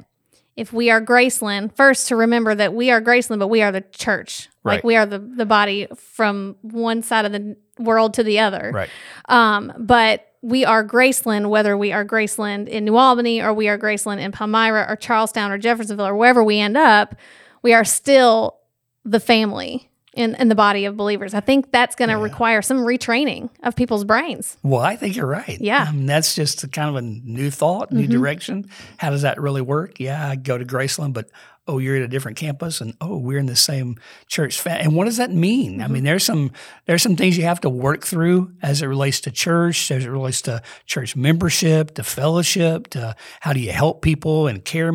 if 0.55 0.73
we 0.73 0.89
are 0.89 1.01
Graceland, 1.01 1.75
first 1.75 2.07
to 2.09 2.15
remember 2.15 2.53
that 2.53 2.73
we 2.73 2.91
are 2.91 3.01
Graceland, 3.01 3.39
but 3.39 3.47
we 3.47 3.61
are 3.61 3.71
the 3.71 3.81
church. 3.81 4.49
Right. 4.63 4.75
Like 4.75 4.83
we 4.83 4.95
are 4.95 5.05
the, 5.05 5.19
the 5.19 5.45
body 5.45 5.87
from 5.95 6.55
one 6.61 7.01
side 7.01 7.25
of 7.25 7.31
the 7.31 7.55
world 7.79 8.13
to 8.15 8.23
the 8.23 8.39
other. 8.39 8.71
Right. 8.73 8.89
Um, 9.27 9.73
but 9.77 10.27
we 10.41 10.65
are 10.65 10.83
Graceland, 10.85 11.49
whether 11.49 11.77
we 11.77 11.91
are 11.91 12.05
Graceland 12.05 12.67
in 12.67 12.85
New 12.85 12.97
Albany 12.97 13.41
or 13.41 13.53
we 13.53 13.67
are 13.67 13.77
Graceland 13.77 14.19
in 14.19 14.31
Palmyra 14.31 14.85
or 14.87 14.95
Charlestown 14.95 15.51
or 15.51 15.57
Jeffersonville 15.57 16.07
or 16.07 16.15
wherever 16.15 16.43
we 16.43 16.59
end 16.59 16.77
up, 16.77 17.15
we 17.61 17.73
are 17.73 17.85
still 17.85 18.57
the 19.05 19.19
family 19.19 19.89
in, 20.13 20.35
in 20.35 20.49
the 20.49 20.55
body 20.55 20.85
of 20.85 20.97
believers. 20.97 21.33
I 21.33 21.39
think 21.39 21.71
that's 21.71 21.95
going 21.95 22.09
to 22.09 22.15
yeah. 22.15 22.23
require 22.23 22.61
some 22.61 22.79
retraining 22.79 23.49
of 23.63 23.75
people's 23.75 24.03
brains. 24.03 24.57
Well, 24.63 24.81
I 24.81 24.95
think 24.95 25.15
you're 25.15 25.27
right. 25.27 25.57
Yeah. 25.61 25.87
Um, 25.89 26.05
that's 26.05 26.35
just 26.35 26.69
kind 26.71 26.89
of 26.89 26.95
a 26.95 27.01
new 27.01 27.49
thought, 27.49 27.91
new 27.91 28.03
mm-hmm. 28.03 28.11
direction. 28.11 28.69
How 28.97 29.09
does 29.09 29.21
that 29.21 29.39
really 29.39 29.61
work? 29.61 29.99
Yeah, 29.99 30.27
I 30.27 30.35
go 30.35 30.57
to 30.57 30.65
Graceland, 30.65 31.13
but 31.13 31.29
oh, 31.67 31.77
you're 31.77 31.95
at 31.95 32.01
a 32.01 32.07
different 32.07 32.37
campus, 32.37 32.81
and 32.81 32.95
oh, 33.01 33.17
we're 33.17 33.37
in 33.37 33.45
the 33.45 33.55
same 33.55 33.95
church. 34.27 34.65
And 34.65 34.95
what 34.95 35.05
does 35.05 35.17
that 35.17 35.31
mean? 35.31 35.73
Mm-hmm. 35.73 35.81
I 35.81 35.87
mean, 35.87 36.03
there's 36.03 36.25
some 36.25 36.51
there's 36.85 37.01
some 37.01 37.15
things 37.15 37.37
you 37.37 37.43
have 37.43 37.61
to 37.61 37.69
work 37.69 38.05
through 38.05 38.53
as 38.61 38.81
it 38.81 38.87
relates 38.87 39.21
to 39.21 39.31
church, 39.31 39.91
as 39.91 40.05
it 40.05 40.09
relates 40.09 40.41
to 40.43 40.61
church 40.85 41.15
membership, 41.15 41.93
to 41.95 42.03
fellowship, 42.03 42.87
to 42.89 43.15
how 43.41 43.53
do 43.53 43.59
you 43.59 43.71
help 43.71 44.01
people 44.01 44.47
and 44.47 44.65
care. 44.65 44.91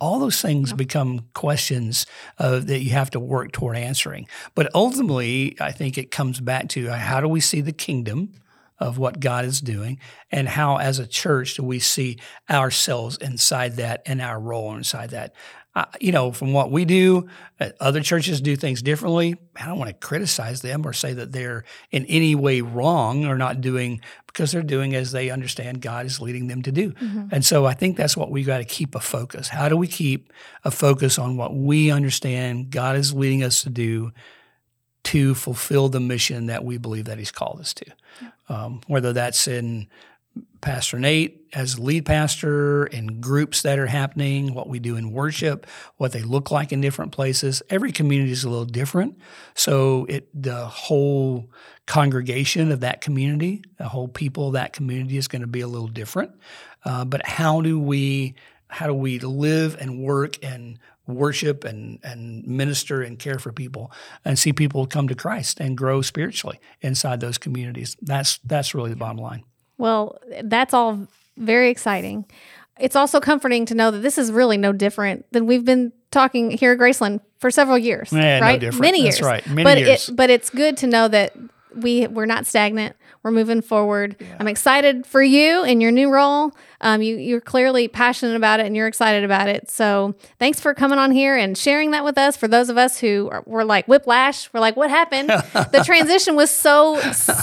All 0.00 0.18
those 0.18 0.40
things 0.40 0.70
yeah. 0.70 0.76
become 0.76 1.26
questions 1.34 2.06
uh, 2.38 2.58
that 2.60 2.80
you 2.80 2.90
have 2.90 3.10
to 3.10 3.20
work 3.20 3.52
toward 3.52 3.76
answering. 3.76 4.26
But 4.54 4.74
ultimately, 4.74 5.56
I 5.60 5.72
think 5.72 5.98
it 5.98 6.10
comes 6.10 6.40
back 6.40 6.68
to 6.70 6.88
uh, 6.88 6.96
how 6.96 7.20
do 7.20 7.28
we 7.28 7.40
see 7.40 7.60
the 7.60 7.72
kingdom? 7.72 8.32
of 8.78 8.98
what 8.98 9.20
God 9.20 9.44
is 9.44 9.60
doing 9.60 9.98
and 10.30 10.48
how 10.48 10.76
as 10.76 10.98
a 10.98 11.06
church 11.06 11.54
do 11.54 11.62
we 11.62 11.78
see 11.78 12.18
ourselves 12.50 13.16
inside 13.18 13.76
that 13.76 14.02
and 14.04 14.20
our 14.20 14.38
role 14.38 14.74
inside 14.74 15.10
that 15.10 15.34
you 16.00 16.12
know, 16.12 16.32
from 16.32 16.52
what 16.52 16.70
we 16.70 16.84
do, 16.84 17.28
uh, 17.60 17.68
other 17.80 18.00
churches 18.00 18.40
do 18.40 18.56
things 18.56 18.82
differently. 18.82 19.36
I 19.56 19.66
don't 19.66 19.78
want 19.78 19.88
to 19.88 20.06
criticize 20.06 20.62
them 20.62 20.86
or 20.86 20.92
say 20.92 21.12
that 21.12 21.32
they're 21.32 21.64
in 21.90 22.06
any 22.06 22.34
way 22.34 22.60
wrong 22.62 23.26
or 23.26 23.36
not 23.36 23.60
doing 23.60 24.00
because 24.26 24.52
they're 24.52 24.62
doing 24.62 24.94
as 24.94 25.12
they 25.12 25.30
understand 25.30 25.80
God 25.80 26.06
is 26.06 26.20
leading 26.20 26.46
them 26.46 26.62
to 26.62 26.72
do. 26.72 26.92
Mm-hmm. 26.92 27.28
And 27.30 27.44
so 27.44 27.66
I 27.66 27.74
think 27.74 27.96
that's 27.96 28.16
what 28.16 28.30
we 28.30 28.42
got 28.42 28.58
to 28.58 28.64
keep 28.64 28.94
a 28.94 29.00
focus. 29.00 29.48
How 29.48 29.68
do 29.68 29.76
we 29.76 29.86
keep 29.86 30.32
a 30.64 30.70
focus 30.70 31.18
on 31.18 31.36
what 31.36 31.54
we 31.54 31.90
understand 31.90 32.70
God 32.70 32.96
is 32.96 33.12
leading 33.12 33.42
us 33.42 33.62
to 33.62 33.70
do 33.70 34.12
to 35.04 35.34
fulfill 35.34 35.88
the 35.88 36.00
mission 36.00 36.46
that 36.46 36.64
we 36.64 36.78
believe 36.78 37.04
that 37.04 37.18
He's 37.18 37.32
called 37.32 37.60
us 37.60 37.74
to? 37.74 37.86
Yeah. 38.22 38.28
Um, 38.48 38.80
whether 38.86 39.12
that's 39.12 39.46
in 39.46 39.88
Pastor 40.60 40.98
Nate 40.98 41.46
as 41.52 41.78
lead 41.78 42.04
pastor 42.04 42.84
and 42.84 43.20
groups 43.20 43.62
that 43.62 43.78
are 43.78 43.86
happening, 43.86 44.52
what 44.52 44.68
we 44.68 44.78
do 44.78 44.96
in 44.96 45.12
worship, 45.12 45.66
what 45.96 46.12
they 46.12 46.22
look 46.22 46.50
like 46.50 46.72
in 46.72 46.80
different 46.80 47.12
places. 47.12 47.62
Every 47.70 47.92
community 47.92 48.32
is 48.32 48.44
a 48.44 48.50
little 48.50 48.64
different. 48.64 49.16
So 49.54 50.06
it 50.08 50.28
the 50.34 50.66
whole 50.66 51.50
congregation 51.86 52.72
of 52.72 52.80
that 52.80 53.00
community, 53.00 53.62
the 53.78 53.88
whole 53.88 54.08
people 54.08 54.48
of 54.48 54.52
that 54.54 54.72
community 54.72 55.16
is 55.16 55.28
going 55.28 55.42
to 55.42 55.48
be 55.48 55.60
a 55.60 55.68
little 55.68 55.88
different. 55.88 56.32
Uh, 56.84 57.04
but 57.04 57.26
how 57.26 57.60
do 57.60 57.78
we 57.78 58.34
how 58.68 58.86
do 58.86 58.94
we 58.94 59.18
live 59.18 59.76
and 59.80 60.02
work 60.02 60.42
and 60.42 60.78
worship 61.06 61.64
and, 61.64 62.00
and 62.02 62.44
minister 62.46 63.00
and 63.00 63.18
care 63.18 63.38
for 63.38 63.52
people 63.52 63.92
and 64.24 64.38
see 64.38 64.52
people 64.52 64.86
come 64.86 65.06
to 65.06 65.14
Christ 65.14 65.60
and 65.60 65.76
grow 65.76 66.02
spiritually 66.02 66.60
inside 66.80 67.20
those 67.20 67.38
communities? 67.38 67.96
That's 68.02 68.38
that's 68.44 68.74
really 68.74 68.90
the 68.90 68.96
bottom 68.96 69.18
line. 69.18 69.44
Well, 69.78 70.18
that's 70.42 70.74
all 70.74 71.06
very 71.36 71.70
exciting. 71.70 72.24
It's 72.78 72.96
also 72.96 73.20
comforting 73.20 73.66
to 73.66 73.74
know 73.74 73.90
that 73.90 74.00
this 74.00 74.18
is 74.18 74.30
really 74.30 74.56
no 74.56 74.72
different 74.72 75.24
than 75.32 75.46
we've 75.46 75.64
been 75.64 75.92
talking 76.10 76.50
here 76.50 76.72
at 76.72 76.78
Graceland 76.78 77.20
for 77.38 77.50
several 77.50 77.78
years, 77.78 78.12
yeah, 78.12 78.40
right? 78.40 78.60
No 78.60 78.70
Many 78.72 79.02
years, 79.02 79.16
That's 79.16 79.26
right? 79.26 79.46
Many 79.46 79.64
but 79.64 79.78
years. 79.78 80.08
It, 80.08 80.16
but 80.16 80.30
it's 80.30 80.50
good 80.50 80.76
to 80.78 80.86
know 80.86 81.08
that 81.08 81.34
we 81.74 82.06
we're 82.06 82.26
not 82.26 82.46
stagnant. 82.46 82.96
We're 83.22 83.32
moving 83.32 83.60
forward. 83.60 84.16
Yeah. 84.20 84.36
I'm 84.38 84.46
excited 84.46 85.04
for 85.04 85.22
you 85.22 85.64
in 85.64 85.80
your 85.80 85.90
new 85.90 86.10
role. 86.10 86.52
Um, 86.80 87.02
you 87.02 87.16
you're 87.16 87.40
clearly 87.40 87.88
passionate 87.88 88.36
about 88.36 88.60
it 88.60 88.66
and 88.66 88.76
you're 88.76 88.86
excited 88.86 89.24
about 89.24 89.48
it. 89.48 89.68
So 89.68 90.14
thanks 90.38 90.60
for 90.60 90.74
coming 90.74 90.98
on 90.98 91.10
here 91.10 91.36
and 91.36 91.58
sharing 91.58 91.90
that 91.90 92.04
with 92.04 92.16
us. 92.18 92.36
For 92.36 92.48
those 92.48 92.70
of 92.70 92.78
us 92.78 92.98
who 92.98 93.28
are, 93.30 93.42
were 93.46 93.64
like 93.64 93.86
whiplash, 93.86 94.52
we're 94.52 94.60
like, 94.60 94.76
what 94.76 94.90
happened? 94.90 95.28
the 95.52 95.82
transition 95.84 96.36
was 96.36 96.50
so 96.50 96.98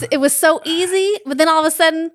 it 0.09 0.17
was 0.17 0.33
so 0.33 0.61
easy, 0.65 1.17
but 1.25 1.37
then 1.37 1.49
all 1.49 1.59
of 1.59 1.65
a 1.65 1.71
sudden 1.71 2.11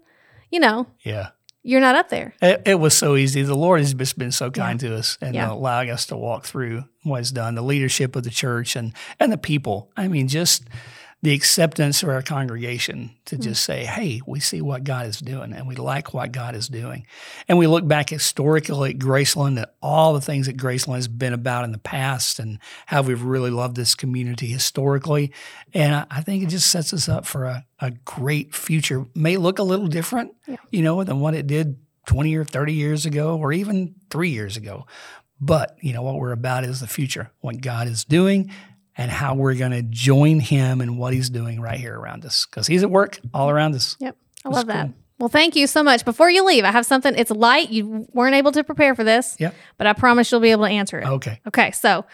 you 0.51 0.61
know, 0.61 0.87
yeah, 1.03 1.31
you're 1.63 1.81
not 1.81 1.97
up 1.97 2.09
there. 2.09 2.35
It, 2.41 2.63
it 2.65 2.75
was 2.77 2.95
so 2.95 3.17
easy. 3.17 3.43
The 3.43 3.55
Lord 3.55 3.81
has 3.81 3.95
just 3.95 4.19
been 4.19 4.33
so 4.33 4.51
kind 4.51 4.83
yeah. 4.83 4.89
to 4.89 4.97
us 4.97 5.19
and 5.21 5.35
yeah. 5.35 5.51
allowing 5.51 5.91
us 5.91 6.07
to 6.07 6.17
walk 6.17 6.45
through 6.45 6.85
what 7.03 7.19
He's 7.19 7.31
done, 7.31 7.55
the 7.55 7.63
leadership 7.63 8.17
of 8.17 8.25
the 8.25 8.31
church 8.31 8.77
and 8.77 8.93
and 9.21 9.33
the 9.33 9.39
people. 9.39 9.91
I 9.97 10.09
mean, 10.09 10.29
just 10.29 10.65
the 11.23 11.35
acceptance 11.35 12.03
of 12.05 12.09
our 12.09 12.23
congregation 12.23 13.11
to 13.25 13.35
mm-hmm. 13.35 13.43
just 13.43 13.65
say, 13.65 13.85
hey, 13.85 14.21
we 14.25 14.39
see 14.39 14.61
what 14.61 14.85
God 14.85 15.07
is 15.07 15.19
doing 15.19 15.53
and 15.53 15.67
we 15.67 15.75
like 15.75 16.15
what 16.15 16.31
God 16.31 16.55
is 16.55 16.69
doing. 16.69 17.07
And 17.49 17.59
we 17.59 17.67
look 17.67 17.87
back 17.87 18.11
historically 18.11 18.91
at 18.91 18.99
Graceland 18.99 19.61
at 19.61 19.75
all 19.83 20.13
the 20.13 20.21
things 20.21 20.47
that 20.47 20.57
Graceland 20.57 20.95
has 20.95 21.09
been 21.09 21.33
about 21.33 21.65
in 21.65 21.73
the 21.73 21.79
past 21.79 22.39
and 22.39 22.61
how 22.87 23.03
we've 23.03 23.23
really 23.23 23.51
loved 23.51 23.75
this 23.75 23.97
community 23.97 24.47
historically. 24.47 25.33
And 25.75 26.07
I 26.09 26.21
think 26.21 26.45
it 26.45 26.51
just 26.51 26.71
sets 26.71 26.93
us 26.93 27.09
up 27.09 27.27
for 27.27 27.45
a, 27.45 27.67
a 27.81 27.91
great 27.91 28.55
future. 28.55 29.05
May 29.17 29.39
look 29.39 29.59
a 29.59 29.65
little 29.65 29.89
different, 29.89 30.35
yeah. 30.47 30.57
you 30.71 30.83
know, 30.83 31.03
than 31.03 31.19
what 31.19 31.35
it 31.35 31.49
did 31.49 31.79
20 32.07 32.37
or 32.37 32.45
30 32.45 32.75
years 32.75 33.07
ago 33.07 33.37
or 33.37 33.53
even 33.53 33.97
three 34.09 34.31
years 34.31 34.57
ago. 34.57 34.87
But, 35.41 35.77
you 35.81 35.93
know, 35.93 36.03
what 36.03 36.17
we're 36.17 36.33
about 36.33 36.65
is 36.65 36.81
the 36.81 36.87
future, 36.87 37.31
what 37.41 37.61
God 37.61 37.89
is 37.89 38.05
doing 38.05 38.53
and 38.99 39.11
how 39.11 39.35
we're 39.35 39.55
going 39.55 39.71
to 39.71 39.83
join 39.83 40.41
him 40.41 40.81
and 40.81 40.99
what 40.99 41.15
he's 41.15 41.31
doing 41.31 41.61
right 41.61 41.79
here 41.79 41.99
around 41.99 42.27
us 42.27 42.47
because 42.47 42.67
he's 42.67 42.83
at 42.83 42.91
work 42.91 43.19
all 43.33 43.49
around 43.49 43.77
us. 43.77 43.97
Yep. 44.01 44.17
I 44.45 44.49
love 44.49 44.67
that. 44.67 44.91
Well, 45.19 45.29
thank 45.29 45.57
you 45.57 45.67
so 45.67 45.83
much. 45.83 46.05
Before 46.05 46.29
you 46.29 46.45
leave, 46.45 46.65
I 46.65 46.71
have 46.71 46.85
something. 46.85 47.15
It's 47.17 47.31
light. 47.31 47.71
You 47.71 48.07
weren't 48.13 48.35
able 48.35 48.53
to 48.53 48.63
prepare 48.63 48.95
for 48.95 49.05
this. 49.05 49.37
Yep. 49.39 49.55
But 49.77 49.87
I 49.87 49.93
promise 49.93 50.31
you'll 50.31 50.41
be 50.41 50.51
able 50.51 50.65
to 50.65 50.71
answer 50.71 51.01
it. 51.01 51.07
Okay. 51.07 51.41
Okay. 51.47 51.71
So, 51.73 52.05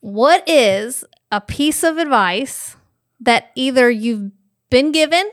what 0.00 0.48
is 0.48 1.04
a 1.30 1.40
piece 1.40 1.82
of 1.82 1.98
advice 1.98 2.76
that 3.20 3.50
either 3.54 3.90
you've 3.90 4.32
been 4.70 4.92
given 4.92 5.30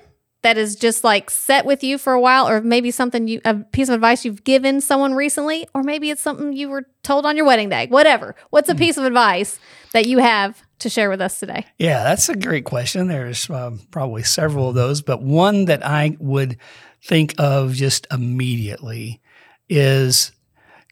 that 0.48 0.58
is 0.58 0.78
just 0.78 1.04
like 1.04 1.30
set 1.30 1.66
with 1.66 1.84
you 1.84 1.98
for 1.98 2.14
a 2.14 2.22
while, 2.22 2.48
or 2.48 2.62
maybe 2.62 2.90
something 2.90 3.28
you, 3.28 3.42
a 3.44 3.56
piece 3.56 3.90
of 3.90 3.96
advice 3.96 4.24
you've 4.24 4.46
given 4.46 4.80
someone 4.80 5.14
recently, 5.14 5.68
or 5.76 5.84
maybe 5.84 6.10
it's 6.10 6.22
something 6.22 6.54
you 6.54 6.70
were 6.70 6.86
told 7.04 7.26
on 7.26 7.36
your 7.36 7.46
wedding 7.46 7.68
day, 7.68 7.88
whatever. 7.88 8.34
What's 8.50 8.70
a 8.70 8.72
hmm. 8.72 8.78
piece 8.78 8.96
of 8.96 9.04
advice 9.04 9.60
that 9.92 10.06
you 10.06 10.20
have 10.20 10.64
to 10.80 10.90
share 10.90 11.10
with 11.10 11.20
us 11.20 11.38
today? 11.38 11.66
Yeah, 11.78 12.02
that's 12.04 12.30
a 12.30 12.36
great 12.36 12.64
question. 12.64 13.08
There's 13.08 13.50
um, 13.50 13.82
probably 13.92 14.24
several 14.24 14.70
of 14.70 14.76
those, 14.76 15.02
but 15.02 15.22
one 15.22 15.66
that 15.66 15.86
I 15.86 16.16
would 16.18 16.58
think 17.04 17.36
of 17.38 17.74
just 17.74 18.08
immediately 18.10 19.22
is 19.68 20.32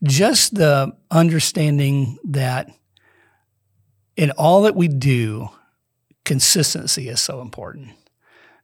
just 0.03 0.55
the 0.55 0.91
understanding 1.09 2.17
that 2.25 2.69
in 4.17 4.31
all 4.31 4.63
that 4.63 4.75
we 4.75 4.89
do, 4.89 5.47
consistency 6.25 7.07
is 7.07 7.21
so 7.21 7.39
important. 7.39 7.91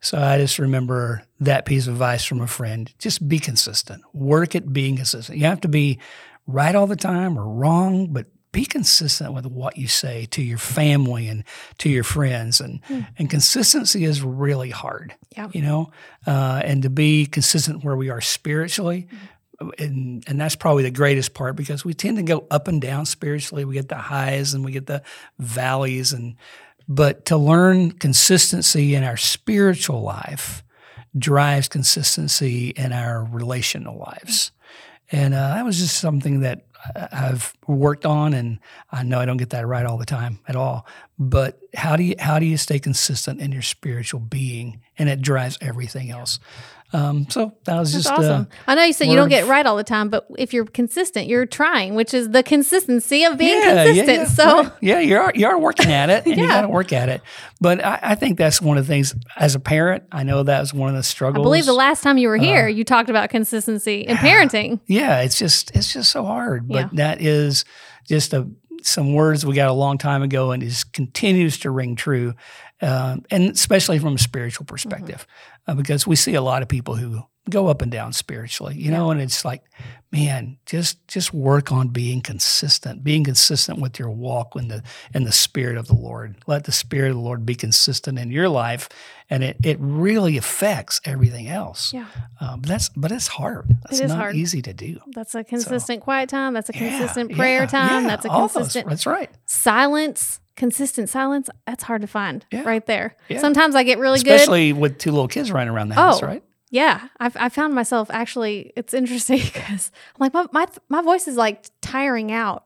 So 0.01 0.19
I 0.19 0.37
just 0.39 0.59
remember 0.59 1.23
that 1.39 1.65
piece 1.65 1.87
of 1.87 1.93
advice 1.93 2.25
from 2.25 2.41
a 2.41 2.47
friend. 2.47 2.91
Just 2.97 3.27
be 3.27 3.39
consistent. 3.39 4.03
Work 4.13 4.55
at 4.55 4.73
being 4.73 4.97
consistent. 4.97 5.37
You 5.37 5.45
have 5.45 5.61
to 5.61 5.67
be 5.67 5.99
right 6.47 6.73
all 6.75 6.87
the 6.87 6.95
time 6.95 7.37
or 7.37 7.47
wrong, 7.47 8.07
but 8.11 8.25
be 8.51 8.65
consistent 8.65 9.33
with 9.33 9.45
what 9.45 9.77
you 9.77 9.87
say 9.87 10.25
to 10.31 10.41
your 10.41 10.57
family 10.57 11.27
and 11.27 11.43
to 11.77 11.89
your 11.89 12.03
friends. 12.03 12.59
And, 12.59 12.83
mm. 12.83 13.07
and 13.17 13.29
consistency 13.29 14.03
is 14.03 14.21
really 14.21 14.71
hard, 14.71 15.15
yeah. 15.37 15.49
you 15.53 15.61
know, 15.61 15.91
uh, 16.27 16.61
and 16.65 16.83
to 16.83 16.89
be 16.89 17.27
consistent 17.27 17.83
where 17.83 17.95
we 17.95 18.09
are 18.09 18.21
spiritually. 18.21 19.07
Mm. 19.09 19.17
And, 19.77 20.23
and 20.25 20.41
that's 20.41 20.55
probably 20.55 20.83
the 20.83 20.91
greatest 20.91 21.35
part 21.35 21.55
because 21.55 21.85
we 21.85 21.93
tend 21.93 22.17
to 22.17 22.23
go 22.23 22.47
up 22.49 22.67
and 22.67 22.81
down 22.81 23.05
spiritually. 23.05 23.63
We 23.63 23.75
get 23.75 23.89
the 23.89 23.95
highs 23.95 24.55
and 24.55 24.65
we 24.65 24.71
get 24.71 24.87
the 24.87 25.03
valleys. 25.37 26.13
And 26.13 26.35
but 26.95 27.23
to 27.25 27.38
learn 27.38 27.91
consistency 27.91 28.95
in 28.95 29.04
our 29.06 29.15
spiritual 29.15 30.01
life 30.01 30.62
drives 31.17 31.69
consistency 31.69 32.69
in 32.71 32.91
our 32.91 33.23
relational 33.23 33.97
lives. 33.97 34.51
And 35.10 35.34
uh, 35.34 35.56
that 35.56 35.63
was 35.63 35.80
just 35.80 35.97
something 35.97 36.41
that 36.41 36.65
I've 36.95 37.54
worked 37.65 38.06
on, 38.06 38.34
and 38.34 38.60
I 38.91 39.04
know 39.04 39.19
I 39.19 39.25
don't 39.25 39.38
get 39.38 39.51
that 39.51 39.67
right 39.67 39.86
all 39.86 39.97
the 39.97 40.06
time 40.06 40.39
at 40.47 40.56
all. 40.58 40.86
But 41.17 41.60
how 41.75 41.95
do 41.95 42.04
you 42.04 42.15
how 42.19 42.39
do 42.39 42.45
you 42.45 42.58
stay 42.58 42.80
consistent 42.80 43.39
in 43.39 43.51
your 43.51 43.62
spiritual 43.62 44.19
being, 44.19 44.82
and 44.97 45.08
it 45.08 45.21
drives 45.21 45.58
everything 45.62 46.12
else. 46.12 46.39
Um, 46.93 47.30
so 47.30 47.54
that 47.63 47.80
was 47.80 47.93
That's 47.93 48.06
just 48.06 48.19
awesome. 48.19 48.47
I 48.67 48.75
know 48.75 48.84
you 48.84 48.93
said 48.93 49.08
you 49.08 49.15
don't 49.15 49.30
get 49.30 49.45
it 49.45 49.47
right 49.47 49.65
all 49.65 49.77
the 49.77 49.84
time, 49.84 50.10
but 50.10 50.27
if 50.38 50.54
you're 50.54 50.65
consistent, 50.65 51.27
you're 51.27 51.45
trying, 51.45 51.95
which 51.95 52.13
is 52.13 52.30
the 52.32 52.43
consistency 52.43 53.23
of 53.23 53.38
being 53.38 53.62
yeah, 53.62 53.86
consistent. 53.86 54.08
Yeah, 54.08 54.13
yeah, 54.13 54.25
so 54.25 54.63
right. 54.63 54.71
yeah, 54.82 54.99
you 54.99 55.17
are 55.17 55.32
you 55.34 55.47
are 55.47 55.58
working 55.58 55.91
at 55.91 56.10
it, 56.10 56.25
and 56.25 56.38
you 56.38 56.47
got 56.49 56.62
to 56.62 56.67
work 56.67 56.91
at 56.91 57.08
it. 57.08 57.21
But 57.62 57.84
I, 57.84 57.99
I, 58.01 58.15
think 58.15 58.38
that's 58.38 58.62
one 58.62 58.77
of 58.77 58.86
the 58.86 58.93
things. 58.93 59.15
As 59.38 59.56
a 59.56 59.60
parent, 59.60 60.04
I 60.12 60.23
know 60.23 60.43
that 60.43 60.60
was 60.60 60.73
one 60.73 60.89
of 60.89 60.95
the 60.95 61.04
struggles. 61.04 61.43
I 61.43 61.45
believe 61.45 61.65
the 61.65 61.73
last 61.73 62.04
time 62.04 62.17
you 62.17 62.27
were 62.27 62.38
here, 62.38 62.65
uh, 62.65 62.69
you 62.69 62.84
talked 62.84 63.10
about 63.10 63.30
consistency 63.30 64.01
in 64.01 64.17
parenting. 64.17 64.80
Yeah, 64.88 65.21
it's 65.21 65.38
just 65.38 65.73
it's 65.75 65.93
just 65.93 66.12
so 66.12 66.25
hard. 66.25 66.67
But 66.67 66.95
that 66.95 67.21
is 67.21 67.63
just 68.08 68.34
a 68.34 68.49
some 68.84 69.13
words 69.13 69.45
we 69.45 69.56
got 69.56 69.69
a 69.69 69.73
long 69.73 69.97
time 69.97 70.23
ago, 70.23 70.51
and 70.51 70.62
it 70.62 70.84
continues 70.93 71.60
to 71.60 71.71
ring 71.71 71.95
true, 71.95 72.34
uh, 72.81 73.17
and 73.29 73.49
especially 73.49 73.99
from 73.99 74.15
a 74.15 74.19
spiritual 74.19 74.65
perspective. 74.65 75.27
Mm-hmm 75.27 75.51
uh, 75.67 75.75
because 75.75 76.07
we 76.07 76.15
see 76.15 76.35
a 76.35 76.41
lot 76.41 76.61
of 76.61 76.67
people 76.67 76.95
who 76.95 77.21
go 77.49 77.67
up 77.67 77.81
and 77.81 77.91
down 77.91 78.13
spiritually, 78.13 78.75
you 78.75 78.91
know, 78.91 79.09
and 79.09 79.19
it's 79.19 79.43
like, 79.43 79.63
man, 80.11 80.57
just 80.65 81.05
just 81.07 81.33
work 81.33 81.71
on 81.71 81.87
being 81.87 82.21
consistent, 82.21 83.03
being 83.03 83.23
consistent 83.23 83.79
with 83.79 83.97
your 83.97 84.09
walk 84.11 84.55
in 84.55 84.67
the 84.67 84.83
in 85.13 85.23
the 85.23 85.31
spirit 85.31 85.77
of 85.77 85.87
the 85.87 85.95
Lord. 85.95 86.35
Let 86.45 86.65
the 86.65 86.71
spirit 86.71 87.09
of 87.09 87.15
the 87.15 87.21
Lord 87.21 87.45
be 87.45 87.55
consistent 87.55 88.19
in 88.19 88.31
your 88.31 88.47
life, 88.47 88.89
and 89.29 89.43
it 89.43 89.57
it 89.63 89.77
really 89.79 90.37
affects 90.37 91.01
everything 91.03 91.47
else. 91.47 91.93
Yeah. 91.93 92.05
Um, 92.39 92.61
but 92.61 92.69
that's 92.69 92.89
but 92.89 93.11
it's 93.11 93.27
hard. 93.27 93.69
That's 93.83 93.99
is 93.99 94.09
not 94.09 94.17
hard. 94.17 94.35
easy 94.35 94.61
to 94.61 94.73
do. 94.73 94.99
That's 95.07 95.33
a 95.33 95.43
consistent 95.43 96.01
quiet 96.01 96.29
time. 96.29 96.53
That's 96.53 96.69
a 96.69 96.73
Yeah, 96.73 96.89
consistent 96.89 97.33
prayer 97.35 97.61
yeah, 97.61 97.65
time. 97.67 98.03
yeah, 98.03 98.07
that's 98.09 98.25
a 98.25 98.29
all 98.29 98.41
those. 98.47 98.53
consistent 98.53 98.89
That's 98.89 99.05
right. 99.07 99.29
silence. 99.45 100.39
Consistent 100.62 101.10
silence. 101.10 101.50
That's 101.65 101.84
hard 101.86 102.02
to 102.02 102.08
find 102.08 102.45
Yeah. 102.52 102.62
right 102.62 102.86
there. 102.86 103.15
Yeah. 103.30 103.39
Sometimes 103.39 103.74
I 103.74 103.82
get 103.82 103.97
really 103.97 104.19
good. 104.19 104.34
Especially 104.34 104.74
with 104.74 105.00
two 105.00 105.10
little 105.10 105.28
kids 105.28 105.52
running 105.52 105.74
around 105.74 105.89
the 105.89 105.95
house, 105.95 106.21
Oh, 106.21 106.28
right? 106.28 106.43
Yeah, 106.69 107.08
I've 107.19 107.36
I 107.36 107.50
found 107.50 107.74
myself 107.74 108.12
actually. 108.12 108.71
It's 108.76 108.93
interesting 108.93 109.39
because 109.43 109.89
I'm 110.15 110.19
like 110.32 110.36
my 110.36 110.45
my 110.52 110.67
my 110.88 111.02
voice 111.02 111.28
is 111.28 111.36
like 111.36 111.65
tiring 111.82 112.32
out 112.32 112.65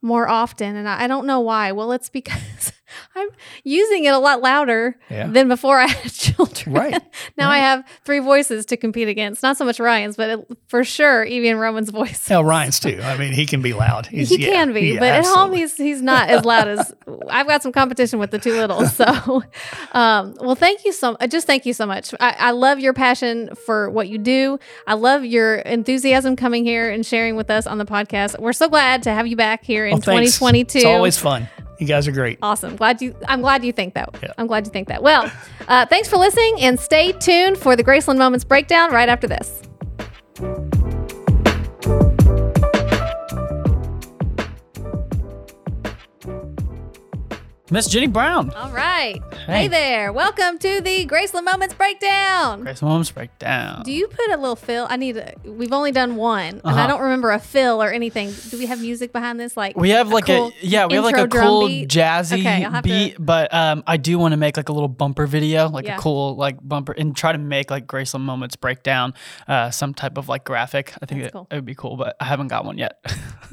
more 0.00 0.28
often, 0.28 0.76
and 0.76 0.88
I, 0.88 1.02
I 1.02 1.06
don't 1.08 1.26
know 1.26 1.40
why. 1.40 1.72
Well, 1.72 1.90
it's 1.90 2.08
because 2.08 2.72
I'm 3.14 3.28
using 3.64 4.04
it 4.04 4.12
a 4.14 4.18
lot 4.18 4.40
louder 4.40 4.96
Yeah. 5.10 5.26
than 5.28 5.48
before 5.48 5.78
I 5.80 5.86
had 5.86 6.12
children. 6.12 6.74
Right, 6.74 7.02
now 7.36 7.50
I 7.50 7.58
have 7.58 7.84
three 8.04 8.18
voices 8.20 8.66
to 8.66 8.76
compete 8.76 9.08
against. 9.08 9.42
Not 9.42 9.56
so 9.56 9.64
much 9.64 9.78
Ryan's, 9.80 10.16
but 10.16 10.28
it, 10.30 10.58
for 10.68 10.84
sure 10.84 11.24
Evie 11.24 11.48
and 11.48 11.60
Roman's 11.60 11.90
voice. 11.90 12.26
Hell, 12.26 12.44
Ryan's 12.44 12.80
too. 12.80 13.00
I 13.02 13.16
mean, 13.16 13.32
he 13.32 13.46
can 13.46 13.62
be 13.62 13.72
loud. 13.72 14.06
He's, 14.06 14.28
He 14.30 14.36
yeah, 14.44 14.50
can 14.52 14.72
be, 14.72 14.92
yeah, 14.94 15.00
but 15.00 15.08
at 15.08 15.24
home 15.24 15.52
he's 15.52 15.76
he's 15.76 16.02
not 16.02 16.28
as 16.28 16.44
loud 16.44 16.68
as 16.68 16.94
I've 17.30 17.46
got 17.46 17.62
some 17.62 17.72
competition 17.72 18.18
with 18.18 18.30
the 18.30 18.38
two 18.38 18.52
littles. 18.54 18.94
So, 18.96 19.42
um, 19.92 20.34
well, 20.40 20.54
thank 20.54 20.84
you 20.84 20.92
so 20.92 21.16
uh, 21.20 21.26
just 21.26 21.46
thank 21.46 21.66
you 21.66 21.72
so 21.72 21.86
much. 21.86 22.14
I, 22.20 22.36
I 22.38 22.50
love 22.52 22.78
your 22.80 22.92
passion 22.92 23.54
for 23.66 23.90
what 23.90 24.08
you 24.08 24.18
do. 24.18 24.58
I 24.86 24.94
love 24.94 25.24
your 25.24 25.56
enthusiasm 25.56 26.36
coming 26.36 26.64
here 26.64 26.90
and 26.90 27.04
sharing 27.04 27.36
with 27.36 27.50
us 27.50 27.66
on 27.66 27.78
the 27.78 27.84
podcast. 27.84 28.38
We're 28.38 28.52
so 28.52 28.68
glad 28.68 29.02
to 29.04 29.10
have 29.10 29.26
you 29.26 29.36
back 29.36 29.64
here 29.64 29.86
in 29.86 29.92
Well, 29.92 30.00
2022. 30.00 30.78
It's 30.78 30.84
always 30.86 31.18
fun. 31.18 31.48
You 31.78 31.86
guys 31.86 32.06
are 32.06 32.12
great. 32.12 32.38
Awesome. 32.42 32.76
Glad 32.76 33.02
you. 33.02 33.16
I'm 33.28 33.40
glad 33.40 33.64
you 33.64 33.72
think 33.72 33.94
that. 33.94 34.16
Yeah. 34.22 34.32
I'm 34.38 34.46
glad 34.46 34.66
you 34.66 34.72
think 34.72 34.88
that. 34.88 35.02
Well, 35.02 35.30
uh, 35.68 35.86
thanks 35.86 36.08
for 36.08 36.16
listening, 36.16 36.60
and 36.60 36.78
stay 36.78 37.12
tuned 37.12 37.58
for 37.58 37.74
the 37.76 37.82
Graceland 37.84 38.18
Moments 38.18 38.44
breakdown 38.44 38.92
right 38.92 39.08
after 39.08 39.26
this. 39.26 39.62
Miss 47.70 47.86
Jenny 47.88 48.06
Brown. 48.08 48.50
All 48.50 48.70
right. 48.72 49.22
Hey, 49.46 49.62
Hey. 49.62 49.68
there. 49.68 50.12
Welcome 50.12 50.58
to 50.58 50.82
the 50.82 51.06
Graceland 51.06 51.44
Moments 51.44 51.72
breakdown. 51.72 52.60
Grace 52.60 52.82
Moments 52.82 53.10
Breakdown. 53.10 53.82
Do 53.84 53.90
you 53.90 54.06
put 54.06 54.28
a 54.30 54.36
little 54.36 54.54
fill? 54.54 54.86
I 54.90 54.96
need. 54.96 55.16
A, 55.16 55.32
we've 55.46 55.72
only 55.72 55.90
done 55.90 56.16
one, 56.16 56.46
and 56.46 56.60
I 56.62 56.70
Uh-huh. 56.72 56.86
don't 56.88 57.00
remember 57.00 57.30
a 57.32 57.38
fill 57.38 57.82
or 57.82 57.90
anything. 57.90 58.34
Do 58.50 58.58
we 58.58 58.66
have 58.66 58.82
music 58.82 59.14
behind 59.14 59.40
this? 59.40 59.56
Like 59.56 59.78
we 59.78 59.90
have 59.90 60.10
a 60.10 60.14
like 60.14 60.26
cool 60.26 60.48
a 60.48 60.66
yeah, 60.66 60.84
we 60.84 60.96
have 60.96 61.04
like 61.04 61.16
a 61.16 61.26
cool 61.26 61.66
beat? 61.66 61.88
jazzy 61.88 62.40
Okay, 62.40 62.64
I'll 62.66 62.82
to- 62.82 62.82
beat, 62.82 63.16
but 63.18 63.52
um, 63.54 63.82
I 63.86 63.96
do 63.96 64.18
want 64.18 64.32
to 64.32 64.36
make 64.36 64.58
like 64.58 64.68
a 64.68 64.72
little 64.72 64.88
bumper 64.88 65.26
video, 65.26 65.70
like 65.70 65.86
Yeah. 65.86 65.96
a 65.96 65.98
cool 65.98 66.36
like 66.36 66.58
bumper, 66.60 66.92
and 66.92 67.16
try 67.16 67.32
to 67.32 67.38
make 67.38 67.70
like 67.70 67.86
Graceland 67.86 68.20
Moments 68.20 68.56
Breakdown, 68.56 69.14
uh, 69.48 69.70
some 69.70 69.94
type 69.94 70.18
of 70.18 70.28
like 70.28 70.44
graphic. 70.44 70.92
I 71.00 71.06
think 71.06 71.32
cool. 71.32 71.46
it 71.50 71.54
would 71.54 71.64
be 71.64 71.74
cool, 71.74 71.96
but 71.96 72.14
I 72.20 72.26
haven't 72.26 72.48
got 72.48 72.66
one 72.66 72.76
yet. 72.76 72.98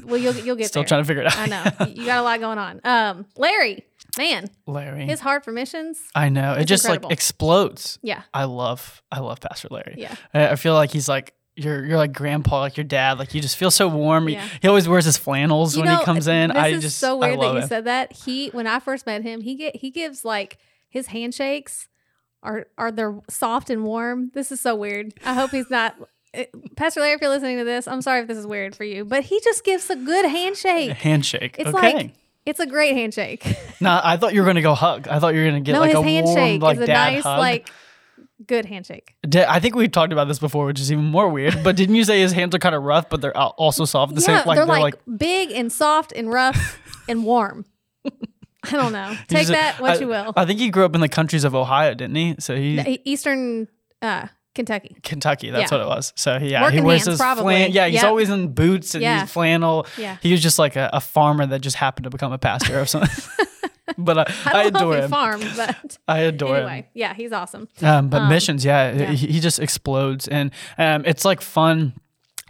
Well, 0.04 0.18
you'll 0.18 0.34
you'll 0.34 0.56
get 0.62 0.66
Still 0.68 0.82
there. 0.82 0.88
trying 0.88 1.02
to 1.02 1.06
figure 1.06 1.22
it 1.22 1.28
out. 1.34 1.38
I 1.38 1.46
know 1.46 1.86
you 1.94 2.04
got 2.04 2.18
a 2.18 2.22
lot 2.22 2.40
going 2.40 2.58
on. 2.58 2.80
Um, 2.84 3.24
Larry, 3.38 3.84
man, 4.18 4.50
Larry. 4.66 5.06
his 5.06 5.20
heart 5.20 5.44
for 5.44 5.52
missions. 5.52 5.98
I 6.14 6.28
know 6.28 6.52
it 6.54 6.64
just 6.64 6.84
incredible. 6.84 7.08
like 7.08 7.12
explodes. 7.14 7.98
Yeah, 8.02 8.22
I 8.34 8.44
love 8.44 9.02
I 9.10 9.20
love 9.20 9.40
Pastor 9.40 9.68
Larry. 9.70 9.94
yeah. 9.98 10.14
I 10.34 10.48
I 10.50 10.56
feel 10.56 10.74
like 10.74 10.90
he's 10.90 11.08
like 11.08 11.34
you're 11.56 11.84
you're 11.84 11.98
like 11.98 12.12
grandpa, 12.12 12.60
like 12.60 12.76
your 12.76 12.84
dad. 12.84 13.18
Like 13.18 13.34
you 13.34 13.40
just 13.40 13.56
feel 13.56 13.70
so 13.70 13.86
warm. 13.88 14.26
He- 14.28 14.34
Yeah. 14.34 14.48
He, 14.62 14.68
always 14.68 14.88
wears 14.88 15.04
his 15.04 15.18
flannels 15.18 15.76
You 15.76 15.82
when 15.82 15.92
know, 15.92 15.98
he 15.98 16.04
comes 16.04 16.26
in. 16.26 16.48
This 16.48 16.56
I 16.56 16.68
is 16.68 16.82
just 16.82 16.98
so 16.98 17.16
weird 17.18 17.40
that 17.40 17.52
you 17.54 17.60
him. 17.60 17.68
said 17.68 17.84
that. 17.84 18.12
He 18.12 18.48
when 18.50 18.66
I 18.66 18.78
first 18.80 19.04
met 19.06 19.22
him, 19.22 19.40
he 19.42 19.54
get 19.56 19.76
he 19.76 19.90
gives 19.90 20.24
like 20.24 20.58
his 20.88 21.08
handshakes 21.08 21.88
are 22.42 22.66
are 22.78 22.90
they're 22.90 23.20
soft 23.28 23.68
and 23.70 23.84
warm. 23.84 24.30
This 24.34 24.50
is 24.50 24.60
so 24.60 24.74
weird. 24.74 25.12
I 25.24 25.34
hope 25.34 25.50
he's 25.50 25.68
not. 25.70 25.94
eh, 26.34 26.46
Pastor 26.76 27.00
Larry, 27.00 27.12
if 27.14 27.20
you're 27.20 27.28
listening 27.30 27.58
to 27.58 27.64
this, 27.64 27.86
I'm 27.86 28.00
sorry 28.00 28.22
if 28.22 28.28
this 28.28 28.38
is 28.38 28.46
weird 28.46 28.74
for 28.74 28.84
you, 28.84 29.04
but 29.04 29.24
he 29.24 29.38
just 29.40 29.62
gives 29.64 29.90
a 29.90 29.96
good 29.96 30.24
handshake. 30.24 30.90
A 30.90 30.94
handshake. 30.94 31.56
It's 31.58 31.68
okay. 31.68 31.94
like 31.94 32.14
it's 32.46 32.60
a 32.60 32.66
great 32.66 32.94
handshake. 32.96 33.44
No, 33.82 34.00
I 34.00 34.16
thought 34.16 34.32
you 34.32 34.42
were 34.42 34.46
gonna 34.46 34.62
go 34.62 34.74
hug. 34.74 35.08
I 35.08 35.18
thought 35.18 35.34
you 35.34 35.40
were 35.40 35.46
gonna 35.46 35.60
get 35.60 35.72
no, 35.72 35.80
like 35.80 35.90
his 35.90 35.98
a 35.98 36.02
handshake 36.04 36.60
warm, 36.60 36.60
like 36.60 36.76
is 36.76 36.82
a 36.84 36.86
dad 36.86 37.14
nice, 37.14 37.22
hug. 37.24 37.38
like 37.40 37.68
good 38.46 38.64
handshake. 38.64 39.16
I 39.34 39.58
think 39.58 39.74
we 39.74 39.88
talked 39.88 40.12
about 40.12 40.28
this 40.28 40.38
before, 40.38 40.66
which 40.66 40.78
is 40.78 40.92
even 40.92 41.02
more 41.04 41.28
weird. 41.28 41.64
But 41.64 41.74
didn't 41.74 41.96
you 41.96 42.04
say 42.04 42.20
his 42.20 42.30
hands 42.30 42.54
are 42.54 42.60
kind 42.60 42.76
of 42.76 42.84
rough, 42.84 43.08
but 43.08 43.20
they're 43.20 43.36
also 43.36 43.84
soft 43.84 44.14
the 44.14 44.20
yeah, 44.20 44.38
same? 44.38 44.46
Like 44.46 44.56
they're, 44.56 44.66
like, 44.66 44.94
big 45.16 45.50
and 45.50 45.72
soft 45.72 46.12
and 46.12 46.30
rough 46.30 46.78
and 47.08 47.24
warm. 47.24 47.64
I 48.04 48.70
don't 48.70 48.92
know. 48.92 49.16
Take 49.26 49.48
a- 49.48 49.52
that 49.52 49.80
what 49.80 49.96
I- 49.96 49.98
you 49.98 50.06
will. 50.06 50.32
I 50.36 50.44
think 50.44 50.60
he 50.60 50.70
grew 50.70 50.84
up 50.84 50.94
in 50.94 51.00
the 51.00 51.08
countries 51.08 51.42
of 51.42 51.56
Ohio, 51.56 51.94
didn't 51.94 52.14
he? 52.14 52.36
So 52.38 52.54
he 52.54 53.00
Eastern 53.04 53.66
uh, 54.00 54.28
Kentucky. 54.54 54.96
Kentucky. 55.02 55.50
That's 55.50 55.70
Yeah. 55.72 55.78
what 55.78 55.84
it 55.84 55.88
was. 55.88 56.12
So 56.16 56.38
he, 56.38 56.50
yeah, 56.50 56.62
Working 56.62 56.78
he 56.80 56.84
wears 56.84 57.06
hands, 57.06 57.20
his. 57.20 57.74
Yeah, 57.74 57.86
he's 57.86 57.94
Yep. 58.02 58.04
always 58.04 58.28
in 58.30 58.48
boots 58.48 58.94
and 58.94 59.02
Yeah. 59.02 59.24
flannel. 59.26 59.86
Yeah. 59.96 60.16
He 60.22 60.30
was 60.32 60.42
just 60.42 60.58
like 60.58 60.76
a, 60.76 60.90
a 60.92 61.00
farmer 61.00 61.46
that 61.46 61.60
just 61.60 61.76
happened 61.76 62.04
to 62.04 62.10
become 62.10 62.32
a 62.32 62.38
pastor 62.38 62.78
or 62.80 62.84
something. 62.86 63.10
but 63.98 64.18
I, 64.18 64.22
I 64.46 64.58
I, 64.60 64.62
adore 64.64 64.96
him. 64.96 65.10
farmed, 65.10 65.50
but 65.56 65.98
I 66.08 66.18
adore 66.20 66.58
him. 66.58 66.84
yeah, 66.94 67.14
he's 67.14 67.32
awesome. 67.32 67.68
Um, 67.82 68.08
but 68.08 68.22
Um, 68.22 68.28
missions, 68.28 68.64
yeah, 68.64 68.92
yeah. 68.92 69.06
He, 69.12 69.26
he 69.26 69.40
just 69.40 69.58
explodes, 69.58 70.28
and 70.28 70.50
um, 70.78 71.04
it's 71.06 71.24
like 71.24 71.40
fun 71.40 71.94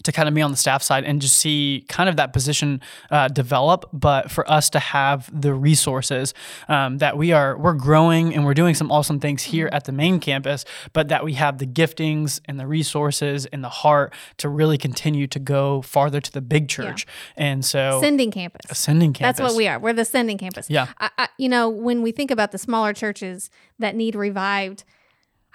to 0.05 0.11
kind 0.13 0.29
of 0.29 0.35
be 0.35 0.43
on 0.43 0.51
the 0.51 0.57
staff 0.57 0.83
side 0.83 1.05
and 1.05 1.21
just 1.21 1.37
see 1.37 1.85
kind 1.89 2.09
of 2.09 2.17
that 2.17 2.33
position 2.33 2.81
uh, 3.11 3.29
develop. 3.29 3.85
But 3.93 4.31
for 4.31 4.51
us 4.51 4.71
to 4.71 4.79
have 4.79 5.31
the 5.39 5.55
resources 5.55 6.35
um, 6.69 6.99
that 6.99 7.17
we 7.17 7.31
are, 7.33 7.57
we're 7.59 7.75
growing 7.75 8.35
and 8.35 8.45
we're 8.45 8.55
doing 8.55 8.75
some 8.75 8.91
awesome 8.91 9.21
things 9.21 9.43
here 9.43 9.67
Mm-hmm. 9.67 9.75
at 9.77 9.85
the 9.85 9.93
main 9.93 10.19
campus. 10.19 10.65
But 10.93 11.09
that 11.09 11.25
we 11.25 11.35
have 11.35 11.59
the 11.59 11.67
giftings 11.67 12.41
and 12.47 12.59
the 12.59 12.67
resources 12.67 13.47
and 13.47 13.63
the 13.63 13.69
heart 13.69 14.13
to 14.39 14.49
really 14.49 14.79
continue 14.79 15.27
to 15.29 15.39
go 15.39 15.83
farther 15.83 16.21
to 16.21 16.33
the 16.33 16.41
big 16.41 16.69
church. 16.69 17.07
Yeah. 17.37 17.45
And 17.45 17.65
so, 17.65 18.01
Sending 18.01 18.31
campus. 18.31 18.63
ascending 18.71 19.13
campus. 19.13 19.39
That's 19.39 19.51
what 19.53 19.57
we 19.57 19.69
are. 19.69 19.79
We're 19.79 19.93
the 19.93 20.05
sending 20.05 20.39
campus. 20.39 20.69
Yeah. 20.69 20.89
I, 20.99 21.11
I, 21.19 21.29
you 21.39 21.49
know, 21.49 21.69
when 21.69 22.03
we 22.03 22.13
think 22.13 22.31
about 22.31 22.51
the 22.51 22.59
smaller 22.59 22.93
churches 22.93 23.51
that 23.79 23.95
need 23.95 24.15
revived, 24.17 24.85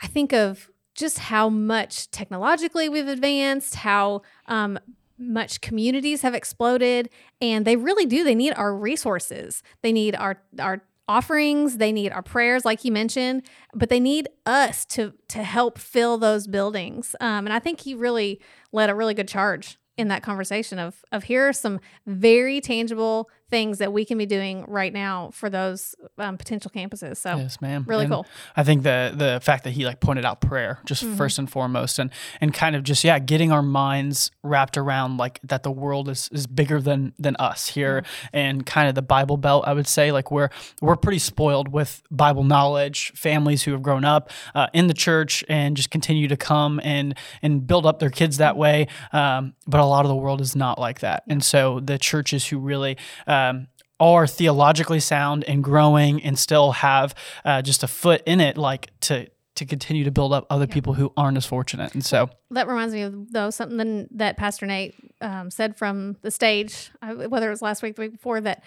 I 0.02 0.08
think 0.08 0.32
of 0.32 0.70
just 0.98 1.20
how 1.20 1.48
much 1.48 2.12
technologically 2.12 2.90
we've 2.90 3.08
advanced, 3.08 3.76
how 3.76 4.24
um, 4.48 4.78
much 5.18 5.62
communities 5.62 6.24
have 6.24 6.34
exploded, 6.34 7.10
and 7.40 7.66
they 7.66 7.78
really 7.78 8.06
do. 8.06 8.24
They 8.24 8.36
need 8.36 8.54
our 8.56 8.76
resources. 8.76 9.64
They 9.82 9.94
need 9.94 10.16
our 10.16 10.42
our 10.60 10.82
offerings. 11.08 11.78
They 11.78 11.94
need 11.94 12.12
our 12.12 12.22
prayers, 12.22 12.66
like 12.66 12.84
you 12.84 12.92
mentioned, 12.92 13.44
but 13.74 13.90
they 13.90 14.00
need 14.00 14.28
us 14.46 14.86
to 14.86 15.14
to 15.30 15.44
help 15.44 15.78
fill 15.78 16.18
those 16.18 16.48
buildings. 16.48 17.16
Um, 17.22 17.46
and 17.46 17.54
I 17.54 17.60
think 17.60 17.82
he 17.82 17.94
really 17.94 18.42
led 18.74 18.90
a 18.90 18.96
really 18.96 19.14
good 19.14 19.28
charge 19.28 19.78
in 19.98 20.10
that 20.10 20.24
conversation 20.24 20.80
of 20.80 21.04
of 21.12 21.24
here 21.24 21.48
are 21.48 21.54
some 21.54 21.80
very 22.06 22.60
tangible 22.60 23.30
things 23.50 23.78
that 23.78 23.94
we 23.94 24.04
can 24.06 24.18
be 24.18 24.26
doing 24.26 24.66
right 24.68 24.92
now 24.92 25.30
for 25.34 25.50
those 25.50 25.96
um, 26.18 26.38
potential 26.38 26.70
campuses. 26.74 27.18
So 27.18 27.38
Yes, 27.38 27.62
ma'am. 27.62 27.86
really 27.88 28.04
And 28.06 28.14
cool. 28.14 28.26
I 28.56 28.64
think 28.64 28.84
the 28.84 29.14
the 29.16 29.40
fact 29.42 29.64
that 29.64 29.72
he 29.72 29.86
like 29.86 30.00
pointed 30.00 30.26
out 30.26 30.42
prayer 30.42 30.80
just 30.86 31.04
Mm-hmm. 31.04 31.16
first 31.16 31.38
and 31.40 31.50
foremost, 31.50 32.00
and 32.00 32.10
and 32.42 32.54
kind 32.54 32.76
of 32.76 32.84
just 32.84 33.04
yeah, 33.04 33.20
getting 33.20 33.52
our 33.52 33.62
minds 33.62 34.32
wrapped 34.44 34.78
around 34.78 35.18
like 35.18 35.40
that 35.44 35.64
the 35.64 35.72
world 35.72 36.10
is 36.10 36.28
is 36.32 36.48
bigger 36.48 36.82
than 36.82 37.14
than 37.20 37.36
us 37.38 37.68
here, 37.70 38.04
and 38.34 38.66
kind 38.66 38.90
of 38.90 38.96
the 38.96 39.02
Bible 39.02 39.38
Belt. 39.38 39.64
I 39.68 39.74
would 39.74 39.88
say 39.88 40.12
like 40.12 40.32
we're 40.32 40.50
we're 40.82 40.96
pretty 40.96 41.20
spoiled 41.20 41.68
with 41.70 42.02
Bible 42.12 42.44
knowledge, 42.44 43.12
families 43.16 43.64
who 43.64 43.72
have 43.72 43.84
grown 43.84 44.04
up 44.04 44.32
uh, 44.56 44.68
in 44.74 44.88
the 44.88 44.94
church 44.94 45.44
and 45.48 45.78
just 45.78 45.92
continue 45.92 46.28
to 46.28 46.38
come 46.38 46.82
and 46.84 47.16
and 47.42 47.66
build 47.68 47.86
up 47.86 48.00
their 48.00 48.10
kids 48.10 48.38
that 48.38 48.58
way. 48.58 48.88
Um, 49.14 49.54
but 49.68 49.80
a 49.80 49.86
lot 49.86 50.04
of 50.04 50.10
the 50.10 50.16
world 50.16 50.42
is 50.42 50.56
not 50.56 50.80
like 50.80 51.00
that, 51.02 51.24
and 51.30 51.44
so 51.44 51.80
the 51.80 51.98
churches 51.98 52.48
who 52.48 52.58
really 52.60 52.98
um, 53.38 53.68
are 54.00 54.28
theologically 54.28 55.00
sound 55.00 55.44
and 55.46 55.64
growing 55.64 56.22
and 56.24 56.38
still 56.38 56.72
have 56.72 57.16
uh, 57.44 57.62
just 57.62 57.84
a 57.84 57.88
foot 57.88 58.22
in 58.26 58.40
it, 58.40 58.58
like 58.58 58.92
to 59.02 59.28
to 59.56 59.66
continue 59.66 60.04
to 60.04 60.12
build 60.12 60.34
up 60.34 60.46
other 60.52 60.68
people 60.68 60.94
who 60.94 61.12
aren't 61.18 61.36
as 61.36 61.46
fortunate. 61.46 61.92
And 61.96 62.06
so, 62.06 62.30
That 62.52 62.68
reminds 62.68 62.94
me 62.94 63.02
of 63.02 63.34
though 63.34 63.50
something 63.50 64.08
that 64.12 64.38
Pastor 64.38 64.68
Nate 64.68 64.94
um, 65.20 65.50
said 65.50 65.76
from 65.76 66.16
the 66.22 66.30
stage, 66.30 66.92
uh, 67.02 67.28
whether 67.28 67.48
it 67.48 67.52
was 67.52 67.62
last 67.64 67.82
week, 67.82 67.96
the 67.96 68.04
week 68.04 68.12
before, 68.12 68.40
that 68.42 68.64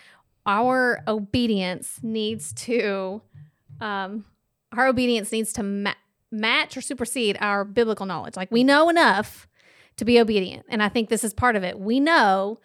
our 0.46 1.00
obedience 1.06 2.00
needs 2.02 2.52
to, 2.54 3.22
um, 3.80 4.24
our 4.72 4.88
obedience 4.88 5.30
needs 5.30 5.52
to 5.52 5.62
ma- 5.62 5.94
match 6.32 6.76
or 6.76 6.80
supersede 6.80 7.38
our 7.40 7.64
biblical 7.64 8.04
knowledge. 8.04 8.36
Like 8.36 8.50
we 8.50 8.64
know 8.64 8.88
enough 8.88 9.46
to 9.96 10.04
be 10.04 10.18
obedient, 10.18 10.66
and 10.68 10.82
I 10.82 10.88
think 10.88 11.08
this 11.08 11.22
is 11.22 11.32
part 11.32 11.54
of 11.54 11.62
it. 11.62 11.78
We 11.78 12.00
know 12.00 12.58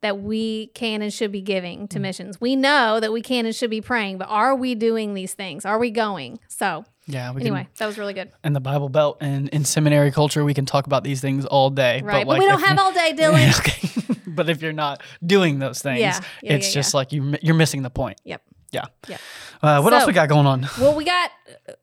that 0.00 0.20
we 0.20 0.68
can 0.68 1.02
and 1.02 1.12
should 1.12 1.32
be 1.32 1.40
giving 1.40 1.88
to 1.88 1.98
missions. 1.98 2.40
We 2.40 2.54
know 2.56 3.00
that 3.00 3.12
we 3.12 3.20
can 3.20 3.46
and 3.46 3.54
should 3.54 3.70
be 3.70 3.80
praying, 3.80 4.18
but 4.18 4.28
are 4.28 4.54
we 4.54 4.74
doing 4.74 5.14
these 5.14 5.34
things? 5.34 5.64
Are 5.64 5.78
we 5.78 5.90
going? 5.90 6.38
So 6.48 6.84
Yeah. 7.06 7.32
We 7.32 7.40
Anyway, 7.42 7.64
Can, 7.64 7.70
that 7.78 7.86
was 7.86 7.98
really 7.98 8.14
good. 8.14 8.30
And 8.44 8.54
the 8.54 8.60
Bible 8.60 8.88
Belt 8.88 9.18
and 9.20 9.48
in 9.48 9.64
seminary 9.64 10.12
culture, 10.12 10.44
we 10.44 10.54
can 10.54 10.66
talk 10.66 10.86
about 10.86 11.02
these 11.04 11.20
things 11.20 11.46
all 11.46 11.70
day. 11.70 12.00
Right. 12.02 12.24
But, 12.24 12.28
like, 12.28 12.40
we 12.40 12.46
don't 12.46 12.62
have 12.62 12.78
all 12.78 12.92
day, 12.92 13.12
Dylan. 13.18 13.58
okay. 13.58 14.20
but 14.26 14.48
if 14.48 14.62
you're 14.62 14.72
not 14.72 15.02
doing 15.24 15.58
those 15.58 15.80
things, 15.80 16.00
Yeah. 16.00 16.20
Yeah, 16.42 16.54
it's 16.54 16.68
yeah, 16.68 16.74
just 16.74 16.94
like 16.94 17.12
you 17.12 17.34
you're 17.42 17.56
missing 17.56 17.82
the 17.82 17.90
point. 17.90 18.20
Yep. 18.24 18.42
Yeah. 18.70 18.84
Yep. 19.08 19.20
Uh, 19.62 19.80
what 19.80 19.92
else 19.92 20.06
we 20.06 20.12
got 20.12 20.28
going 20.28 20.46
on? 20.46 20.68
Well, 20.78 20.94
we 20.94 21.04
got, 21.04 21.30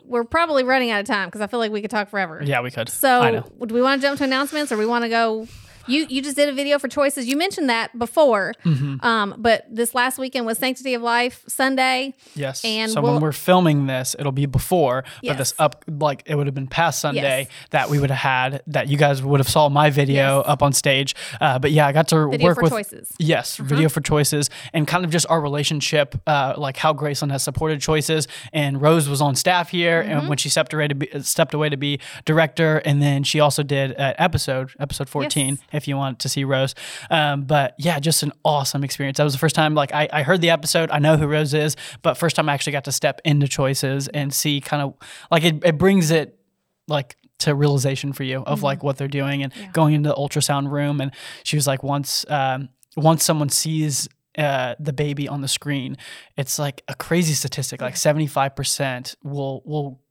we're 0.05 0.23
probably 0.23 0.63
running 0.63 0.91
out 0.91 1.01
of 1.01 1.07
time 1.07 1.27
because 1.27 1.41
I 1.41 1.47
feel 1.47 1.59
like 1.59 1.71
we 1.71 1.81
could 1.81 1.91
talk 1.91 2.09
forever. 2.09 2.41
Yeah, 2.43 2.61
we 2.61 2.71
could. 2.71 2.87
So, 2.87 3.43
do 3.65 3.73
we 3.73 3.81
want 3.81 4.01
to 4.01 4.07
jump 4.07 4.19
to 4.19 4.23
announcements 4.23 4.71
or 4.71 4.77
we 4.77 4.85
want 4.85 5.03
to 5.03 5.09
go? 5.09 5.47
You 5.87 6.05
you 6.09 6.21
just 6.21 6.35
did 6.35 6.49
a 6.49 6.53
video 6.53 6.79
for 6.79 6.87
choices. 6.87 7.27
You 7.27 7.37
mentioned 7.37 7.69
that 7.69 7.97
before, 7.97 8.53
Mm-hmm. 8.63 9.05
um, 9.05 9.35
but 9.37 9.65
this 9.69 9.93
last 9.93 10.17
weekend 10.17 10.45
was 10.45 10.57
Sanctity 10.57 10.93
of 10.93 11.01
Life 11.01 11.43
Sunday. 11.47 12.15
Yes. 12.35 12.63
And 12.65 12.91
so 12.91 13.01
we'll- 13.01 13.13
when 13.13 13.21
we're 13.21 13.31
filming 13.31 13.85
this, 13.87 14.15
it'll 14.17 14.31
be 14.31 14.45
before, 14.45 15.03
but 15.23 15.37
this 15.37 15.53
up 15.59 15.83
like 15.87 16.23
it 16.25 16.35
would 16.35 16.47
have 16.47 16.55
been 16.55 16.67
past 16.67 16.99
Sunday 17.01 17.41
Yes. 17.41 17.47
that 17.71 17.89
we 17.89 17.99
would 17.99 18.09
have 18.09 18.19
had 18.19 18.63
that 18.67 18.87
you 18.87 18.97
guys 18.97 19.21
would 19.21 19.39
have 19.39 19.49
saw 19.49 19.69
my 19.69 19.89
video 19.89 20.37
Yes. 20.39 20.45
up 20.47 20.63
on 20.63 20.73
stage. 20.73 21.15
Uh, 21.39 21.59
but 21.59 21.71
yeah, 21.71 21.87
I 21.87 21.91
got 21.91 22.07
to 22.09 22.29
Video 22.29 22.47
work 22.47 22.55
for 22.57 22.63
with 22.63 22.71
choices. 22.71 23.09
Uh-huh. 23.09 23.15
Yes, 23.19 23.57
video 23.57 23.89
for 23.89 24.01
choices 24.01 24.49
and 24.73 24.87
kind 24.87 25.05
of 25.05 25.11
just 25.11 25.25
our 25.29 25.39
relationship, 25.41 26.15
uh, 26.27 26.53
like 26.57 26.77
how 26.77 26.93
Graceland 26.93 27.31
has 27.31 27.43
supported 27.43 27.81
choices. 27.81 28.27
And 28.53 28.81
Rose 28.81 29.07
was 29.09 29.21
on 29.21 29.35
staff 29.35 29.69
here, 29.69 30.01
Mm-hmm. 30.03 30.11
and 30.19 30.29
when 30.29 30.37
she 30.37 30.49
stepped 30.49 30.73
away 30.73 30.87
to 30.87 30.95
be, 30.95 31.09
stepped 31.21 31.53
away 31.53 31.69
to 31.69 31.77
be 31.77 31.99
director, 32.25 32.77
and 32.85 33.01
then 33.01 33.23
she 33.23 33.39
also 33.39 33.63
did 33.63 33.91
an 33.93 34.15
episode, 34.17 34.71
episode 34.79 35.09
fourteen, 35.09 35.55
Yes. 35.55 35.59
If 35.75 35.87
you 35.87 35.97
want 35.97 36.19
to 36.19 36.29
see 36.29 36.43
Rose. 36.43 36.75
Um, 37.09 37.43
but 37.43 37.75
yeah, 37.77 37.99
just 37.99 38.23
an 38.23 38.31
awesome 38.43 38.83
experience. 38.83 39.17
That 39.17 39.23
was 39.23 39.33
the 39.33 39.39
first 39.39 39.55
time, 39.55 39.75
like 39.75 39.93
I, 39.93 40.07
I 40.11 40.23
heard 40.23 40.41
the 40.41 40.49
episode, 40.49 40.89
I 40.91 40.99
know 40.99 41.17
who 41.17 41.27
Rose 41.27 41.53
is, 41.53 41.75
but 42.01 42.15
first 42.15 42.35
time 42.35 42.49
I 42.49 42.53
actually 42.53 42.73
got 42.73 42.85
to 42.85 42.91
step 42.91 43.21
into 43.23 43.47
choices 43.47 44.07
and 44.07 44.33
see 44.33 44.61
kind 44.61 44.81
of 44.81 44.95
like 45.29 45.43
it, 45.43 45.63
it 45.63 45.77
brings 45.77 46.11
it 46.11 46.39
like 46.87 47.17
to 47.39 47.53
realization 47.53 48.13
for 48.13 48.23
you 48.23 48.43
of 48.45 48.63
like 48.63 48.81
what 48.81 48.97
they're 48.97 49.07
doing 49.07 49.43
and 49.43 49.53
going 49.73 49.93
into 49.93 50.09
the 50.09 50.15
ultrasound 50.15 50.71
room. 50.71 51.01
And 51.01 51.11
she 51.43 51.57
was 51.57 51.67
like, 51.67 51.83
once, 51.83 52.25
um, 52.29 52.69
once 52.95 53.23
someone 53.23 53.49
sees 53.49 54.07
uh, 54.37 54.75
the 54.79 54.93
baby 54.93 55.27
on 55.27 55.41
the 55.41 55.47
screen, 55.47 55.97
it's 56.37 56.57
like 56.57 56.83
a 56.87 56.95
crazy 56.95 57.33
statistic. 57.33 57.81
Like 57.81 57.97
seventy 57.97 58.27
five 58.27 58.55
percent 58.55 59.15
will 59.23 59.61
will 59.65 60.01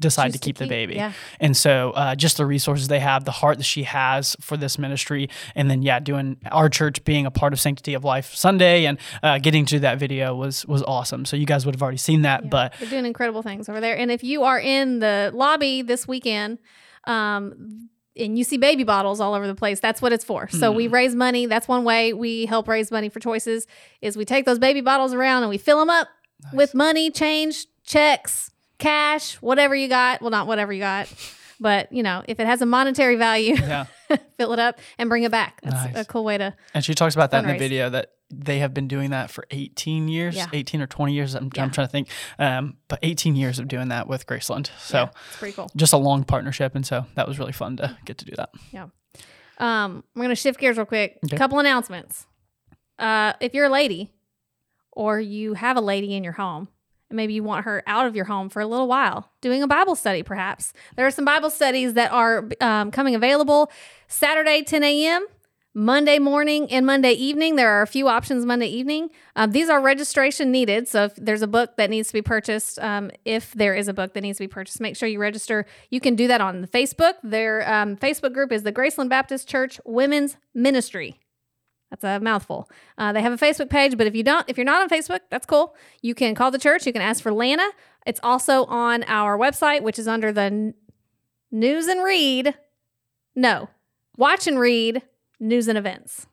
decide 0.00 0.26
Choose 0.26 0.32
to 0.34 0.38
keep 0.40 0.56
the 0.58 0.64
keep- 0.64 0.70
baby. 0.70 0.94
yeah. 0.96 1.12
And 1.40 1.56
so 1.56 1.90
uh, 1.92 2.14
just 2.14 2.36
the 2.36 2.46
resources 2.46 2.88
they 2.88 3.00
have, 3.00 3.24
the 3.24 3.30
heart 3.32 3.56
that 3.58 3.64
she 3.64 3.84
has 3.84 4.36
for 4.40 4.56
this 4.56 4.78
ministry, 4.78 5.28
and 5.54 5.70
then 5.70 5.82
yeah, 5.82 6.00
doing 6.00 6.36
our 6.52 6.68
church 6.68 7.04
being 7.04 7.26
a 7.26 7.30
part 7.30 7.52
of 7.52 7.60
Sanctity 7.60 7.94
of 7.94 8.04
Life 8.04 8.34
Sunday 8.34 8.84
and 8.86 8.98
uh, 9.22 9.38
getting 9.38 9.64
to 9.66 9.78
that 9.80 9.98
video 9.98 10.34
was 10.34 10.66
was 10.66 10.82
awesome. 10.82 11.24
So 11.24 11.36
you 11.36 11.46
guys 11.46 11.64
would 11.66 11.74
have 11.74 11.82
already 11.82 11.96
seen 11.98 12.22
that, 12.22 12.50
but 12.50 12.74
They're 12.80 12.88
doing 12.90 13.06
incredible 13.06 13.42
things 13.42 13.68
over 13.68 13.80
there. 13.80 13.96
And 13.96 14.10
if 14.10 14.22
you 14.24 14.44
are 14.44 14.58
in 14.60 14.98
the 14.98 15.30
lobby 15.34 15.82
this 15.82 16.06
weekend, 16.06 16.58
um, 17.04 17.88
and 18.18 18.38
you 18.38 18.44
see 18.44 18.56
baby 18.56 18.82
bottles 18.84 19.20
all 19.20 19.34
over 19.34 19.46
the 19.46 19.54
place, 19.54 19.78
that's 19.78 20.00
what 20.00 20.12
it's 20.12 20.24
for. 20.24 20.48
So 20.48 20.70
Hmm. 20.70 20.76
we 20.76 20.88
raise 20.88 21.14
money. 21.14 21.46
That's 21.46 21.68
one 21.68 21.84
way 21.84 22.12
we 22.12 22.46
help 22.46 22.66
raise 22.66 22.90
money 22.90 23.08
for 23.10 23.20
choices 23.20 23.66
is 24.00 24.16
we 24.16 24.24
take 24.24 24.46
those 24.46 24.58
baby 24.58 24.80
bottles 24.80 25.12
around 25.12 25.42
and 25.42 25.50
we 25.50 25.58
fill 25.58 25.78
them 25.78 25.90
up 25.90 26.08
with 26.52 26.74
money, 26.74 27.10
change, 27.10 27.66
checks, 27.84 28.50
cash, 28.78 29.34
whatever 29.36 29.74
you 29.74 29.88
got. 29.88 30.20
Well, 30.20 30.30
not 30.30 30.46
whatever 30.46 30.72
you 30.72 30.80
got, 30.80 31.12
but 31.60 31.90
you 31.92 32.02
know, 32.02 32.22
if 32.28 32.40
it 32.40 32.46
has 32.46 32.62
a 32.62 32.66
monetary 32.66 33.16
value, 33.16 33.54
yeah. 33.58 33.86
fill 34.36 34.52
it 34.52 34.58
up 34.58 34.78
and 34.98 35.08
bring 35.08 35.22
it 35.24 35.30
back. 35.30 35.60
That's 35.62 35.94
Nice. 35.94 35.96
a 35.96 36.04
cool 36.04 36.24
way 36.24 36.38
to. 36.38 36.54
And 36.74 36.84
she 36.84 36.94
talks 36.94 37.14
about 37.14 37.30
that 37.32 37.44
in 37.44 37.50
the 37.50 37.58
video 37.58 37.90
that 37.90 38.12
they 38.28 38.58
have 38.58 38.74
been 38.74 38.88
doing 38.88 39.10
that 39.10 39.30
for 39.30 39.46
18 39.52 40.08
years, 40.08 40.34
Yeah. 40.34 40.46
18 40.52 40.80
or 40.80 40.86
20 40.88 41.12
years. 41.14 41.34
I'm, 41.34 41.48
Yeah. 41.54 41.62
I'm 41.62 41.70
trying 41.70 41.86
to 41.86 41.90
think, 41.92 42.08
um, 42.40 42.76
but 42.88 42.98
18 43.02 43.36
years 43.36 43.58
of 43.60 43.68
doing 43.68 43.88
that 43.88 44.08
with 44.08 44.26
Graceland. 44.26 44.68
So 44.80 44.98
yeah, 44.98 45.08
it's 45.28 45.36
pretty 45.38 45.54
cool. 45.54 45.70
just 45.76 45.92
a 45.92 45.96
long 45.96 46.24
partnership, 46.24 46.74
and 46.74 46.84
so 46.84 47.06
that 47.14 47.28
was 47.28 47.38
really 47.38 47.52
fun 47.52 47.76
to 47.76 47.96
get 48.04 48.18
to 48.18 48.24
do 48.24 48.32
that. 48.36 48.50
Yeah. 48.72 48.86
Um, 49.58 50.04
we're 50.14 50.22
gonna 50.24 50.34
shift 50.34 50.58
gears 50.60 50.76
real 50.76 50.86
quick. 50.86 51.18
Okay. 51.24 51.36
couple 51.36 51.58
announcements. 51.60 52.26
Uh, 52.98 53.32
if 53.40 53.54
you're 53.54 53.66
a 53.66 53.70
lady, 53.70 54.12
or 54.92 55.20
you 55.20 55.54
have 55.54 55.76
a 55.76 55.80
lady 55.80 56.14
in 56.14 56.24
your 56.24 56.32
home, 56.34 56.68
and 57.08 57.16
maybe 57.16 57.34
you 57.34 57.42
want 57.42 57.64
her 57.64 57.82
out 57.86 58.06
of 58.06 58.16
your 58.16 58.24
home 58.24 58.48
for 58.48 58.60
a 58.60 58.66
little 58.66 58.88
while, 58.88 59.30
doing 59.40 59.62
a 59.62 59.66
Bible 59.66 59.94
study, 59.94 60.22
perhaps 60.22 60.72
there 60.96 61.06
are 61.06 61.10
some 61.10 61.24
Bible 61.24 61.50
studies 61.50 61.94
that 61.94 62.12
are 62.12 62.48
um, 62.60 62.90
coming 62.90 63.14
available 63.14 63.70
Saturday 64.08 64.62
10 64.62 64.82
a.m. 64.82 65.26
Monday 65.78 66.18
morning 66.18 66.72
and 66.72 66.86
Monday 66.86 67.12
evening. 67.12 67.56
There 67.56 67.70
are 67.70 67.82
a 67.82 67.86
few 67.86 68.08
options 68.08 68.46
Monday 68.46 68.68
evening. 68.68 69.10
Um, 69.36 69.50
these 69.50 69.68
are 69.68 69.78
registration 69.78 70.50
needed. 70.50 70.88
So 70.88 71.04
if 71.04 71.16
there's 71.16 71.42
a 71.42 71.46
book 71.46 71.76
that 71.76 71.90
needs 71.90 72.08
to 72.08 72.14
be 72.14 72.22
purchased, 72.22 72.78
um, 72.78 73.10
if 73.26 73.52
there 73.52 73.74
is 73.74 73.86
a 73.86 73.92
book 73.92 74.14
that 74.14 74.22
needs 74.22 74.38
to 74.38 74.44
be 74.44 74.48
purchased, 74.48 74.80
make 74.80 74.96
sure 74.96 75.06
you 75.06 75.18
register. 75.18 75.66
You 75.90 76.00
can 76.00 76.16
do 76.16 76.28
that 76.28 76.40
on 76.40 76.62
the 76.62 76.66
Facebook. 76.66 77.16
Their 77.22 77.70
um, 77.70 77.96
Facebook 77.96 78.32
group 78.32 78.52
is 78.52 78.62
the 78.62 78.72
Graceland 78.72 79.10
Baptist 79.10 79.48
Church 79.48 79.78
Women's 79.84 80.38
Ministry. 80.54 81.20
That's 82.00 82.20
a 82.20 82.24
mouthful. 82.24 82.68
Uh, 82.98 83.12
they 83.12 83.22
have 83.22 83.32
a 83.32 83.36
Facebook 83.36 83.70
page, 83.70 83.96
but 83.96 84.06
if 84.06 84.14
you 84.14 84.22
don't, 84.22 84.48
if 84.48 84.56
you're 84.56 84.64
not 84.64 84.82
on 84.82 84.88
Facebook, 84.88 85.20
that's 85.30 85.46
cool. 85.46 85.74
You 86.02 86.14
can 86.14 86.34
call 86.34 86.50
the 86.50 86.58
church. 86.58 86.86
You 86.86 86.92
can 86.92 87.02
ask 87.02 87.22
for 87.22 87.32
Lana. 87.32 87.68
It's 88.06 88.20
also 88.22 88.64
on 88.66 89.02
our 89.04 89.36
website, 89.38 89.82
which 89.82 89.98
is 89.98 90.06
under 90.08 90.32
the 90.32 90.42
n- 90.42 90.74
news 91.50 91.86
and 91.86 92.02
read. 92.04 92.54
No, 93.34 93.68
watch 94.16 94.46
and 94.46 94.58
read 94.58 95.02
news 95.40 95.68
and 95.68 95.76
events. 95.76 96.26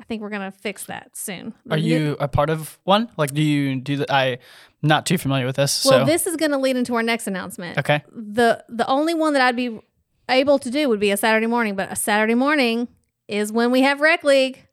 I 0.00 0.04
think 0.04 0.22
we're 0.22 0.30
gonna 0.30 0.52
fix 0.52 0.84
that 0.84 1.16
soon. 1.16 1.54
Are 1.70 1.76
you 1.76 2.16
a 2.20 2.28
part 2.28 2.50
of 2.50 2.78
one? 2.84 3.10
Like, 3.16 3.32
do 3.34 3.42
you 3.42 3.80
do 3.80 3.96
the? 3.96 4.12
I'm 4.12 4.38
not 4.80 5.06
too 5.06 5.18
familiar 5.18 5.44
with 5.44 5.56
this. 5.56 5.84
Well, 5.84 6.00
so 6.00 6.04
this 6.06 6.26
is 6.26 6.36
going 6.36 6.52
to 6.52 6.56
lead 6.56 6.76
into 6.76 6.94
our 6.94 7.02
next 7.02 7.26
announcement. 7.26 7.78
okay, 7.78 8.04
The 8.14 8.64
the 8.68 8.86
only 8.86 9.12
one 9.12 9.32
that 9.32 9.42
I'd 9.42 9.56
be 9.56 9.80
able 10.28 10.58
to 10.60 10.70
do 10.70 10.88
would 10.88 11.00
be 11.00 11.10
a 11.10 11.16
Saturday 11.16 11.48
morning, 11.48 11.74
but 11.74 11.90
a 11.90 11.96
Saturday 11.96 12.36
morning 12.36 12.86
is 13.26 13.50
when 13.50 13.72
we 13.72 13.82
have 13.82 14.00
rec 14.00 14.22
league. 14.22 14.67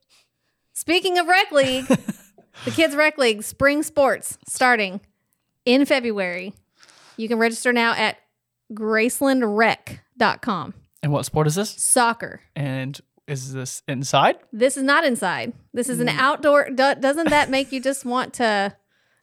Speaking 0.76 1.18
of 1.18 1.28
rec 1.28 1.52
league, 1.52 1.86
the 1.88 2.72
kids 2.72 2.96
rec 2.96 3.18
league 3.18 3.44
spring 3.44 3.84
sports 3.84 4.38
starting 4.48 5.02
in 5.66 5.86
February. 5.86 6.54
You 7.18 7.28
can 7.28 7.40
register 7.40 7.74
now 7.74 7.94
at 7.94 8.18
gracelandrec.com. 8.74 10.74
and 11.04 11.12
what 11.12 11.26
sport 11.26 11.48
is 11.48 11.56
this? 11.56 11.70
Soccer. 11.70 12.42
And 12.56 13.00
is 13.28 13.54
this 13.54 13.82
inside? 13.88 14.38
This 14.52 14.76
is 14.78 14.84
not 14.84 15.04
inside. 15.06 15.54
This 15.74 15.90
is 15.90 16.00
an 16.00 16.08
Hmm. 16.10 16.20
outdoor. 16.20 16.70
Do, 16.70 16.94
doesn't 16.96 17.30
that 17.30 17.50
make 17.50 17.72
you 17.72 17.80
just 17.80 18.06
want 18.06 18.34
to 18.36 18.76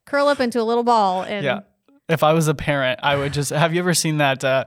curl 0.06 0.26
up 0.28 0.40
into 0.40 0.60
a 0.60 0.64
little 0.64 0.82
ball 0.84 1.22
and 1.22 1.44
Yeah. 1.44 1.60
If 2.08 2.22
I 2.24 2.32
was 2.32 2.48
a 2.48 2.54
parent, 2.54 2.98
I 3.02 3.16
would 3.16 3.32
just. 3.32 3.50
Have 3.50 3.72
you 3.74 3.80
ever 3.80 3.94
seen 3.94 4.18
that 4.18 4.42
uh, 4.44 4.64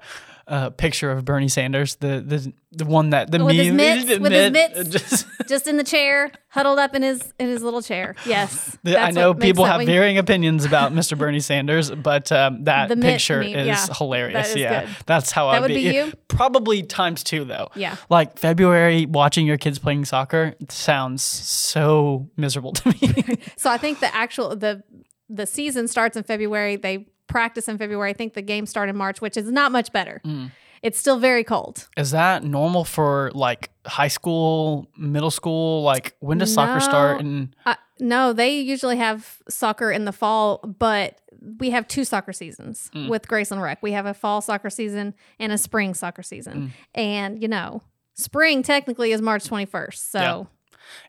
uh, 0.47 0.69
picture 0.71 1.11
of 1.11 1.25
Bernie 1.25 1.47
Sanders? 1.47 1.95
The 1.95 2.23
the 2.25 2.53
the 2.71 2.85
one 2.85 3.11
that 3.11 3.31
the 3.31 3.43
With 3.43 3.55
his 3.55 3.71
mitts, 3.73 4.05
the 4.05 4.17
with 4.19 4.31
his 4.31 4.51
mitts. 4.51 4.89
just- 4.89 5.25
just 5.47 5.67
in 5.67 5.77
the 5.77 5.83
chair, 5.83 6.31
huddled 6.49 6.79
up 6.79 6.95
in 6.95 7.01
his 7.03 7.21
in 7.39 7.47
his 7.47 7.61
little 7.61 7.81
chair. 7.81 8.15
Yes, 8.25 8.77
I 8.85 9.11
know 9.11 9.33
people 9.33 9.63
have 9.65 9.85
varying 9.85 10.17
opinions 10.17 10.65
about 10.65 10.91
Mr. 10.91 11.17
Bernie 11.17 11.39
Sanders, 11.39 11.91
but 11.91 12.31
um, 12.31 12.63
that 12.65 12.89
The 12.89 12.97
picture 12.97 13.39
meme, 13.41 13.49
is 13.55 13.67
yeah. 13.67 13.85
hilarious. 13.97 14.49
Is 14.49 14.55
yeah, 14.57 14.85
good. 14.85 14.95
that's 15.05 15.31
how 15.31 15.51
That 15.51 15.57
I'd 15.57 15.61
would 15.61 15.67
be 15.69 15.81
you? 15.93 16.13
Probably 16.27 16.81
times 16.83 17.23
two 17.23 17.45
though. 17.45 17.69
Yeah. 17.75 17.95
like 18.09 18.37
February 18.39 19.05
watching 19.05 19.45
your 19.45 19.57
kids 19.57 19.77
playing 19.79 20.05
soccer 20.05 20.55
sounds 20.69 21.21
so 21.23 22.29
miserable 22.37 22.73
to 22.73 22.89
me. 22.89 23.37
So 23.57 23.69
I 23.69 23.77
think 23.77 23.99
the 23.99 24.13
actual 24.13 24.55
the 24.55 24.83
the 25.29 25.45
season 25.45 25.87
starts 25.87 26.15
in 26.17 26.23
February. 26.23 26.75
They 26.75 27.07
practice 27.27 27.67
in 27.67 27.77
February. 27.77 28.09
I 28.09 28.13
think 28.13 28.33
the 28.33 28.41
game 28.41 28.65
start 28.65 28.89
in 28.89 28.95
March, 28.95 29.21
which 29.21 29.37
is 29.37 29.49
not 29.51 29.71
much 29.71 29.91
better. 29.91 30.21
Mm. 30.25 30.51
It's 30.81 30.99
still 30.99 31.17
very 31.17 31.43
cold. 31.43 31.87
is 31.97 32.11
that 32.11 32.43
normal 32.43 32.83
for 32.83 33.31
like 33.33 33.71
high 33.87 34.07
school, 34.09 34.87
middle 34.97 35.31
school? 35.31 35.81
Like 35.81 36.15
when 36.19 36.37
does 36.37 36.53
soccer 36.53 36.79
start? 36.79 37.21
And 37.21 37.55
Uh, 37.65 37.75
no, 37.99 38.33
they 38.33 38.59
usually 38.59 38.97
have 38.97 39.37
soccer 39.49 39.89
in 39.91 40.05
the 40.05 40.11
fall, 40.11 40.59
but 40.59 41.17
we 41.59 41.71
have 41.71 41.87
two 41.87 42.03
soccer 42.05 42.33
seasons 42.33 42.91
Mm. 42.93 43.09
with 43.09 43.27
Graceland 43.27 43.63
Rec. 43.63 43.81
We 43.81 43.93
have 43.93 44.05
a 44.05 44.13
fall 44.13 44.41
soccer 44.41 44.69
season 44.69 45.15
and 45.39 45.51
a 45.51 45.57
spring 45.57 45.93
soccer 45.95 46.21
Mm. 46.21 46.25
season. 46.25 46.73
And, 46.93 47.41
you 47.41 47.47
know, 47.47 47.81
spring 48.13 48.61
technically 48.61 49.11
is 49.11 49.21
March 49.21 49.45
21st. 49.45 50.11
So, 50.11 50.19
Yeah. 50.19 50.43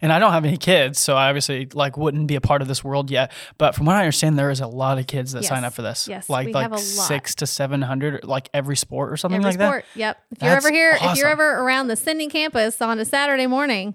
And 0.00 0.12
I 0.12 0.18
don't 0.18 0.32
have 0.32 0.44
any 0.44 0.56
kids, 0.56 0.98
so 0.98 1.16
I 1.16 1.28
obviously 1.28 1.68
like 1.72 1.96
wouldn't 1.96 2.26
be 2.26 2.34
a 2.36 2.40
part 2.40 2.62
of 2.62 2.68
this 2.68 2.82
world 2.84 3.10
yet. 3.10 3.32
But 3.58 3.74
from 3.74 3.86
what 3.86 3.96
I 3.96 4.00
understand, 4.00 4.38
there 4.38 4.50
is 4.50 4.60
a 4.60 4.66
lot 4.66 4.98
of 4.98 5.06
kids 5.06 5.32
that 5.32 5.44
sign 5.44 5.64
up 5.64 5.72
for 5.72 5.82
this. 5.82 6.08
Yes, 6.08 6.28
like 6.28 6.46
we 6.46 6.52
like 6.52 6.62
have 6.62 6.72
a 6.72 6.74
lot. 6.74 6.80
six 6.82 7.34
to 7.36 7.46
seven 7.46 7.82
hundred, 7.82 8.24
like 8.24 8.48
every 8.54 8.76
sport 8.76 9.12
or 9.12 9.16
something 9.16 9.40
every 9.40 9.52
like 9.58 9.60
sport. 9.60 9.84
Yep. 9.94 10.18
If 10.32 10.42
you're 10.42 10.52
ever 10.56 10.70
here, 10.70 10.98
if 11.00 11.16
you're 11.18 11.28
ever 11.28 11.60
around 11.62 11.88
the 11.88 11.96
Sending 11.96 12.30
campus 12.30 12.80
on 12.80 12.98
a 12.98 13.04
Saturday 13.04 13.46
morning, 13.46 13.94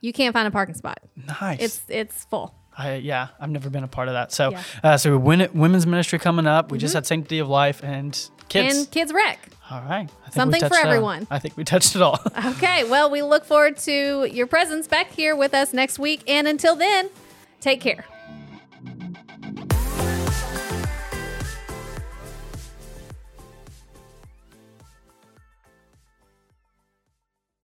you 0.00 0.12
can't 0.12 0.32
find 0.32 0.46
a 0.48 0.50
parking 0.50 0.74
spot. 0.74 0.98
Nice. 1.40 1.60
It's 1.60 1.80
it's 1.88 2.24
full. 2.26 2.54
I, 2.78 2.96
yeah, 2.96 3.28
I've 3.40 3.48
never 3.48 3.70
been 3.70 3.84
a 3.84 3.88
part 3.88 4.08
of 4.08 4.12
that. 4.12 4.32
So, 4.32 4.50
Yeah. 4.50 4.58
Mm-hmm. 4.58 4.86
uh, 4.86 4.96
so 4.98 5.16
win- 5.16 5.48
women's 5.54 5.86
ministry 5.86 6.18
coming 6.18 6.46
up. 6.46 6.70
We 6.70 6.76
just 6.76 6.92
had 6.92 7.06
Sanctity 7.06 7.38
of 7.38 7.48
Life 7.48 7.82
and 7.82 8.12
kids. 8.48 8.76
And 8.76 8.90
Kids 8.90 9.12
Rec. 9.12 9.38
all 9.70 9.80
right, 9.82 10.02
I 10.02 10.04
think 10.04 10.26
we 10.26 10.32
Something 10.32 10.60
for 10.60 10.68
touched, 10.68 10.84
uh, 10.84 10.88
everyone. 10.88 11.26
I 11.30 11.38
think 11.38 11.56
we 11.56 11.64
touched 11.64 11.96
it 11.96 12.02
all. 12.02 12.20
Okay. 12.46 12.84
Well, 12.84 13.10
we 13.10 13.22
look 13.22 13.44
forward 13.44 13.76
to 13.78 14.24
your 14.30 14.46
presence 14.46 14.86
back 14.86 15.10
here 15.10 15.34
with 15.36 15.54
us 15.54 15.72
next 15.72 15.98
week. 15.98 16.22
And 16.28 16.46
until 16.46 16.76
then, 16.76 17.10
take 17.60 17.80
care. 17.80 18.04